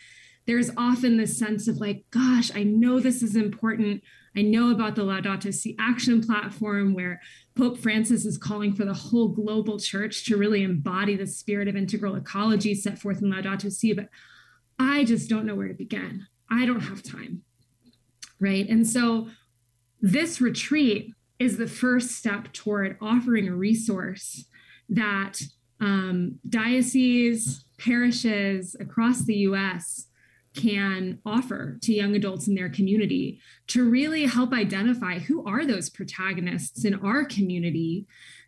there's 0.45 0.71
often 0.77 1.17
this 1.17 1.37
sense 1.37 1.67
of 1.67 1.77
like, 1.77 2.05
gosh, 2.09 2.49
I 2.55 2.63
know 2.63 2.99
this 2.99 3.21
is 3.21 3.35
important. 3.35 4.01
I 4.35 4.43
know 4.43 4.71
about 4.71 4.95
the 4.95 5.01
Laudato 5.01 5.53
Si 5.53 5.75
Action 5.77 6.23
platform, 6.23 6.93
where 6.93 7.19
Pope 7.55 7.77
Francis 7.77 8.25
is 8.25 8.37
calling 8.37 8.73
for 8.73 8.85
the 8.85 8.93
whole 8.93 9.27
global 9.27 9.77
church 9.77 10.25
to 10.25 10.37
really 10.37 10.63
embody 10.63 11.15
the 11.15 11.27
spirit 11.27 11.67
of 11.67 11.75
integral 11.75 12.15
ecology 12.15 12.73
set 12.75 12.97
forth 12.97 13.21
in 13.21 13.29
Laudato 13.29 13.69
Si, 13.69 13.91
but 13.91 14.07
I 14.79 15.03
just 15.03 15.29
don't 15.29 15.45
know 15.45 15.55
where 15.55 15.67
to 15.67 15.73
begin. 15.73 16.27
I 16.49 16.65
don't 16.65 16.79
have 16.79 17.03
time. 17.03 17.41
Right. 18.39 18.69
And 18.69 18.87
so 18.87 19.27
this 19.99 20.39
retreat 20.39 21.13
is 21.39 21.57
the 21.57 21.67
first 21.67 22.11
step 22.11 22.51
toward 22.53 22.97
offering 23.01 23.47
a 23.47 23.55
resource 23.55 24.45
that 24.89 25.41
um, 25.79 26.39
dioceses, 26.49 27.65
parishes 27.77 28.75
across 28.79 29.23
the 29.25 29.35
US 29.35 30.07
can 30.55 31.19
offer 31.23 31.77
to 31.83 31.93
young 31.93 32.15
adults 32.15 32.47
in 32.47 32.55
their 32.55 32.69
community 32.69 33.39
to 33.67 33.87
really 33.87 34.25
help 34.25 34.51
identify 34.53 35.19
who 35.19 35.45
are 35.45 35.65
those 35.65 35.89
protagonists 35.89 36.83
in 36.83 36.95
our 36.95 37.23
community 37.23 38.07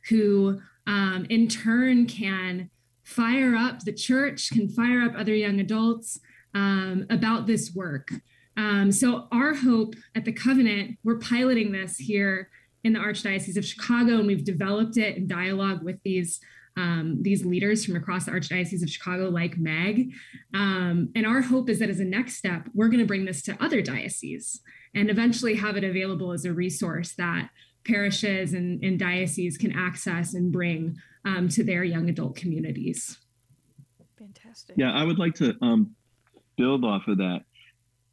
who 0.09 0.59
um, 0.87 1.27
in 1.29 1.47
turn 1.47 2.07
can 2.07 2.69
fire 3.03 3.55
up 3.55 3.81
the 3.81 3.93
church 3.93 4.49
can 4.49 4.67
fire 4.67 5.01
up 5.01 5.13
other 5.15 5.35
young 5.35 5.59
adults 5.59 6.19
um, 6.55 7.05
about 7.11 7.45
this 7.45 7.73
work. 7.75 8.11
Um, 8.57 8.91
so 8.91 9.27
our 9.31 9.53
hope 9.53 9.95
at 10.15 10.25
the 10.25 10.31
covenant 10.31 10.97
we're 11.03 11.19
piloting 11.19 11.71
this 11.71 11.97
here 11.97 12.49
in 12.83 12.93
the 12.93 12.99
archdiocese 12.99 13.57
of 13.57 13.65
chicago 13.65 14.17
and 14.17 14.27
we've 14.27 14.43
developed 14.43 14.97
it 14.97 15.17
in 15.17 15.27
dialogue 15.27 15.83
with 15.83 16.01
these 16.03 16.39
um, 16.79 17.17
these 17.21 17.45
leaders 17.45 17.85
from 17.85 17.95
across 17.95 18.25
the 18.25 18.31
Archdiocese 18.31 18.81
of 18.81 18.89
Chicago, 18.89 19.29
like 19.29 19.57
Meg. 19.57 20.13
Um, 20.53 21.09
and 21.13 21.25
our 21.25 21.41
hope 21.41 21.69
is 21.69 21.79
that 21.79 21.89
as 21.89 21.99
a 21.99 22.05
next 22.05 22.35
step, 22.35 22.69
we're 22.73 22.87
going 22.87 22.99
to 22.99 23.05
bring 23.05 23.25
this 23.25 23.41
to 23.43 23.61
other 23.61 23.81
dioceses 23.81 24.61
and 24.95 25.09
eventually 25.09 25.55
have 25.55 25.75
it 25.75 25.83
available 25.83 26.31
as 26.31 26.45
a 26.45 26.53
resource 26.53 27.13
that 27.15 27.49
parishes 27.85 28.53
and, 28.53 28.83
and 28.83 28.97
dioceses 28.97 29.57
can 29.57 29.73
access 29.73 30.33
and 30.33 30.51
bring 30.51 30.95
um, 31.25 31.49
to 31.49 31.63
their 31.63 31.83
young 31.83 32.09
adult 32.09 32.35
communities. 32.35 33.17
Fantastic. 34.17 34.75
Yeah, 34.77 34.93
I 34.93 35.03
would 35.03 35.19
like 35.19 35.35
to 35.35 35.55
um, 35.61 35.95
build 36.57 36.85
off 36.85 37.07
of 37.07 37.17
that. 37.17 37.41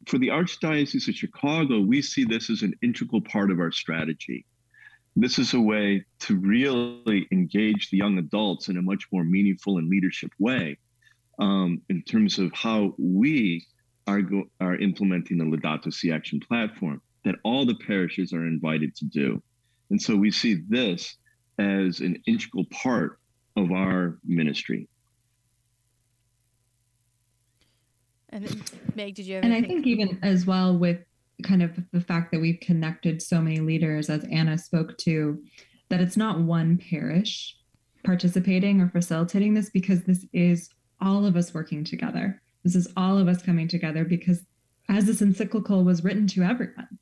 For 0.07 0.17
the 0.17 0.29
Archdiocese 0.29 1.07
of 1.07 1.15
Chicago, 1.15 1.81
we 1.81 2.01
see 2.01 2.23
this 2.23 2.49
as 2.49 2.61
an 2.61 2.73
integral 2.81 3.21
part 3.21 3.51
of 3.51 3.59
our 3.59 3.71
strategy 3.71 4.45
this 5.23 5.39
is 5.39 5.53
a 5.53 5.59
way 5.59 6.05
to 6.19 6.37
really 6.37 7.27
engage 7.31 7.89
the 7.89 7.97
young 7.97 8.17
adults 8.17 8.69
in 8.69 8.77
a 8.77 8.81
much 8.81 9.07
more 9.11 9.23
meaningful 9.23 9.77
and 9.77 9.89
leadership 9.89 10.31
way 10.39 10.77
um, 11.39 11.81
in 11.89 12.03
terms 12.03 12.37
of 12.37 12.51
how 12.53 12.93
we 12.97 13.65
are, 14.05 14.21
go- 14.21 14.49
are 14.59 14.75
implementing 14.75 15.37
the 15.37 15.45
Laudato 15.45 15.91
Si 15.91 16.11
Action 16.11 16.39
platform 16.39 17.01
that 17.25 17.35
all 17.43 17.65
the 17.65 17.75
parishes 17.75 18.31
are 18.31 18.45
invited 18.45 18.95
to 18.95 19.05
do. 19.05 19.41
And 19.89 20.01
so 20.01 20.15
we 20.15 20.31
see 20.31 20.61
this 20.69 21.17
as 21.59 21.99
an 21.99 22.21
integral 22.27 22.65
part 22.71 23.19
of 23.55 23.71
our 23.71 24.19
ministry. 24.23 24.87
And 28.29 28.71
Meg, 28.95 29.15
did 29.15 29.25
you 29.25 29.35
have? 29.35 29.43
And 29.43 29.53
anything? 29.53 29.71
I 29.71 29.73
think 29.73 29.87
even 29.87 30.19
as 30.21 30.45
well 30.45 30.77
with 30.77 30.99
kind 31.43 31.61
of 31.61 31.79
the 31.91 32.01
fact 32.01 32.31
that 32.31 32.41
we've 32.41 32.59
connected 32.59 33.21
so 33.21 33.41
many 33.41 33.59
leaders, 33.59 34.09
as 34.09 34.25
Anna 34.31 34.57
spoke 34.57 34.97
to, 34.99 35.41
that 35.89 36.01
it's 36.01 36.17
not 36.17 36.39
one 36.39 36.77
parish 36.77 37.55
participating 38.03 38.81
or 38.81 38.89
facilitating 38.89 39.53
this 39.53 39.69
because 39.69 40.03
this 40.03 40.25
is 40.33 40.69
all 41.01 41.25
of 41.25 41.35
us 41.35 41.53
working 41.53 41.83
together. 41.83 42.41
This 42.63 42.75
is 42.75 42.87
all 42.97 43.17
of 43.17 43.27
us 43.27 43.41
coming 43.41 43.67
together 43.67 44.03
because 44.03 44.43
as 44.89 45.05
this 45.05 45.21
encyclical 45.21 45.83
was 45.83 46.03
written 46.03 46.27
to 46.27 46.43
everyone. 46.43 46.97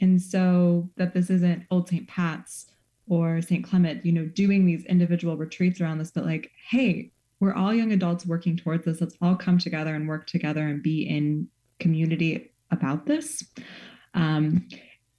And 0.00 0.20
so 0.20 0.90
that 0.96 1.14
this 1.14 1.30
isn't 1.30 1.64
Old 1.70 1.88
St. 1.88 2.08
Pat's 2.08 2.66
or 3.08 3.40
St. 3.40 3.64
Clement, 3.64 4.04
you 4.04 4.12
know, 4.12 4.26
doing 4.26 4.66
these 4.66 4.84
individual 4.86 5.36
retreats 5.36 5.80
around 5.80 5.98
this, 5.98 6.10
but 6.10 6.24
like, 6.24 6.50
hey, 6.68 7.12
we're 7.40 7.54
all 7.54 7.74
young 7.74 7.92
adults 7.92 8.26
working 8.26 8.56
towards 8.56 8.84
this. 8.84 9.00
Let's 9.00 9.16
all 9.20 9.36
come 9.36 9.58
together 9.58 9.94
and 9.94 10.08
work 10.08 10.26
together 10.26 10.66
and 10.66 10.82
be 10.82 11.02
in 11.02 11.48
community 11.78 12.51
about 12.72 13.06
this. 13.06 13.44
Um, 14.14 14.68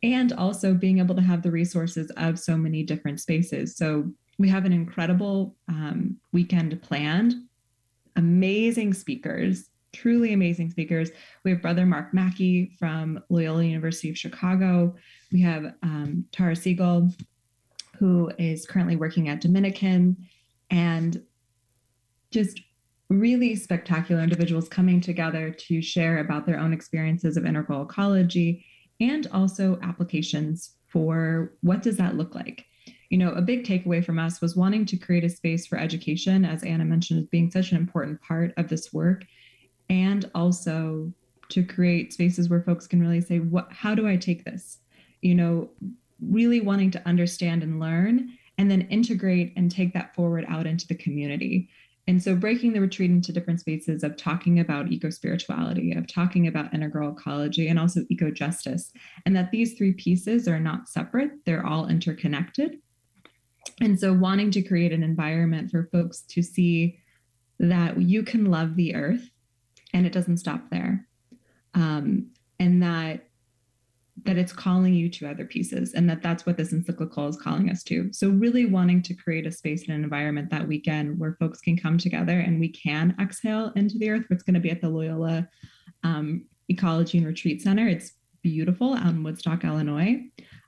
and 0.04 0.34
also 0.34 0.74
being 0.74 0.99
able 0.99 1.16
to 1.16 1.22
have 1.22 1.41
the 1.41 1.51
resources 1.51 2.12
of 2.18 2.38
so 2.38 2.58
many 2.58 2.84
different 2.84 3.22
spaces. 3.22 3.78
So 3.78 4.12
we 4.38 4.49
have 4.49 4.66
an 4.66 4.74
incredible 4.74 5.56
um, 5.70 6.18
weekend 6.34 6.80
planned, 6.82 7.36
amazing 8.18 8.93
speakers, 8.93 9.70
truly 9.93 10.34
amazing 10.34 10.72
speakers. 10.72 11.12
We 11.43 11.51
have 11.51 11.62
Brother 11.62 11.86
Mark 11.86 12.14
Mackey 12.14 12.76
from 12.78 13.24
Loyola 13.30 13.64
University 13.64 14.10
of 14.10 14.18
Chicago. 14.18 14.95
We 15.32 15.41
have 15.41 15.74
um, 15.84 16.26
Tara 16.32 16.56
Siegel, 16.56 17.10
who 17.97 18.32
is 18.38 18.66
currently 18.66 18.97
working 18.97 19.30
at 19.30 19.39
Dominican, 19.39 20.18
and 20.70 21.22
just 22.32 22.60
really 23.20 23.55
spectacular 23.55 24.22
individuals 24.22 24.68
coming 24.68 24.99
together 24.99 25.51
to 25.51 25.82
share 25.82 26.20
about 26.20 26.45
their 26.45 26.59
own 26.59 26.74
experiences 26.74 27.38
of 27.38 27.45
integral 27.45 27.84
ecology 27.84 28.66
and 28.99 29.28
also 29.32 29.80
applications 29.82 30.76
for 30.88 31.53
what 31.61 31.82
does 31.82 31.97
that 31.97 32.16
look 32.16 32.36
like? 32.36 32.66
You 33.09 33.18
know 33.20 33.32
a 33.32 33.41
big 33.41 33.66
takeaway 33.66 34.03
from 34.03 34.18
us 34.18 34.41
was 34.41 34.55
wanting 34.55 34.86
to 34.88 34.97
create 34.97 35.24
a 35.24 35.30
space 35.30 35.68
for 35.68 35.78
education 35.78 36.43
as 36.43 36.64
anna 36.64 36.84
mentioned 36.84 37.20
as 37.20 37.28
being 37.28 37.51
such 37.51 37.72
an 37.72 37.78
important 37.78 38.20
part 38.22 38.53
of 38.57 38.70
this 38.70 38.91
work 38.91 39.26
and 39.88 40.30
also 40.34 41.14
to 41.49 41.64
create 41.64 42.11
spaces 42.11 42.49
where 42.49 42.64
folks 42.64 42.88
can 42.88 42.99
really 42.99 43.22
say 43.22 43.38
what 43.38 43.72
how 43.72 43.93
do 43.93 44.07
i 44.07 44.16
take 44.16 44.45
this? 44.45 44.80
You 45.22 45.36
know 45.36 45.70
really 46.28 46.59
wanting 46.59 46.89
to 46.91 47.07
understand 47.07 47.61
and 47.61 47.80
learn 47.80 48.30
and 48.57 48.72
then 48.72 48.82
integrate 48.89 49.53
and 49.55 49.70
take 49.70 49.93
that 49.93 50.16
forward 50.16 50.45
out 50.47 50.66
into 50.66 50.88
the 50.88 50.95
community 50.95 51.70
and 52.08 52.22
so 52.22 52.36
breaking 52.36 52.74
the 52.74 52.82
retreat 52.82 53.12
into 53.12 53.32
different 53.32 53.62
spaces 53.62 54.04
of 54.04 54.18
talking 54.18 54.60
about 54.60 54.91
eco 54.91 55.10
spirituality, 55.10 55.93
of 55.93 56.06
talking 56.08 56.47
about 56.47 56.74
integral 56.74 57.12
ecology, 57.12 57.70
and 57.70 57.80
also 57.80 58.01
eco 58.10 58.30
justice, 58.30 58.91
and 59.26 59.36
that 59.36 59.51
these 59.51 59.74
three 59.74 59.93
pieces 59.93 60.47
are 60.47 60.60
not 60.60 60.89
separate, 60.89 61.32
they're 61.45 61.66
all 61.66 61.88
interconnected. 61.88 62.80
And 63.82 63.97
so 63.97 64.12
wanting 64.14 64.51
to 64.51 64.62
create 64.62 64.91
an 64.91 65.04
environment 65.04 65.72
for 65.72 65.89
folks 65.91 66.22
to 66.30 66.43
see 66.43 66.99
that 67.60 68.01
you 68.01 68.24
can 68.24 68.45
love 68.45 68.76
the 68.76 68.95
earth 68.95 69.30
and 69.93 70.06
it 70.06 70.12
doesn't 70.12 70.38
stop 70.38 70.70
there. 70.70 71.08
Um, 71.74 72.32
and 72.60 72.84
that 72.84 73.28
that 74.22 74.38
it's 74.38 74.53
calling 74.53 74.93
you 74.93 75.09
to 75.09 75.28
other 75.28 75.45
pieces 75.45 75.93
and 75.93 76.07
that 76.09 76.22
that's 76.22 76.45
what 76.45 76.55
this 76.55 76.72
encyclical 76.72 77.28
is 77.28 77.38
calling 77.38 77.70
us 77.70 77.84
to. 77.84 78.11
So 78.14 78.30
really 78.30 78.66
wanting 78.66 79.01
to 79.03 79.14
create 79.14 79.47
a 79.47 79.51
space 79.51 79.88
and 79.88 79.97
an 79.97 80.03
environment 80.03 80.51
that 80.51 80.68
weekend 80.68 81.20
where 81.20 81.36
folks 81.39 81.61
can 81.61 81.78
come 81.78 81.97
together 81.97 82.39
and 82.39 82.59
we 82.59 82.70
can 82.70 83.16
exhale 83.20 83.72
into 83.76 83.97
the 83.97 84.11
earth. 84.11 84.26
It's 84.30 84.43
going 84.43 84.53
to 84.53 84.59
be 84.59 84.70
at 84.70 84.82
the 84.82 84.89
loyola 84.89 85.47
um, 86.03 86.45
ecology 86.70 87.18
and 87.18 87.28
retreat 87.28 87.61
center. 87.61 87.88
It's 87.88 88.14
beautiful 88.43 88.93
out 88.93 89.07
in 89.07 89.24
woodstock 89.24 89.64
illinois. 89.64 90.22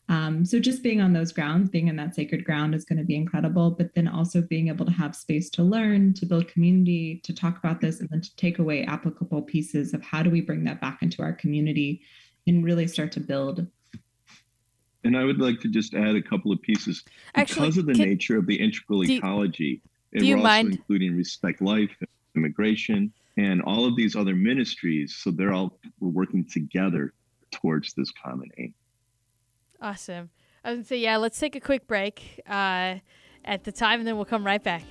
Um, 0.07 0.45
so 0.45 0.59
just 0.59 0.83
being 0.83 1.01
on 1.01 1.13
those 1.13 1.31
grounds 1.31 1.69
being 1.69 1.87
in 1.87 1.95
that 1.95 2.13
sacred 2.13 2.45
ground 2.45 2.75
is 2.75 2.85
going 2.85 2.99
to 2.99 3.03
be 3.03 3.15
incredible 3.15 3.71
but 3.71 3.95
then 3.95 4.07
also 4.07 4.39
being 4.39 4.67
able 4.67 4.85
to 4.85 4.91
have 4.91 5.15
space 5.15 5.49
to 5.51 5.63
learn 5.63 6.13
to 6.13 6.27
build 6.27 6.47
community 6.47 7.21
to 7.23 7.33
talk 7.33 7.57
about 7.57 7.81
this 7.81 8.01
and 8.01 8.09
then 8.09 8.21
to 8.21 8.35
take 8.35 8.59
away 8.59 8.83
applicable 8.83 9.41
pieces 9.41 9.95
of 9.95 10.03
how 10.03 10.21
do 10.21 10.29
we 10.29 10.41
bring 10.41 10.63
that 10.63 10.79
back 10.79 11.01
into 11.01 11.23
our 11.23 11.33
community 11.33 12.03
and 12.47 12.63
really 12.63 12.87
start 12.87 13.11
to 13.13 13.19
build. 13.19 13.65
And 15.03 15.15
I 15.15 15.23
would 15.23 15.39
like 15.39 15.59
to 15.61 15.67
just 15.67 15.93
add 15.93 16.15
a 16.15 16.21
couple 16.21 16.51
of 16.51 16.61
pieces 16.61 17.03
Actually, 17.35 17.67
because 17.67 17.77
of 17.77 17.85
the 17.85 17.93
can, 17.93 18.09
nature 18.09 18.37
of 18.37 18.47
the 18.47 18.55
integral 18.55 19.03
do, 19.03 19.13
ecology. 19.13 19.81
Do 20.13 20.25
you 20.25 20.37
we're 20.37 20.43
mind? 20.43 20.67
also 20.67 20.77
including 20.77 21.15
Respect 21.15 21.61
Life, 21.61 21.91
immigration, 22.35 23.13
and 23.37 23.61
all 23.61 23.85
of 23.85 23.95
these 23.95 24.15
other 24.15 24.35
ministries. 24.35 25.15
So 25.15 25.29
they're 25.31 25.53
all 25.53 25.77
we're 25.99 26.09
working 26.09 26.43
together 26.45 27.13
towards 27.51 27.93
this 27.93 28.11
common 28.11 28.49
aim. 28.57 28.73
Awesome. 29.81 30.29
I 30.63 30.73
was 30.73 30.87
say, 30.87 30.97
yeah, 30.97 31.17
let's 31.17 31.39
take 31.39 31.55
a 31.55 31.59
quick 31.59 31.85
break 31.85 32.41
uh, 32.47 32.95
at 33.43 33.63
the 33.63 33.71
time, 33.71 33.99
and 33.99 34.07
then 34.07 34.15
we'll 34.15 34.25
come 34.25 34.43
right 34.43 34.63
back. 34.63 34.83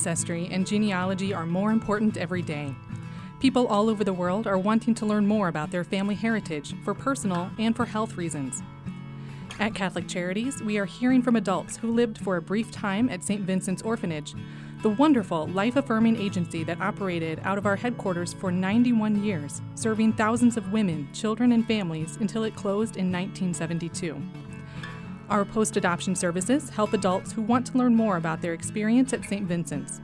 Ancestry 0.00 0.48
and 0.50 0.66
genealogy 0.66 1.34
are 1.34 1.44
more 1.44 1.70
important 1.70 2.16
every 2.16 2.40
day. 2.40 2.74
People 3.38 3.66
all 3.66 3.90
over 3.90 4.02
the 4.02 4.14
world 4.14 4.46
are 4.46 4.56
wanting 4.56 4.94
to 4.94 5.04
learn 5.04 5.26
more 5.26 5.48
about 5.48 5.70
their 5.70 5.84
family 5.84 6.14
heritage 6.14 6.74
for 6.82 6.94
personal 6.94 7.50
and 7.58 7.76
for 7.76 7.84
health 7.84 8.16
reasons. 8.16 8.62
At 9.58 9.74
Catholic 9.74 10.08
Charities, 10.08 10.62
we 10.62 10.78
are 10.78 10.86
hearing 10.86 11.20
from 11.20 11.36
adults 11.36 11.76
who 11.76 11.92
lived 11.92 12.16
for 12.16 12.36
a 12.36 12.40
brief 12.40 12.70
time 12.70 13.10
at 13.10 13.22
St. 13.22 13.42
Vincent's 13.42 13.82
Orphanage, 13.82 14.34
the 14.80 14.88
wonderful 14.88 15.48
life 15.48 15.76
affirming 15.76 16.16
agency 16.16 16.64
that 16.64 16.80
operated 16.80 17.38
out 17.44 17.58
of 17.58 17.66
our 17.66 17.76
headquarters 17.76 18.32
for 18.32 18.50
91 18.50 19.22
years, 19.22 19.60
serving 19.74 20.14
thousands 20.14 20.56
of 20.56 20.72
women, 20.72 21.10
children, 21.12 21.52
and 21.52 21.66
families 21.66 22.16
until 22.22 22.44
it 22.44 22.56
closed 22.56 22.96
in 22.96 23.12
1972. 23.12 24.49
Our 25.30 25.44
post 25.44 25.76
adoption 25.76 26.16
services 26.16 26.70
help 26.70 26.92
adults 26.92 27.30
who 27.30 27.42
want 27.42 27.64
to 27.68 27.78
learn 27.78 27.94
more 27.94 28.16
about 28.16 28.42
their 28.42 28.52
experience 28.52 29.12
at 29.12 29.24
St. 29.24 29.46
Vincent's. 29.46 30.00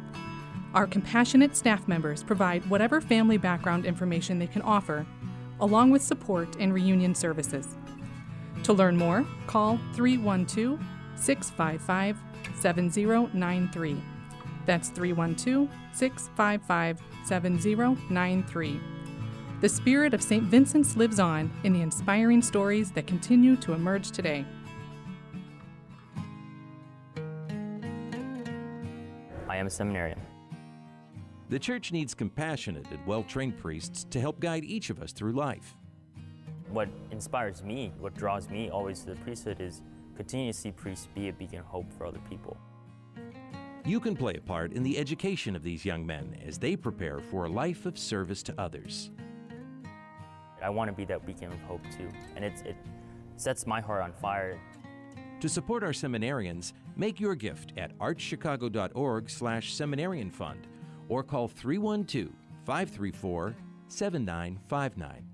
Our 0.73 0.87
compassionate 0.87 1.57
staff 1.57 1.89
members 1.89 2.23
provide 2.23 2.65
whatever 2.71 3.01
family 3.01 3.37
background 3.37 3.87
information 3.87 4.39
they 4.39 4.47
can 4.47 4.63
offer, 4.63 5.05
along 5.59 5.91
with 5.91 6.01
support 6.01 6.55
and 6.61 6.73
reunion 6.73 7.13
services. 7.13 7.77
To 8.63 8.73
learn 8.73 8.97
more, 8.97 9.27
call 9.49 9.81
312 9.95 10.79
655 11.17 12.17
7093. 12.55 14.01
That's 14.65 14.91
312 14.91 15.69
655 15.93 17.03
7093. 17.25 18.81
The 19.61 19.69
spirit 19.69 20.15
of 20.15 20.23
St. 20.23 20.45
Vincent's 20.45 20.97
lives 20.97 21.19
on 21.19 21.51
in 21.65 21.73
the 21.73 21.83
inspiring 21.83 22.43
stories 22.43 22.93
that 22.93 23.09
continue 23.09 23.57
to 23.57 23.73
emerge 23.73 24.13
today. 24.13 24.45
I 29.49 29.57
am 29.57 29.67
a 29.67 29.71
seminarian. 29.71 30.21
The 31.49 31.59
church 31.59 31.93
needs 31.93 32.15
compassionate 32.15 32.87
and 32.91 33.07
well 33.07 33.23
trained 33.23 33.59
priests 33.59 34.05
to 34.11 34.21
help 34.21 34.41
guide 34.41 34.65
each 34.65 34.91
of 34.91 35.01
us 35.01 35.13
through 35.13 35.33
life. 35.33 35.77
What 36.71 36.89
inspires 37.13 37.63
me, 37.63 37.93
what 38.01 38.15
draws 38.15 38.51
me 38.51 38.71
always 38.71 39.01
to 39.01 39.11
the 39.11 39.17
priesthood 39.17 39.61
is 39.61 39.83
continue 40.17 40.53
to 40.53 40.59
see 40.59 40.73
priests 40.73 41.09
be 41.15 41.29
a 41.29 41.33
beacon 41.33 41.61
of 41.61 41.67
hope 41.67 41.93
for 41.97 42.07
other 42.07 42.19
people. 42.29 42.57
You 43.85 44.01
can 44.01 44.17
play 44.17 44.35
a 44.35 44.41
part 44.41 44.73
in 44.73 44.83
the 44.83 44.99
education 44.99 45.55
of 45.55 45.63
these 45.63 45.85
young 45.85 46.05
men 46.05 46.37
as 46.45 46.59
they 46.59 46.75
prepare 46.75 47.21
for 47.21 47.45
a 47.45 47.49
life 47.49 47.87
of 47.87 47.97
service 47.97 48.43
to 48.45 48.55
others. 48.59 49.13
I 50.61 50.71
want 50.71 50.91
to 50.91 50.93
be 50.93 51.05
that 51.05 51.25
beacon 51.25 51.53
of 51.53 51.61
hope 51.61 51.83
too, 51.97 52.09
and 52.35 52.45
it, 52.45 52.61
it 52.67 52.77
sets 53.37 53.65
my 53.65 53.81
heart 53.81 54.03
on 54.03 54.13
fire. 54.13 54.59
To 55.41 55.49
support 55.49 55.83
our 55.83 55.91
seminarians, 55.91 56.73
make 56.97 57.21
your 57.21 57.35
gift 57.35 57.73
at 57.77 57.97
archchicago.org/seminarian 57.99 60.31
fund 60.31 60.67
or 61.09 61.23
call 61.23 61.49
312 61.49 62.31
534 62.65 63.55
7959. 63.89 65.25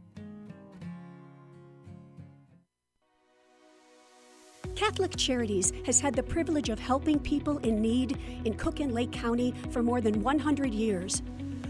Catholic 4.75 5.17
Charities 5.17 5.73
has 5.87 6.01
had 6.01 6.15
the 6.15 6.23
privilege 6.23 6.69
of 6.69 6.79
helping 6.79 7.19
people 7.19 7.59
in 7.59 7.81
need 7.81 8.19
in 8.45 8.55
Cook 8.55 8.81
and 8.81 8.93
Lake 8.93 9.13
County 9.13 9.55
for 9.71 9.83
more 9.83 10.01
than 10.01 10.23
100 10.23 10.75
years. 10.75 11.23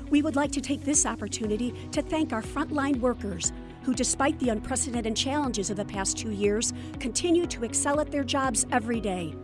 We 0.09 0.23
would 0.23 0.37
like 0.37 0.53
to 0.53 0.61
take 0.61 0.83
this 0.83 1.05
opportunity 1.05 1.75
to 1.93 2.03
thank 2.03 2.33
our 2.33 2.43
frontline 2.43 3.01
workers 3.01 3.53
who, 3.83 3.95
despite 3.95 4.39
the 4.39 4.49
unprecedented 4.49 5.17
challenges 5.17 5.71
of 5.71 5.77
the 5.77 5.85
past 5.85 6.17
two 6.17 6.31
years, 6.31 6.73
continue 7.01 7.47
to 7.47 7.65
excel 7.65 8.01
at 8.01 8.11
their 8.11 8.25
jobs 8.25 8.67
every 8.73 9.01
day. 9.01 9.35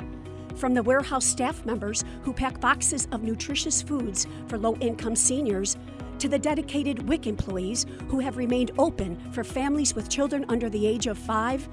From 0.56 0.74
the 0.74 0.82
warehouse 0.82 1.24
staff 1.24 1.64
members 1.64 2.04
who 2.22 2.32
pack 2.32 2.60
boxes 2.60 3.06
of 3.12 3.22
nutritious 3.22 3.80
foods 3.80 4.26
for 4.48 4.58
low 4.58 4.74
income 4.76 5.14
seniors, 5.14 5.76
to 6.18 6.28
the 6.28 6.38
dedicated 6.38 7.08
WIC 7.08 7.26
employees 7.28 7.86
who 8.08 8.18
have 8.18 8.36
remained 8.36 8.72
open 8.76 9.16
for 9.32 9.44
families 9.44 9.94
with 9.94 10.08
children 10.08 10.44
under 10.48 10.68
the 10.68 10.86
age 10.86 11.06
of 11.06 11.16
five, 11.16 11.68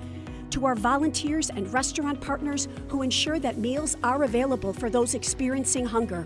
to 0.51 0.66
our 0.66 0.76
volunteers 0.76 1.49
and 1.49 1.72
restaurant 1.74 2.22
partners 2.22 2.68
who 2.88 3.01
ensure 3.01 3.39
that 3.39 3.57
meals 3.57 3.97
are 4.03 4.24
available 4.24 4.72
for 4.72 4.89
those 4.89 5.16
experiencing 5.16 5.86
hunger, 5.86 6.24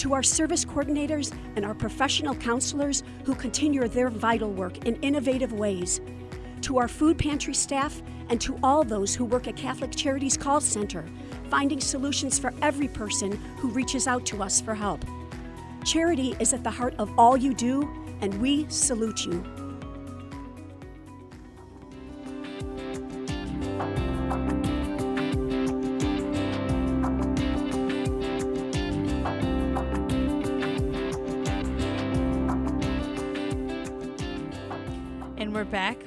to 0.00 0.14
our 0.14 0.22
service 0.22 0.64
coordinators 0.64 1.30
and 1.56 1.64
our 1.64 1.74
professional 1.74 2.34
counselors 2.34 3.02
who 3.24 3.34
continue 3.34 3.86
their 3.86 4.08
vital 4.08 4.50
work 4.50 4.86
in 4.86 4.96
innovative 5.02 5.52
ways, 5.52 6.00
to 6.62 6.78
our 6.78 6.88
food 6.88 7.18
pantry 7.18 7.52
staff, 7.52 8.00
and 8.30 8.40
to 8.40 8.58
all 8.62 8.82
those 8.82 9.14
who 9.14 9.26
work 9.26 9.46
at 9.46 9.56
Catholic 9.56 9.94
Charities 9.94 10.38
Call 10.38 10.60
Center 10.60 11.04
finding 11.50 11.80
solutions 11.80 12.38
for 12.38 12.54
every 12.62 12.88
person 12.88 13.32
who 13.58 13.68
reaches 13.68 14.06
out 14.06 14.24
to 14.24 14.42
us 14.42 14.60
for 14.60 14.74
help. 14.74 15.04
Charity 15.84 16.34
is 16.38 16.54
at 16.54 16.62
the 16.62 16.70
heart 16.70 16.94
of 16.98 17.10
all 17.18 17.36
you 17.36 17.52
do, 17.52 17.90
and 18.22 18.40
we 18.40 18.66
salute 18.68 19.26
you. 19.26 19.59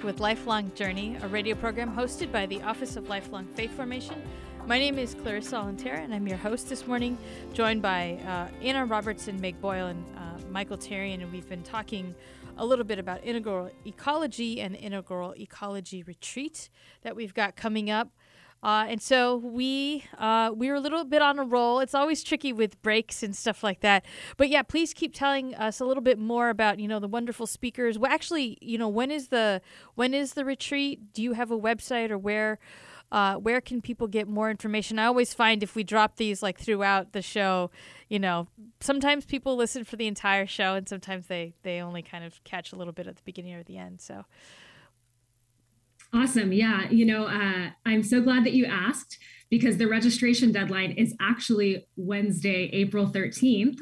With 0.03 0.19
Lifelong 0.19 0.69
Journey, 0.75 1.17
a 1.21 1.29
radio 1.29 1.55
program 1.55 1.95
hosted 1.95 2.29
by 2.29 2.45
the 2.45 2.61
Office 2.63 2.97
of 2.97 3.07
Lifelong 3.07 3.47
Faith 3.47 3.71
Formation 3.71 4.21
my 4.65 4.79
name 4.79 4.97
is 4.97 5.13
Clarissa 5.13 5.57
Alcantara, 5.57 5.99
and 5.99 6.13
I'm 6.13 6.25
your 6.25 6.37
host 6.37 6.69
this 6.69 6.87
morning, 6.87 7.17
joined 7.51 7.81
by 7.81 8.17
uh, 8.25 8.47
Anna 8.63 8.85
Robertson, 8.85 9.39
Meg 9.41 9.59
Boyle, 9.59 9.87
and 9.87 10.05
uh, 10.15 10.39
Michael 10.49 10.77
Therrien, 10.77 11.21
and 11.21 11.33
we've 11.33 11.49
been 11.49 11.63
talking 11.63 12.15
a 12.57 12.65
little 12.65 12.85
bit 12.85 12.97
about 12.97 13.21
integral 13.25 13.69
ecology 13.85 14.61
and 14.61 14.73
the 14.73 14.79
integral 14.79 15.33
ecology 15.37 16.01
retreat 16.03 16.69
that 17.01 17.13
we've 17.13 17.33
got 17.33 17.57
coming 17.57 17.89
up. 17.89 18.07
Uh, 18.63 18.85
and 18.87 19.01
so 19.01 19.35
we 19.35 20.05
uh, 20.17 20.51
we 20.55 20.69
are 20.69 20.75
a 20.75 20.79
little 20.79 21.03
bit 21.03 21.21
on 21.21 21.37
a 21.37 21.43
roll. 21.43 21.79
It's 21.79 21.93
always 21.93 22.23
tricky 22.23 22.53
with 22.53 22.81
breaks 22.81 23.21
and 23.21 23.35
stuff 23.35 23.61
like 23.61 23.81
that. 23.81 24.05
But 24.37 24.49
yeah, 24.49 24.63
please 24.63 24.93
keep 24.93 25.13
telling 25.13 25.53
us 25.53 25.81
a 25.81 25.85
little 25.85 26.01
bit 26.01 26.17
more 26.17 26.49
about 26.49 26.79
you 26.79 26.87
know 26.87 26.99
the 26.99 27.07
wonderful 27.07 27.45
speakers. 27.45 27.99
Well, 27.99 28.11
actually, 28.11 28.57
you 28.61 28.77
know 28.77 28.87
when 28.87 29.11
is 29.11 29.27
the 29.27 29.61
when 29.95 30.13
is 30.13 30.33
the 30.33 30.45
retreat? 30.45 31.13
Do 31.13 31.21
you 31.21 31.33
have 31.33 31.51
a 31.51 31.59
website 31.59 32.09
or 32.09 32.17
where? 32.17 32.59
uh, 33.13 33.35
where 33.35 33.61
can 33.61 33.79
people 33.79 34.07
get 34.07 34.27
more 34.27 34.49
information? 34.49 34.97
I 34.97 35.05
always 35.05 35.35
find 35.35 35.61
if 35.61 35.75
we 35.75 35.83
drop 35.83 36.15
these 36.15 36.41
like 36.41 36.59
throughout 36.59 37.13
the 37.13 37.21
show, 37.21 37.69
you 38.09 38.17
know, 38.17 38.47
sometimes 38.79 39.23
people 39.23 39.55
listen 39.55 39.83
for 39.83 39.97
the 39.97 40.07
entire 40.07 40.47
show, 40.47 40.73
and 40.73 40.89
sometimes 40.89 41.27
they 41.27 41.53
they 41.61 41.79
only 41.79 42.01
kind 42.01 42.25
of 42.25 42.43
catch 42.43 42.71
a 42.73 42.75
little 42.75 42.91
bit 42.91 43.05
at 43.05 43.15
the 43.15 43.21
beginning 43.23 43.53
or 43.53 43.63
the 43.63 43.77
end. 43.77 44.01
So. 44.01 44.25
Awesome. 46.13 46.53
Yeah. 46.53 46.89
You 46.91 47.05
know, 47.05 47.25
uh, 47.25 47.69
I'm 47.85 48.03
so 48.03 48.21
glad 48.21 48.43
that 48.45 48.53
you 48.53 48.65
asked 48.65 49.17
because 49.49 49.77
the 49.77 49.87
registration 49.87 50.51
deadline 50.51 50.91
is 50.91 51.15
actually 51.19 51.87
Wednesday, 51.95 52.69
April 52.71 53.07
13th. 53.07 53.79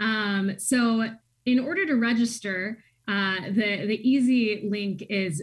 Um, 0.00 0.58
so, 0.58 1.08
in 1.44 1.58
order 1.58 1.84
to 1.86 1.94
register, 1.94 2.78
uh, 3.06 3.36
the 3.50 3.84
the 3.86 4.00
easy 4.02 4.66
link 4.66 5.04
is 5.10 5.42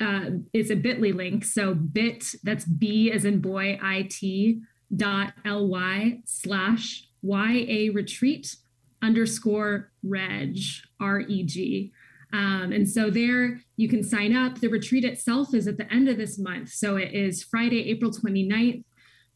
uh, 0.00 0.30
it's 0.52 0.70
a 0.70 0.76
bit.ly 0.76 1.12
link. 1.12 1.44
So 1.44 1.72
bit, 1.72 2.34
that's 2.42 2.64
B 2.64 3.12
as 3.12 3.24
in 3.24 3.40
boy, 3.40 3.78
IT 3.82 4.58
dot 4.94 5.34
ly 5.44 6.20
slash 6.24 7.08
YA 7.22 7.92
retreat 7.94 8.56
underscore 9.02 9.92
reg, 10.02 10.58
R 11.00 11.20
E 11.20 11.44
G. 11.44 11.92
Um, 12.32 12.72
and 12.72 12.88
so 12.88 13.10
there 13.10 13.60
you 13.76 13.88
can 13.88 14.02
sign 14.02 14.34
up. 14.34 14.60
The 14.60 14.68
retreat 14.68 15.04
itself 15.04 15.54
is 15.54 15.66
at 15.66 15.78
the 15.78 15.92
end 15.92 16.08
of 16.08 16.16
this 16.16 16.38
month. 16.38 16.70
So 16.70 16.96
it 16.96 17.14
is 17.14 17.42
Friday, 17.42 17.88
April 17.90 18.10
29th 18.10 18.84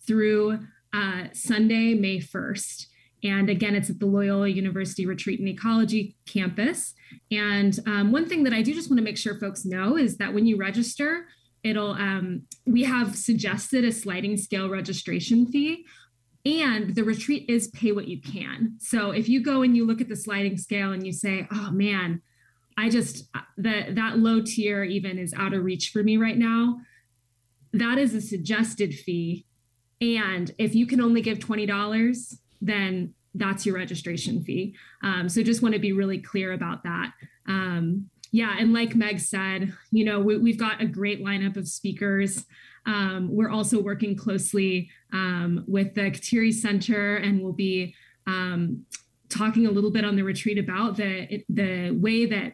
through 0.07 0.59
uh, 0.93 1.25
Sunday, 1.33 1.95
May 1.95 2.19
1st. 2.19 2.87
And 3.23 3.51
again, 3.51 3.75
it's 3.75 3.91
at 3.91 4.01
the 4.01 4.07
Loyola 4.07 4.49
University 4.49 5.07
Retreat 5.07 5.41
and 5.41 5.49
Ecology 5.49 6.17
campus. 6.27 6.95
And 7.31 7.79
um, 7.87 8.13
one 8.13 8.27
thing 8.27 8.45
that 8.45 8.55
I 8.55 8.63
do 8.63 8.73
just 8.73 8.91
want 8.91 8.99
to 8.99 9.05
make 9.05 9.19
sure 9.19 9.39
folks 9.39 9.65
know 9.65 9.97
is 9.97 10.17
that 10.17 10.33
when 10.33 10.47
you 10.47 10.57
register, 10.57 11.27
it'll 11.63 11.93
um, 11.93 12.43
we 12.67 12.85
have 12.85 13.17
suggested 13.17 13.85
a 13.85 13.93
sliding 13.93 14.37
scale 14.37 14.69
registration 14.69 15.47
fee 15.47 15.85
and 16.45 16.95
the 16.95 17.05
retreat 17.05 17.45
is 17.49 17.69
pay 17.69 17.93
what 17.93 18.09
you 18.09 18.21
can 18.21 18.75
so 18.79 19.11
if 19.11 19.29
you 19.29 19.43
go 19.43 19.63
and 19.63 19.77
you 19.77 19.87
look 19.87 20.01
at 20.01 20.09
the 20.09 20.17
sliding 20.17 20.57
scale 20.57 20.93
and 20.93 21.07
you 21.07 21.13
say 21.13 21.47
oh 21.53 21.71
man 21.71 22.23
i 22.81 22.89
just 22.89 23.29
that 23.57 23.95
that 23.95 24.19
low 24.19 24.41
tier 24.41 24.83
even 24.83 25.19
is 25.19 25.35
out 25.35 25.55
of 25.55 25.65
reach 25.65 25.91
for 25.91 26.03
me 26.03 26.17
right 26.17 26.39
now 26.39 26.79
that 27.73 27.99
is 27.99 28.15
a 28.15 28.21
suggested 28.21 28.95
fee 28.95 29.45
and 30.01 30.53
if 30.59 30.75
you 30.75 30.87
can 30.87 31.01
only 31.01 31.21
give 31.21 31.39
$20 31.39 32.37
then 32.61 33.15
that's 33.35 33.65
your 33.65 33.77
registration 33.77 34.43
fee. 34.43 34.75
Um, 35.03 35.29
so 35.29 35.43
just 35.43 35.63
want 35.63 35.75
to 35.75 35.81
be 35.81 35.93
really 35.93 36.19
clear 36.19 36.53
about 36.53 36.83
that. 36.85 37.13
Um, 37.47 38.11
yeah, 38.33 38.57
and 38.59 38.73
like 38.73 38.95
Meg 38.95 39.19
said, 39.19 39.73
you 39.91 40.05
know, 40.05 40.21
we, 40.21 40.51
have 40.51 40.59
got 40.59 40.81
a 40.81 40.87
great 40.87 41.25
lineup 41.25 41.57
of 41.57 41.67
speakers. 41.69 42.47
Um, 42.87 43.29
we're 43.31 43.51
also 43.51 43.81
working 43.81 44.17
closely 44.17 44.89
um, 45.13 45.65
with 45.67 45.95
the 45.95 46.13
Kateri 46.13 46.53
Center, 46.53 47.17
and 47.17 47.43
we'll 47.43 47.53
be 47.53 47.95
um, 48.27 48.85
talking 49.29 49.67
a 49.67 49.71
little 49.71 49.91
bit 49.91 50.05
on 50.05 50.17
the 50.17 50.23
retreat 50.23 50.59
about 50.59 50.97
the 50.97 51.43
the 51.49 51.91
way 51.91 52.27
that 52.27 52.53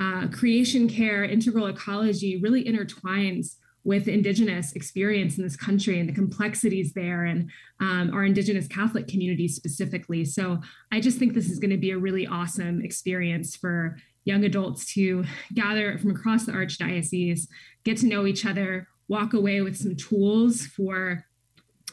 uh, 0.00 0.26
creation 0.28 0.88
care, 0.88 1.24
integral 1.24 1.66
ecology 1.66 2.40
really 2.40 2.64
intertwines 2.64 3.56
with 3.84 4.08
indigenous 4.08 4.72
experience 4.72 5.38
in 5.38 5.44
this 5.44 5.56
country 5.56 5.98
and 6.00 6.08
the 6.08 6.12
complexities 6.12 6.92
there 6.92 7.24
and 7.24 7.50
um, 7.80 8.10
our 8.12 8.24
indigenous 8.24 8.66
catholic 8.66 9.08
community 9.08 9.48
specifically. 9.48 10.24
So 10.24 10.60
i 10.92 11.00
just 11.00 11.18
think 11.18 11.34
this 11.34 11.50
is 11.50 11.58
going 11.58 11.70
to 11.70 11.78
be 11.78 11.92
a 11.92 11.98
really 11.98 12.26
awesome 12.26 12.82
experience 12.82 13.56
for 13.56 13.96
young 14.24 14.44
adults 14.44 14.92
to 14.94 15.24
gather 15.54 15.98
from 15.98 16.10
across 16.10 16.44
the 16.44 16.52
archdiocese 16.52 17.48
get 17.84 17.96
to 17.98 18.06
know 18.06 18.26
each 18.26 18.44
other 18.44 18.86
walk 19.08 19.32
away 19.32 19.60
with 19.60 19.76
some 19.76 19.96
tools 19.96 20.66
for 20.66 21.24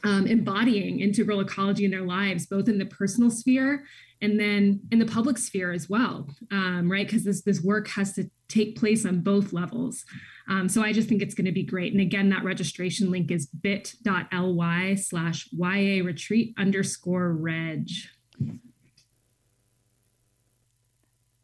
um, 0.07 0.27
embodying 0.27 0.99
integral 0.99 1.39
ecology 1.39 1.85
in 1.85 1.91
their 1.91 2.05
lives 2.05 2.45
both 2.45 2.67
in 2.67 2.77
the 2.77 2.85
personal 2.85 3.29
sphere 3.29 3.83
and 4.21 4.39
then 4.39 4.79
in 4.91 4.99
the 4.99 5.05
public 5.05 5.37
sphere 5.37 5.71
as 5.71 5.89
well 5.89 6.27
um, 6.51 6.91
right 6.91 7.07
because 7.07 7.23
this 7.23 7.41
this 7.41 7.61
work 7.61 7.87
has 7.87 8.13
to 8.13 8.29
take 8.47 8.77
place 8.77 9.05
on 9.05 9.21
both 9.21 9.53
levels 9.53 10.05
um, 10.49 10.69
so 10.69 10.81
I 10.81 10.93
just 10.93 11.09
think 11.09 11.21
it's 11.21 11.35
going 11.35 11.45
to 11.45 11.51
be 11.51 11.63
great. 11.63 11.91
And 11.91 12.01
again, 12.01 12.29
that 12.29 12.43
registration 12.43 13.11
link 13.11 13.31
is 13.31 13.47
bit.ly 13.47 14.95
slash 14.95 15.49
YA 15.51 16.03
retreat 16.03 16.53
underscore 16.57 17.33
reg. 17.33 17.89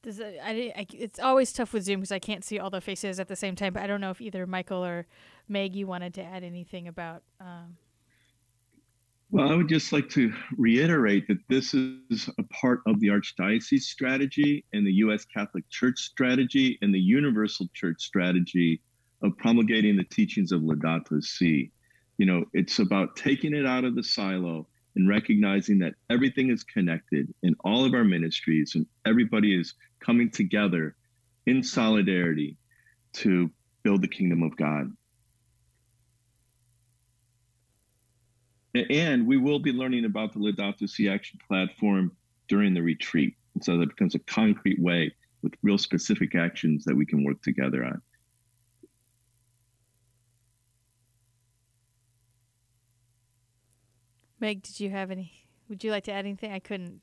Does 0.01 0.19
it, 0.19 0.39
I, 0.43 0.73
I, 0.75 0.87
it's 0.93 1.19
always 1.19 1.53
tough 1.53 1.73
with 1.73 1.83
Zoom 1.83 2.01
because 2.01 2.11
I 2.11 2.19
can't 2.19 2.43
see 2.43 2.59
all 2.59 2.69
the 2.69 2.81
faces 2.81 3.19
at 3.19 3.27
the 3.27 3.35
same 3.35 3.55
time. 3.55 3.73
But 3.73 3.83
I 3.83 3.87
don't 3.87 4.01
know 4.01 4.09
if 4.09 4.21
either 4.21 4.45
Michael 4.47 4.83
or 4.83 5.05
Meg 5.47 5.75
you 5.75 5.87
wanted 5.87 6.13
to 6.15 6.23
add 6.23 6.43
anything 6.43 6.87
about. 6.87 7.23
Um... 7.39 7.77
Well, 9.33 9.51
I 9.51 9.55
would 9.55 9.67
just 9.67 9.91
like 9.91 10.09
to 10.09 10.31
reiterate 10.59 11.27
that 11.27 11.39
this 11.49 11.73
is 11.73 12.29
a 12.37 12.43
part 12.53 12.81
of 12.85 12.99
the 12.99 13.07
Archdiocese 13.07 13.81
strategy 13.81 14.63
and 14.73 14.85
the 14.85 14.93
U.S. 15.05 15.25
Catholic 15.25 15.67
Church 15.71 15.97
strategy 16.01 16.77
and 16.83 16.93
the 16.93 16.99
Universal 16.99 17.69
Church 17.73 18.03
strategy 18.03 18.79
of 19.23 19.35
promulgating 19.39 19.97
the 19.97 20.03
teachings 20.03 20.51
of 20.51 20.61
Laudato 20.61 21.19
Si. 21.19 21.71
You 22.19 22.27
know, 22.27 22.45
it's 22.53 22.77
about 22.77 23.15
taking 23.15 23.55
it 23.55 23.65
out 23.65 23.85
of 23.85 23.95
the 23.95 24.03
silo 24.03 24.67
and 24.95 25.09
recognizing 25.09 25.79
that 25.79 25.95
everything 26.11 26.51
is 26.51 26.63
connected 26.63 27.33
in 27.41 27.55
all 27.61 27.85
of 27.85 27.95
our 27.95 28.03
ministries 28.03 28.73
and 28.75 28.85
everybody 29.03 29.59
is 29.59 29.73
coming 29.99 30.29
together 30.29 30.95
in 31.47 31.63
solidarity 31.63 32.55
to 33.13 33.49
build 33.81 34.03
the 34.03 34.07
kingdom 34.07 34.43
of 34.43 34.55
God. 34.57 34.91
And 38.75 39.27
we 39.27 39.37
will 39.37 39.59
be 39.59 39.71
learning 39.71 40.05
about 40.05 40.33
the 40.33 40.39
Laudato 40.39 40.89
Si 40.89 41.07
Action 41.07 41.39
platform 41.47 42.11
during 42.47 42.73
the 42.73 42.81
retreat. 42.81 43.35
And 43.53 43.63
So 43.63 43.77
that 43.77 43.89
becomes 43.89 44.15
a 44.15 44.19
concrete 44.19 44.79
way 44.79 45.13
with 45.43 45.53
real 45.61 45.77
specific 45.77 46.35
actions 46.35 46.83
that 46.85 46.95
we 46.95 47.05
can 47.05 47.23
work 47.23 47.41
together 47.41 47.83
on. 47.85 48.01
Meg, 54.39 54.63
did 54.63 54.79
you 54.79 54.89
have 54.89 55.11
any? 55.11 55.31
Would 55.69 55.83
you 55.83 55.91
like 55.91 56.03
to 56.05 56.11
add 56.11 56.25
anything? 56.25 56.51
I 56.51 56.59
couldn't. 56.59 56.99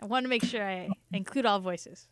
I 0.00 0.06
want 0.06 0.24
to 0.24 0.28
make 0.28 0.44
sure 0.44 0.64
I 0.64 0.88
include 1.12 1.46
all 1.46 1.60
voices. 1.60 2.08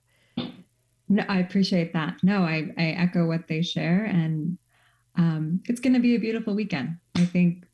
No, 1.08 1.24
I 1.28 1.38
appreciate 1.38 1.92
that. 1.92 2.22
No, 2.22 2.42
I, 2.42 2.70
I 2.78 2.84
echo 2.90 3.26
what 3.26 3.48
they 3.48 3.62
share, 3.62 4.04
and 4.04 4.56
um, 5.16 5.60
it's 5.64 5.80
going 5.80 5.94
to 5.94 5.98
be 5.98 6.14
a 6.14 6.20
beautiful 6.20 6.54
weekend. 6.54 6.98
I 7.16 7.24
think 7.24 7.64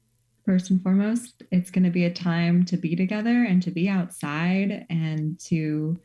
first 0.46 0.70
and 0.70 0.82
foremost, 0.82 1.42
it's 1.50 1.70
going 1.70 1.84
to 1.84 1.90
be 1.90 2.04
a 2.04 2.12
time 2.12 2.64
to 2.66 2.76
be 2.76 2.96
together 2.96 3.44
and 3.44 3.62
to 3.64 3.70
be 3.70 3.88
outside 3.88 4.86
and 4.88 5.38
to 5.40 5.98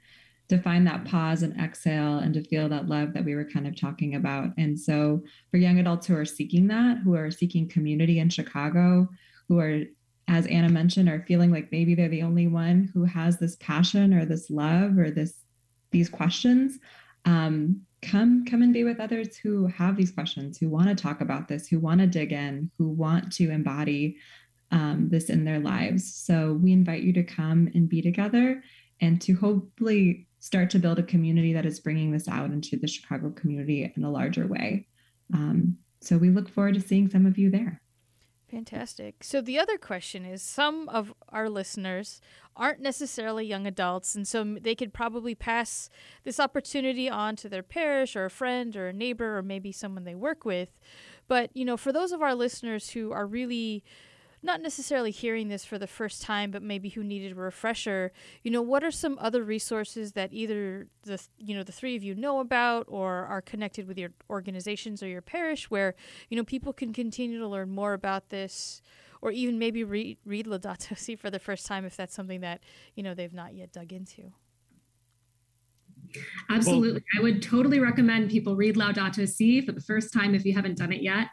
to 0.50 0.62
find 0.62 0.86
that 0.86 1.06
pause 1.06 1.44
and 1.44 1.58
exhale 1.62 2.18
and 2.18 2.34
to 2.34 2.44
feel 2.44 2.68
that 2.68 2.90
love 2.90 3.14
that 3.14 3.24
we 3.24 3.36
were 3.36 3.46
kind 3.46 3.66
of 3.66 3.80
talking 3.80 4.16
about. 4.16 4.50
And 4.58 4.78
so, 4.78 5.22
for 5.50 5.56
young 5.56 5.80
adults 5.80 6.08
who 6.08 6.18
are 6.18 6.26
seeking 6.26 6.68
that, 6.68 6.98
who 6.98 7.16
are 7.16 7.32
seeking 7.32 7.70
community 7.70 8.20
in 8.20 8.30
Chicago, 8.30 9.08
who 9.48 9.60
are 9.60 9.84
as 10.28 10.48
Anna 10.48 10.70
mentioned, 10.70 11.10
are 11.10 11.26
feeling 11.28 11.52
like 11.52 11.72
maybe 11.72 11.94
they're 11.94 12.08
the 12.08 12.24
only 12.24 12.48
one 12.48 12.90
who 12.94 13.04
has 13.04 13.38
this 13.38 13.58
passion 13.58 14.14
or 14.14 14.26
this 14.26 14.50
love 14.50 14.98
or 14.98 15.12
this 15.12 15.36
these 15.92 16.10
questions, 16.10 16.80
um, 17.26 17.82
come 18.02 18.46
come 18.46 18.62
and 18.62 18.74
be 18.74 18.84
with 18.84 19.00
others 19.00 19.38
who 19.38 19.68
have 19.68 19.96
these 19.96 20.12
questions, 20.12 20.58
who 20.58 20.70
want 20.70 20.88
to 20.88 20.96
talk 20.96 21.22
about 21.22 21.48
this, 21.48 21.68
who 21.68 21.80
want 21.80 22.02
to 22.02 22.08
dig 22.08 22.32
in, 22.32 22.72
who 22.78 22.88
want 22.90 23.32
to 23.34 23.50
embody 23.52 24.18
um, 24.72 25.10
this 25.10 25.30
in 25.30 25.44
their 25.44 25.60
lives. 25.60 26.14
So 26.14 26.54
we 26.54 26.72
invite 26.72 27.04
you 27.04 27.14
to 27.14 27.24
come 27.24 27.70
and 27.74 27.90
be 27.90 28.02
together 28.02 28.64
and 29.02 29.22
to 29.22 29.34
hopefully 29.34 30.28
start 30.40 30.70
to 30.72 30.80
build 30.80 31.00
a 31.00 31.04
community 31.04 31.54
that 31.54 31.66
is 31.66 31.80
bringing 31.80 32.12
this 32.12 32.28
out 32.28 32.52
into 32.52 32.78
the 32.78 32.88
Chicago 32.88 33.32
community 33.32 33.92
in 33.96 34.04
a 34.04 34.12
larger 34.12 34.48
way. 34.48 34.88
Um, 35.34 35.78
so 36.02 36.18
we 36.18 36.30
look 36.30 36.50
forward 36.50 36.76
to 36.76 36.82
seeing 36.82 37.10
some 37.10 37.26
of 37.26 37.38
you 37.38 37.50
there. 37.50 37.81
Fantastic. 38.52 39.24
So 39.24 39.40
the 39.40 39.58
other 39.58 39.78
question 39.78 40.26
is 40.26 40.44
some 40.44 40.90
of 40.90 41.14
our 41.30 41.50
listeners 41.50 42.20
aren't 42.54 42.82
necessarily 42.82 43.46
young 43.46 43.66
adults 43.66 44.14
and 44.14 44.28
so 44.28 44.44
they 44.44 44.76
could 44.76 44.94
probably 44.94 45.34
pass 45.34 45.90
this 46.26 46.38
opportunity 46.38 47.10
on 47.10 47.38
to 47.38 47.48
their 47.48 47.64
parish 47.64 48.14
or 48.14 48.26
a 48.26 48.30
friend 48.30 48.76
or 48.76 48.90
a 48.90 48.94
neighbor 48.94 49.38
or 49.38 49.42
maybe 49.42 49.72
someone 49.72 50.04
they 50.04 50.16
work 50.16 50.44
with. 50.44 50.78
But, 51.30 51.50
you 51.54 51.64
know, 51.64 51.78
for 51.78 51.94
those 51.94 52.12
of 52.12 52.22
our 52.22 52.36
listeners 52.36 52.90
who 52.90 53.14
are 53.14 53.26
really 53.26 53.86
not 54.44 54.62
necessarily 54.62 55.12
hearing 55.12 55.50
this 55.50 55.66
for 55.66 55.78
the 55.78 55.88
first 55.88 56.22
time, 56.22 56.50
but 56.50 56.64
maybe 56.64 56.90
who 56.90 57.04
needed 57.04 57.34
a 57.34 57.36
refresher, 57.36 58.12
you 58.44 58.50
know, 58.50 58.62
what 58.62 58.84
are 58.84 58.92
some 58.92 59.18
other 59.22 59.44
resources 59.44 60.14
that 60.14 60.34
either 60.34 60.88
the 61.04 61.22
you 61.38 61.56
know 61.56 61.64
the 61.64 61.72
three 61.72 61.96
of 61.96 62.04
you 62.04 62.16
know 62.16 62.40
about 62.40 62.86
or 62.88 63.26
are 63.26 63.42
connected 63.42 63.88
with 63.88 63.98
your 63.98 64.12
organizations 64.30 65.04
or 65.04 65.08
your 65.08 65.22
parish, 65.22 65.70
where 65.70 65.96
you 66.30 66.38
know 66.38 66.44
people 66.44 66.74
can 66.74 66.92
continue 66.92 67.40
to 67.40 67.48
learn 67.48 67.70
more 67.70 67.94
about 67.94 68.30
this, 68.30 68.82
or 69.22 69.32
even 69.32 69.60
maybe 69.60 69.84
read 69.84 70.18
read 70.26 70.48
Laudato 70.48 70.98
Si 70.98 71.16
for 71.16 71.30
the 71.30 71.40
first 71.40 71.68
time 71.68 71.86
if 71.86 71.96
that's 71.96 72.16
something 72.16 72.42
that 72.42 72.62
you 72.96 73.04
know 73.04 73.14
they've 73.14 73.34
not 73.34 73.54
yet 73.54 73.72
dug 73.72 73.94
into. 73.94 74.32
Absolutely. 76.50 77.02
I 77.18 77.22
would 77.22 77.42
totally 77.42 77.80
recommend 77.80 78.32
people 78.32 78.56
read 78.56 78.76
Laudato 78.76 79.28
Si 79.30 79.62
for 79.62 79.72
the 79.72 79.82
first 79.82 80.12
time 80.12 80.34
if 80.34 80.44
you 80.44 80.54
haven't 80.54 80.78
done 80.78 80.92
it 80.92 81.02
yet 81.02 81.28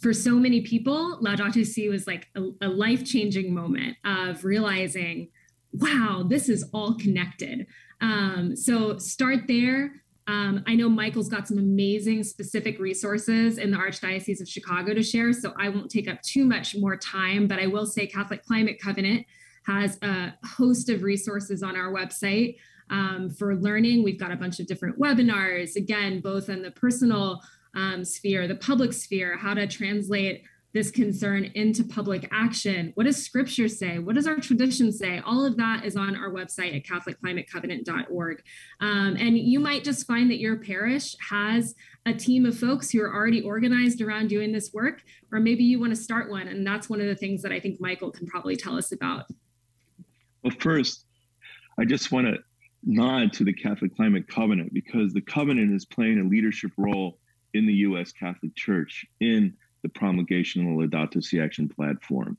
for 0.00 0.12
so 0.12 0.34
many 0.36 0.60
people, 0.60 1.18
Laudato 1.22 1.64
Si 1.64 1.88
was 1.88 2.06
like 2.06 2.28
a, 2.36 2.50
a 2.60 2.68
life 2.68 3.04
changing 3.04 3.52
moment 3.52 3.96
of 4.04 4.44
realizing, 4.44 5.28
wow, 5.72 6.24
this 6.28 6.48
is 6.48 6.64
all 6.72 6.94
connected. 6.94 7.66
Um, 8.00 8.54
so 8.56 8.98
start 8.98 9.40
there. 9.48 10.02
Um, 10.28 10.62
I 10.68 10.76
know 10.76 10.88
Michael's 10.88 11.28
got 11.28 11.48
some 11.48 11.58
amazing 11.58 12.22
specific 12.22 12.78
resources 12.78 13.58
in 13.58 13.72
the 13.72 13.76
Archdiocese 13.76 14.40
of 14.40 14.48
Chicago 14.48 14.94
to 14.94 15.02
share, 15.02 15.32
so 15.32 15.52
I 15.58 15.68
won't 15.68 15.90
take 15.90 16.08
up 16.08 16.22
too 16.22 16.44
much 16.44 16.76
more 16.76 16.96
time, 16.96 17.48
but 17.48 17.58
I 17.58 17.66
will 17.66 17.86
say 17.86 18.06
Catholic 18.06 18.44
Climate 18.44 18.80
Covenant 18.80 19.26
has 19.66 19.98
a 20.02 20.34
host 20.44 20.88
of 20.88 21.02
resources 21.02 21.62
on 21.62 21.76
our 21.76 21.92
website 21.92 22.56
um, 22.90 23.30
for 23.30 23.56
learning. 23.56 24.04
We've 24.04 24.18
got 24.18 24.30
a 24.30 24.36
bunch 24.36 24.60
of 24.60 24.66
different 24.66 24.98
webinars, 24.98 25.74
again, 25.76 26.20
both 26.20 26.48
on 26.48 26.62
the 26.62 26.70
personal 26.70 27.40
um, 27.74 28.04
sphere, 28.04 28.46
the 28.46 28.56
public 28.56 28.92
sphere, 28.92 29.36
how 29.36 29.54
to 29.54 29.66
translate 29.66 30.42
this 30.72 30.90
concern 30.90 31.44
into 31.54 31.84
public 31.84 32.26
action. 32.32 32.92
What 32.94 33.04
does 33.04 33.22
scripture 33.22 33.68
say? 33.68 33.98
What 33.98 34.14
does 34.14 34.26
our 34.26 34.38
tradition 34.38 34.90
say? 34.90 35.20
All 35.24 35.44
of 35.44 35.56
that 35.58 35.84
is 35.84 35.96
on 35.96 36.16
our 36.16 36.30
website 36.30 36.74
at 36.74 36.84
CatholicClimateCovenant.org. 36.84 38.42
Um, 38.80 39.16
and 39.18 39.36
you 39.36 39.60
might 39.60 39.84
just 39.84 40.06
find 40.06 40.30
that 40.30 40.38
your 40.38 40.56
parish 40.56 41.14
has 41.28 41.74
a 42.06 42.14
team 42.14 42.46
of 42.46 42.58
folks 42.58 42.90
who 42.90 43.02
are 43.02 43.14
already 43.14 43.42
organized 43.42 44.00
around 44.00 44.28
doing 44.28 44.50
this 44.50 44.72
work, 44.72 45.02
or 45.30 45.40
maybe 45.40 45.62
you 45.62 45.78
want 45.78 45.94
to 45.94 46.00
start 46.00 46.30
one. 46.30 46.48
And 46.48 46.66
that's 46.66 46.88
one 46.88 47.00
of 47.00 47.06
the 47.06 47.16
things 47.16 47.42
that 47.42 47.52
I 47.52 47.60
think 47.60 47.80
Michael 47.80 48.10
can 48.10 48.26
probably 48.26 48.56
tell 48.56 48.76
us 48.76 48.92
about. 48.92 49.26
Well, 50.42 50.54
first, 50.58 51.04
I 51.78 51.84
just 51.84 52.12
want 52.12 52.26
to 52.28 52.38
nod 52.84 53.32
to 53.34 53.44
the 53.44 53.52
Catholic 53.52 53.94
Climate 53.94 54.26
Covenant 54.26 54.72
because 54.72 55.12
the 55.12 55.20
covenant 55.20 55.72
is 55.74 55.84
playing 55.84 56.18
a 56.18 56.24
leadership 56.24 56.72
role 56.76 57.18
in 57.54 57.66
the 57.66 57.74
U.S. 57.74 58.12
Catholic 58.12 58.54
Church 58.54 59.06
in 59.20 59.54
the 59.82 59.88
promulgation 59.88 60.62
of 60.62 60.78
the 60.78 60.96
Laudato 60.96 61.22
Si 61.22 61.40
Action 61.40 61.68
platform. 61.68 62.36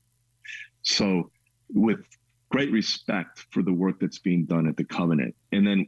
So, 0.82 1.32
with 1.70 1.99
great 2.49 2.72
respect 2.72 3.45
for 3.51 3.64
the 3.64 3.74
work 3.74 3.99
that's 3.99 4.20
being 4.20 4.45
done 4.45 4.68
at 4.68 4.78
the 4.78 4.84
Covenant, 4.84 5.36
and 5.51 5.66
then 5.66 5.88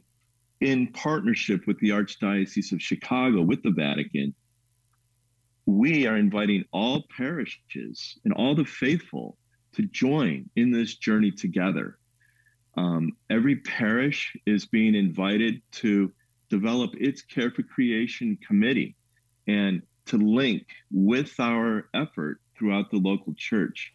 in 0.60 0.88
partnership 0.88 1.66
with 1.66 1.78
the 1.80 1.90
Archdiocese 1.90 2.72
of 2.72 2.82
Chicago, 2.82 3.42
with 3.42 3.62
the 3.62 3.70
Vatican, 3.70 4.34
we 5.66 6.06
are 6.06 6.16
inviting 6.16 6.64
all 6.72 7.04
parishes 7.16 8.18
and 8.24 8.32
all 8.32 8.54
the 8.54 8.64
faithful 8.64 9.36
to 9.74 9.82
join 9.82 10.48
in 10.56 10.70
this 10.70 10.96
journey 10.96 11.30
together. 11.30 11.98
Um, 12.76 13.12
every 13.30 13.56
parish 13.56 14.36
is 14.46 14.66
being 14.66 14.94
invited 14.94 15.60
to 15.72 16.12
develop 16.48 16.94
its 16.94 17.22
Care 17.22 17.50
for 17.50 17.62
Creation 17.62 18.38
committee 18.46 18.95
and 19.46 19.82
to 20.06 20.16
link 20.16 20.66
with 20.90 21.38
our 21.40 21.88
effort 21.94 22.40
throughout 22.56 22.90
the 22.90 22.98
local 22.98 23.34
church. 23.34 23.92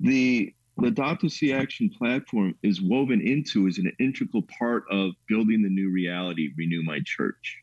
The 0.00 0.54
the 0.80 0.90
Laudato 0.90 1.30
Si 1.30 1.52
Action 1.52 1.90
platform 1.90 2.54
is 2.62 2.80
woven 2.80 3.20
into, 3.20 3.66
is 3.66 3.76
an 3.76 3.92
integral 3.98 4.42
part 4.58 4.84
of 4.90 5.12
building 5.28 5.62
the 5.62 5.68
new 5.68 5.90
reality, 5.90 6.52
Renew 6.56 6.82
My 6.82 7.00
Church. 7.04 7.58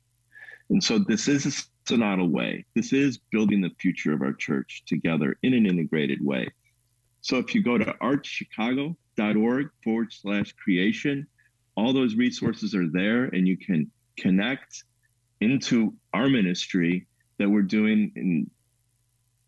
And 0.70 0.84
so 0.84 1.00
this 1.00 1.28
is 1.28 1.46
a 1.46 1.92
synodal 1.92 2.30
way. 2.30 2.66
This 2.76 2.94
is 2.94 3.18
building 3.32 3.62
the 3.62 3.72
future 3.80 4.14
of 4.14 4.22
our 4.22 4.34
church 4.34 4.84
together 4.86 5.36
in 5.42 5.54
an 5.54 5.66
integrated 5.66 6.24
way. 6.24 6.48
So 7.22 7.38
if 7.38 7.56
you 7.56 7.64
go 7.64 7.78
to 7.78 7.86
archchicago.org 8.02 9.70
forward 9.84 10.14
slash 10.14 10.54
creation, 10.54 11.26
all 11.76 11.94
those 11.94 12.16
resources 12.16 12.76
are 12.76 12.88
there 12.88 13.26
and 13.26 13.48
you 13.48 13.58
can 13.58 13.90
connect 14.18 14.84
into 15.42 15.94
our 16.14 16.30
ministry 16.30 17.07
that 17.40 17.50
we're 17.50 17.62
doing 17.62 18.12
in, 18.16 18.50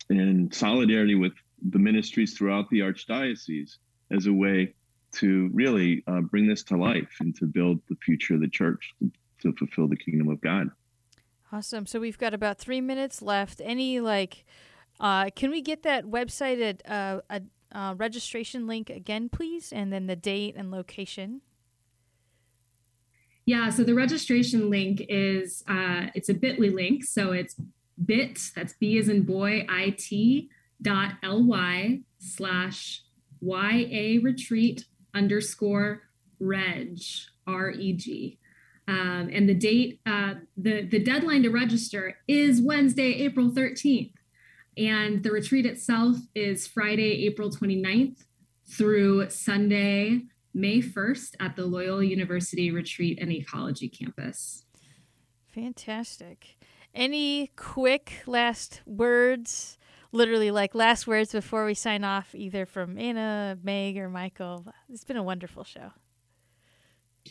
in 0.09 0.51
solidarity 0.51 1.15
with 1.15 1.33
the 1.69 1.79
ministries 1.79 2.37
throughout 2.37 2.69
the 2.69 2.79
archdiocese 2.79 3.77
as 4.11 4.27
a 4.27 4.33
way 4.33 4.73
to 5.11 5.49
really 5.53 6.03
uh, 6.07 6.21
bring 6.21 6.47
this 6.47 6.63
to 6.63 6.77
life 6.77 7.09
and 7.19 7.35
to 7.35 7.45
build 7.45 7.79
the 7.89 7.95
future 8.03 8.35
of 8.35 8.41
the 8.41 8.49
church 8.49 8.93
to, 8.99 9.11
to 9.41 9.53
fulfill 9.57 9.87
the 9.87 9.97
kingdom 9.97 10.29
of 10.29 10.39
God. 10.41 10.69
Awesome. 11.51 11.85
So 11.85 11.99
we've 11.99 12.17
got 12.17 12.33
about 12.33 12.59
three 12.59 12.81
minutes 12.81 13.21
left. 13.21 13.59
Any 13.63 13.99
like, 13.99 14.45
uh, 14.99 15.31
can 15.35 15.49
we 15.49 15.61
get 15.61 15.83
that 15.83 16.05
website 16.05 16.61
at 16.61 16.89
uh, 16.89 17.21
a 17.29 17.41
uh, 17.71 17.95
registration 17.95 18.67
link 18.67 18.89
again, 18.89 19.29
please, 19.29 19.71
and 19.71 19.91
then 19.91 20.07
the 20.07 20.15
date 20.15 20.55
and 20.55 20.69
location? 20.69 21.41
Yeah. 23.45 23.71
So 23.71 23.83
the 23.83 23.95
registration 23.95 24.69
link 24.69 25.03
is 25.09 25.63
uh, 25.67 26.07
it's 26.13 26.29
a 26.29 26.35
Bitly 26.35 26.71
link. 26.71 27.03
So 27.03 27.31
it's 27.31 27.55
bit 28.05 28.39
that's 28.55 28.73
B 28.73 28.97
as 28.97 29.09
in 29.09 29.23
boy 29.23 29.65
it 29.69 30.49
dot 30.81 31.13
ly 31.23 32.01
slash 32.19 33.03
ya 33.41 33.69
retreat 34.21 34.85
underscore 35.13 36.03
reg 36.39 36.99
r 37.47 37.71
e 37.71 37.93
g. 37.93 38.39
Um, 38.87 39.29
and 39.31 39.47
the 39.47 39.53
date, 39.53 40.01
uh, 40.07 40.35
the, 40.57 40.81
the 40.81 40.97
deadline 40.97 41.43
to 41.43 41.49
register 41.49 42.17
is 42.27 42.59
Wednesday, 42.59 43.13
April 43.21 43.51
13th. 43.51 44.13
And 44.77 45.21
the 45.21 45.31
retreat 45.31 45.67
itself 45.67 46.17
is 46.33 46.65
Friday, 46.65 47.27
April 47.27 47.51
29th 47.51 48.23
through 48.67 49.29
Sunday, 49.29 50.23
May 50.55 50.81
1st 50.81 51.35
at 51.39 51.55
the 51.55 51.65
Loyola 51.65 52.03
University 52.03 52.71
Retreat 52.71 53.19
and 53.21 53.31
Ecology 53.31 53.89
Campus. 53.89 54.63
Fantastic. 55.53 56.55
Any 56.93 57.51
quick 57.55 58.23
last 58.25 58.81
words? 58.85 59.77
Literally, 60.11 60.49
like 60.49 60.73
last 60.73 61.05
words 61.05 61.31
before 61.31 61.65
we 61.65 61.75
sign 61.75 62.03
off, 62.03 62.33
either 62.33 62.65
from 62.65 62.97
Anna, 62.97 63.57
Meg, 63.61 63.97
or 63.97 64.09
Michael. 64.09 64.65
It's 64.91 65.03
been 65.03 65.17
a 65.17 65.23
wonderful 65.23 65.63
show 65.63 65.91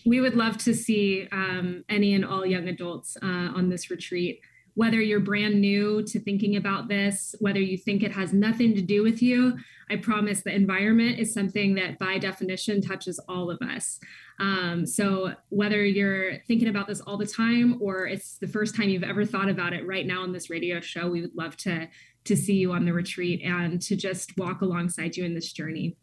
we 0.05 0.21
would 0.21 0.35
love 0.35 0.59
to 0.59 0.75
see 0.75 1.29
um, 1.33 1.85
any 1.89 2.15
and 2.15 2.25
all 2.25 2.45
young 2.45 2.69
adults 2.69 3.17
uh, 3.23 3.27
on 3.27 3.69
this 3.69 3.91
retreat. 3.91 4.41
Whether 4.79 5.01
you're 5.01 5.19
brand 5.19 5.61
new 5.61 6.05
to 6.05 6.21
thinking 6.21 6.55
about 6.55 6.87
this, 6.87 7.35
whether 7.41 7.59
you 7.59 7.77
think 7.77 8.05
it 8.05 8.13
has 8.13 8.33
nothing 8.33 8.77
to 8.77 8.81
do 8.81 9.03
with 9.03 9.21
you, 9.21 9.59
I 9.91 9.97
promise 9.97 10.43
the 10.43 10.55
environment 10.55 11.19
is 11.19 11.35
something 11.35 11.75
that 11.75 11.99
by 11.99 12.19
definition 12.19 12.81
touches 12.81 13.19
all 13.29 13.51
of 13.51 13.61
us. 13.61 13.99
Um, 14.39 14.87
so 14.87 15.35
whether 15.49 15.85
you're 15.85 16.39
thinking 16.47 16.69
about 16.69 16.87
this 16.87 17.01
all 17.01 17.17
the 17.17 17.27
time 17.27 17.79
or 17.83 18.07
it's 18.07 18.39
the 18.39 18.47
first 18.47 18.77
time 18.77 18.89
you've 18.89 19.03
ever 19.03 19.25
thought 19.25 19.49
about 19.49 19.73
it 19.73 19.85
right 19.85 20.07
now 20.07 20.23
on 20.23 20.31
this 20.31 20.49
radio 20.49 20.79
show, 20.79 21.11
we 21.11 21.23
would 21.23 21.35
love 21.35 21.57
to 21.57 21.89
to 22.23 22.37
see 22.37 22.55
you 22.55 22.71
on 22.71 22.85
the 22.85 22.93
retreat 22.93 23.43
and 23.43 23.83
to 23.83 23.97
just 23.97 24.39
walk 24.39 24.61
alongside 24.61 25.17
you 25.17 25.25
in 25.25 25.35
this 25.35 25.53
journey. 25.53 25.97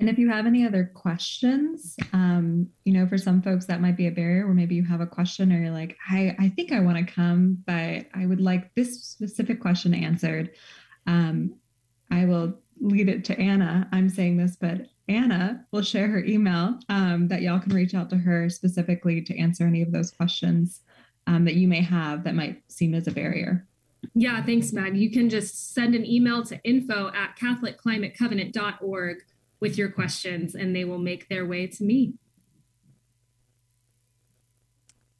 And 0.00 0.08
if 0.08 0.16
you 0.16 0.30
have 0.30 0.46
any 0.46 0.64
other 0.64 0.90
questions, 0.94 1.96
um, 2.12 2.68
you 2.84 2.92
know, 2.92 3.06
for 3.06 3.18
some 3.18 3.42
folks 3.42 3.66
that 3.66 3.80
might 3.80 3.96
be 3.96 4.06
a 4.06 4.12
barrier, 4.12 4.46
where 4.46 4.54
maybe 4.54 4.76
you 4.76 4.84
have 4.84 5.00
a 5.00 5.06
question 5.06 5.52
or 5.52 5.60
you're 5.60 5.72
like, 5.72 5.96
I, 6.08 6.36
I 6.38 6.48
think 6.50 6.70
I 6.72 6.80
want 6.80 6.98
to 6.98 7.12
come, 7.12 7.58
but 7.66 8.06
I 8.14 8.26
would 8.26 8.40
like 8.40 8.72
this 8.74 9.02
specific 9.02 9.60
question 9.60 9.94
answered. 9.94 10.50
Um, 11.06 11.56
I 12.12 12.26
will 12.26 12.54
lead 12.80 13.08
it 13.08 13.24
to 13.26 13.38
Anna. 13.40 13.88
I'm 13.90 14.08
saying 14.08 14.36
this, 14.36 14.56
but 14.56 14.86
Anna 15.08 15.64
will 15.72 15.82
share 15.82 16.06
her 16.06 16.22
email 16.24 16.78
um, 16.88 17.26
that 17.28 17.42
y'all 17.42 17.58
can 17.58 17.74
reach 17.74 17.94
out 17.94 18.08
to 18.10 18.16
her 18.16 18.48
specifically 18.48 19.20
to 19.22 19.36
answer 19.36 19.64
any 19.64 19.82
of 19.82 19.90
those 19.90 20.12
questions 20.12 20.82
um, 21.26 21.44
that 21.44 21.54
you 21.54 21.66
may 21.66 21.82
have 21.82 22.22
that 22.24 22.34
might 22.34 22.62
seem 22.68 22.94
as 22.94 23.08
a 23.08 23.10
barrier. 23.10 23.66
Yeah, 24.14 24.42
thanks, 24.44 24.72
Meg. 24.72 24.96
You 24.96 25.10
can 25.10 25.28
just 25.28 25.74
send 25.74 25.94
an 25.94 26.06
email 26.06 26.44
to 26.44 26.60
info 26.62 27.10
at 27.14 27.36
catholicclimatecovenant.org 27.36 29.16
with 29.60 29.76
your 29.76 29.88
questions 29.90 30.54
and 30.54 30.74
they 30.74 30.84
will 30.84 30.98
make 30.98 31.28
their 31.28 31.46
way 31.46 31.66
to 31.66 31.84
me. 31.84 32.14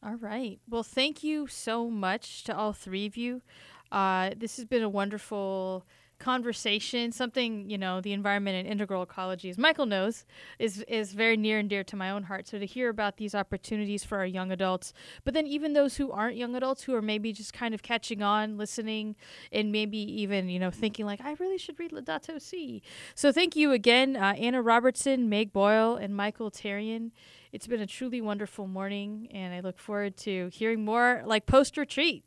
All 0.03 0.14
right. 0.14 0.61
Well, 0.68 0.84
thank 0.84 1.24
you 1.24 1.49
so 1.49 1.91
much 1.91 2.45
to 2.45 2.57
all 2.57 2.72
three 2.72 3.07
of 3.07 3.16
you. 3.16 3.43
Uh, 3.91 4.30
this 4.36 4.57
has 4.57 4.64
been 4.64 4.82
a 4.82 4.89
wonderful 4.89 5.84
conversation, 6.19 7.12
something, 7.12 7.69
you 7.71 7.79
know, 7.79 8.01
the 8.01 8.12
environment 8.12 8.57
and 8.57 8.66
integral 8.66 9.03
ecology, 9.03 9.49
as 9.51 9.59
Michael 9.59 9.87
knows, 9.87 10.25
is 10.59 10.85
is 10.89 11.12
very 11.12 11.37
near 11.37 11.59
and 11.59 11.69
dear 11.69 11.85
to 11.85 11.97
my 11.97 12.11
own 12.11 12.25
heart. 12.25 12.49
So 12.49 12.59
to 12.59 12.66
hear 12.66 12.89
about 12.89 13.16
these 13.16 13.35
opportunities 13.35 14.05
for 14.05 14.19
our 14.19 14.27
young 14.27 14.51
adults, 14.51 14.93
but 15.25 15.35
then 15.35 15.47
even 15.47 15.73
those 15.73 15.97
who 15.97 16.11
aren't 16.11 16.37
young 16.37 16.55
adults 16.55 16.83
who 16.83 16.95
are 16.95 17.03
maybe 17.03 17.33
just 17.33 17.53
kind 17.53 17.75
of 17.75 17.83
catching 17.83 18.23
on, 18.23 18.59
listening, 18.59 19.16
and 19.53 19.71
maybe 19.71 19.99
even, 19.99 20.49
you 20.49 20.59
know, 20.59 20.71
thinking 20.71 21.07
like, 21.07 21.21
I 21.21 21.37
really 21.39 21.59
should 21.59 21.79
read 21.79 21.93
Laudato 21.93 22.41
Si. 22.41 22.83
So 23.14 23.33
thank 23.33 23.57
you 23.57 23.73
again, 23.73 24.16
uh, 24.16 24.35
Anna 24.37 24.62
Robertson, 24.62 25.29
Meg 25.29 25.53
Boyle, 25.53 25.97
and 25.97 26.14
Michael 26.16 26.51
Therrien. 26.51 27.12
It's 27.53 27.66
been 27.66 27.81
a 27.81 27.87
truly 27.87 28.21
wonderful 28.21 28.66
morning, 28.66 29.29
and 29.33 29.55
I 29.55 29.61
look 29.61 29.79
forward 29.79 30.16
to 30.19 30.51
hearing 30.53 30.85
more 30.85 31.23
like 31.25 31.47
post 31.47 31.77
retreat. 31.77 32.25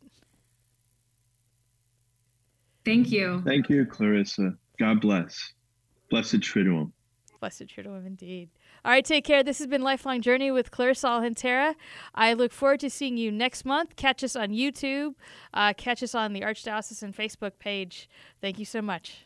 Thank 2.85 3.11
you. 3.11 3.41
Thank 3.45 3.69
you, 3.69 3.85
Clarissa. 3.85 4.55
God 4.79 5.01
bless. 5.01 5.53
Blessed 6.09 6.37
Triduum. 6.37 6.91
Blessed 7.39 7.67
Triduum, 7.67 8.05
indeed. 8.05 8.49
All 8.83 8.91
right, 8.91 9.05
take 9.05 9.23
care. 9.23 9.43
This 9.43 9.59
has 9.59 9.67
been 9.67 9.81
Lifelong 9.81 10.21
Journey 10.21 10.51
with 10.51 10.71
Clarissa 10.71 11.07
Alcantara. 11.07 11.75
I 12.15 12.33
look 12.33 12.51
forward 12.51 12.79
to 12.81 12.89
seeing 12.89 13.17
you 13.17 13.31
next 13.31 13.63
month. 13.65 13.95
Catch 13.95 14.23
us 14.23 14.35
on 14.35 14.49
YouTube. 14.49 15.15
Uh, 15.53 15.73
catch 15.73 16.01
us 16.01 16.15
on 16.15 16.33
the 16.33 16.41
Archdiocesan 16.41 17.15
Facebook 17.15 17.53
page. 17.59 18.09
Thank 18.41 18.59
you 18.59 18.65
so 18.65 18.81
much. 18.81 19.25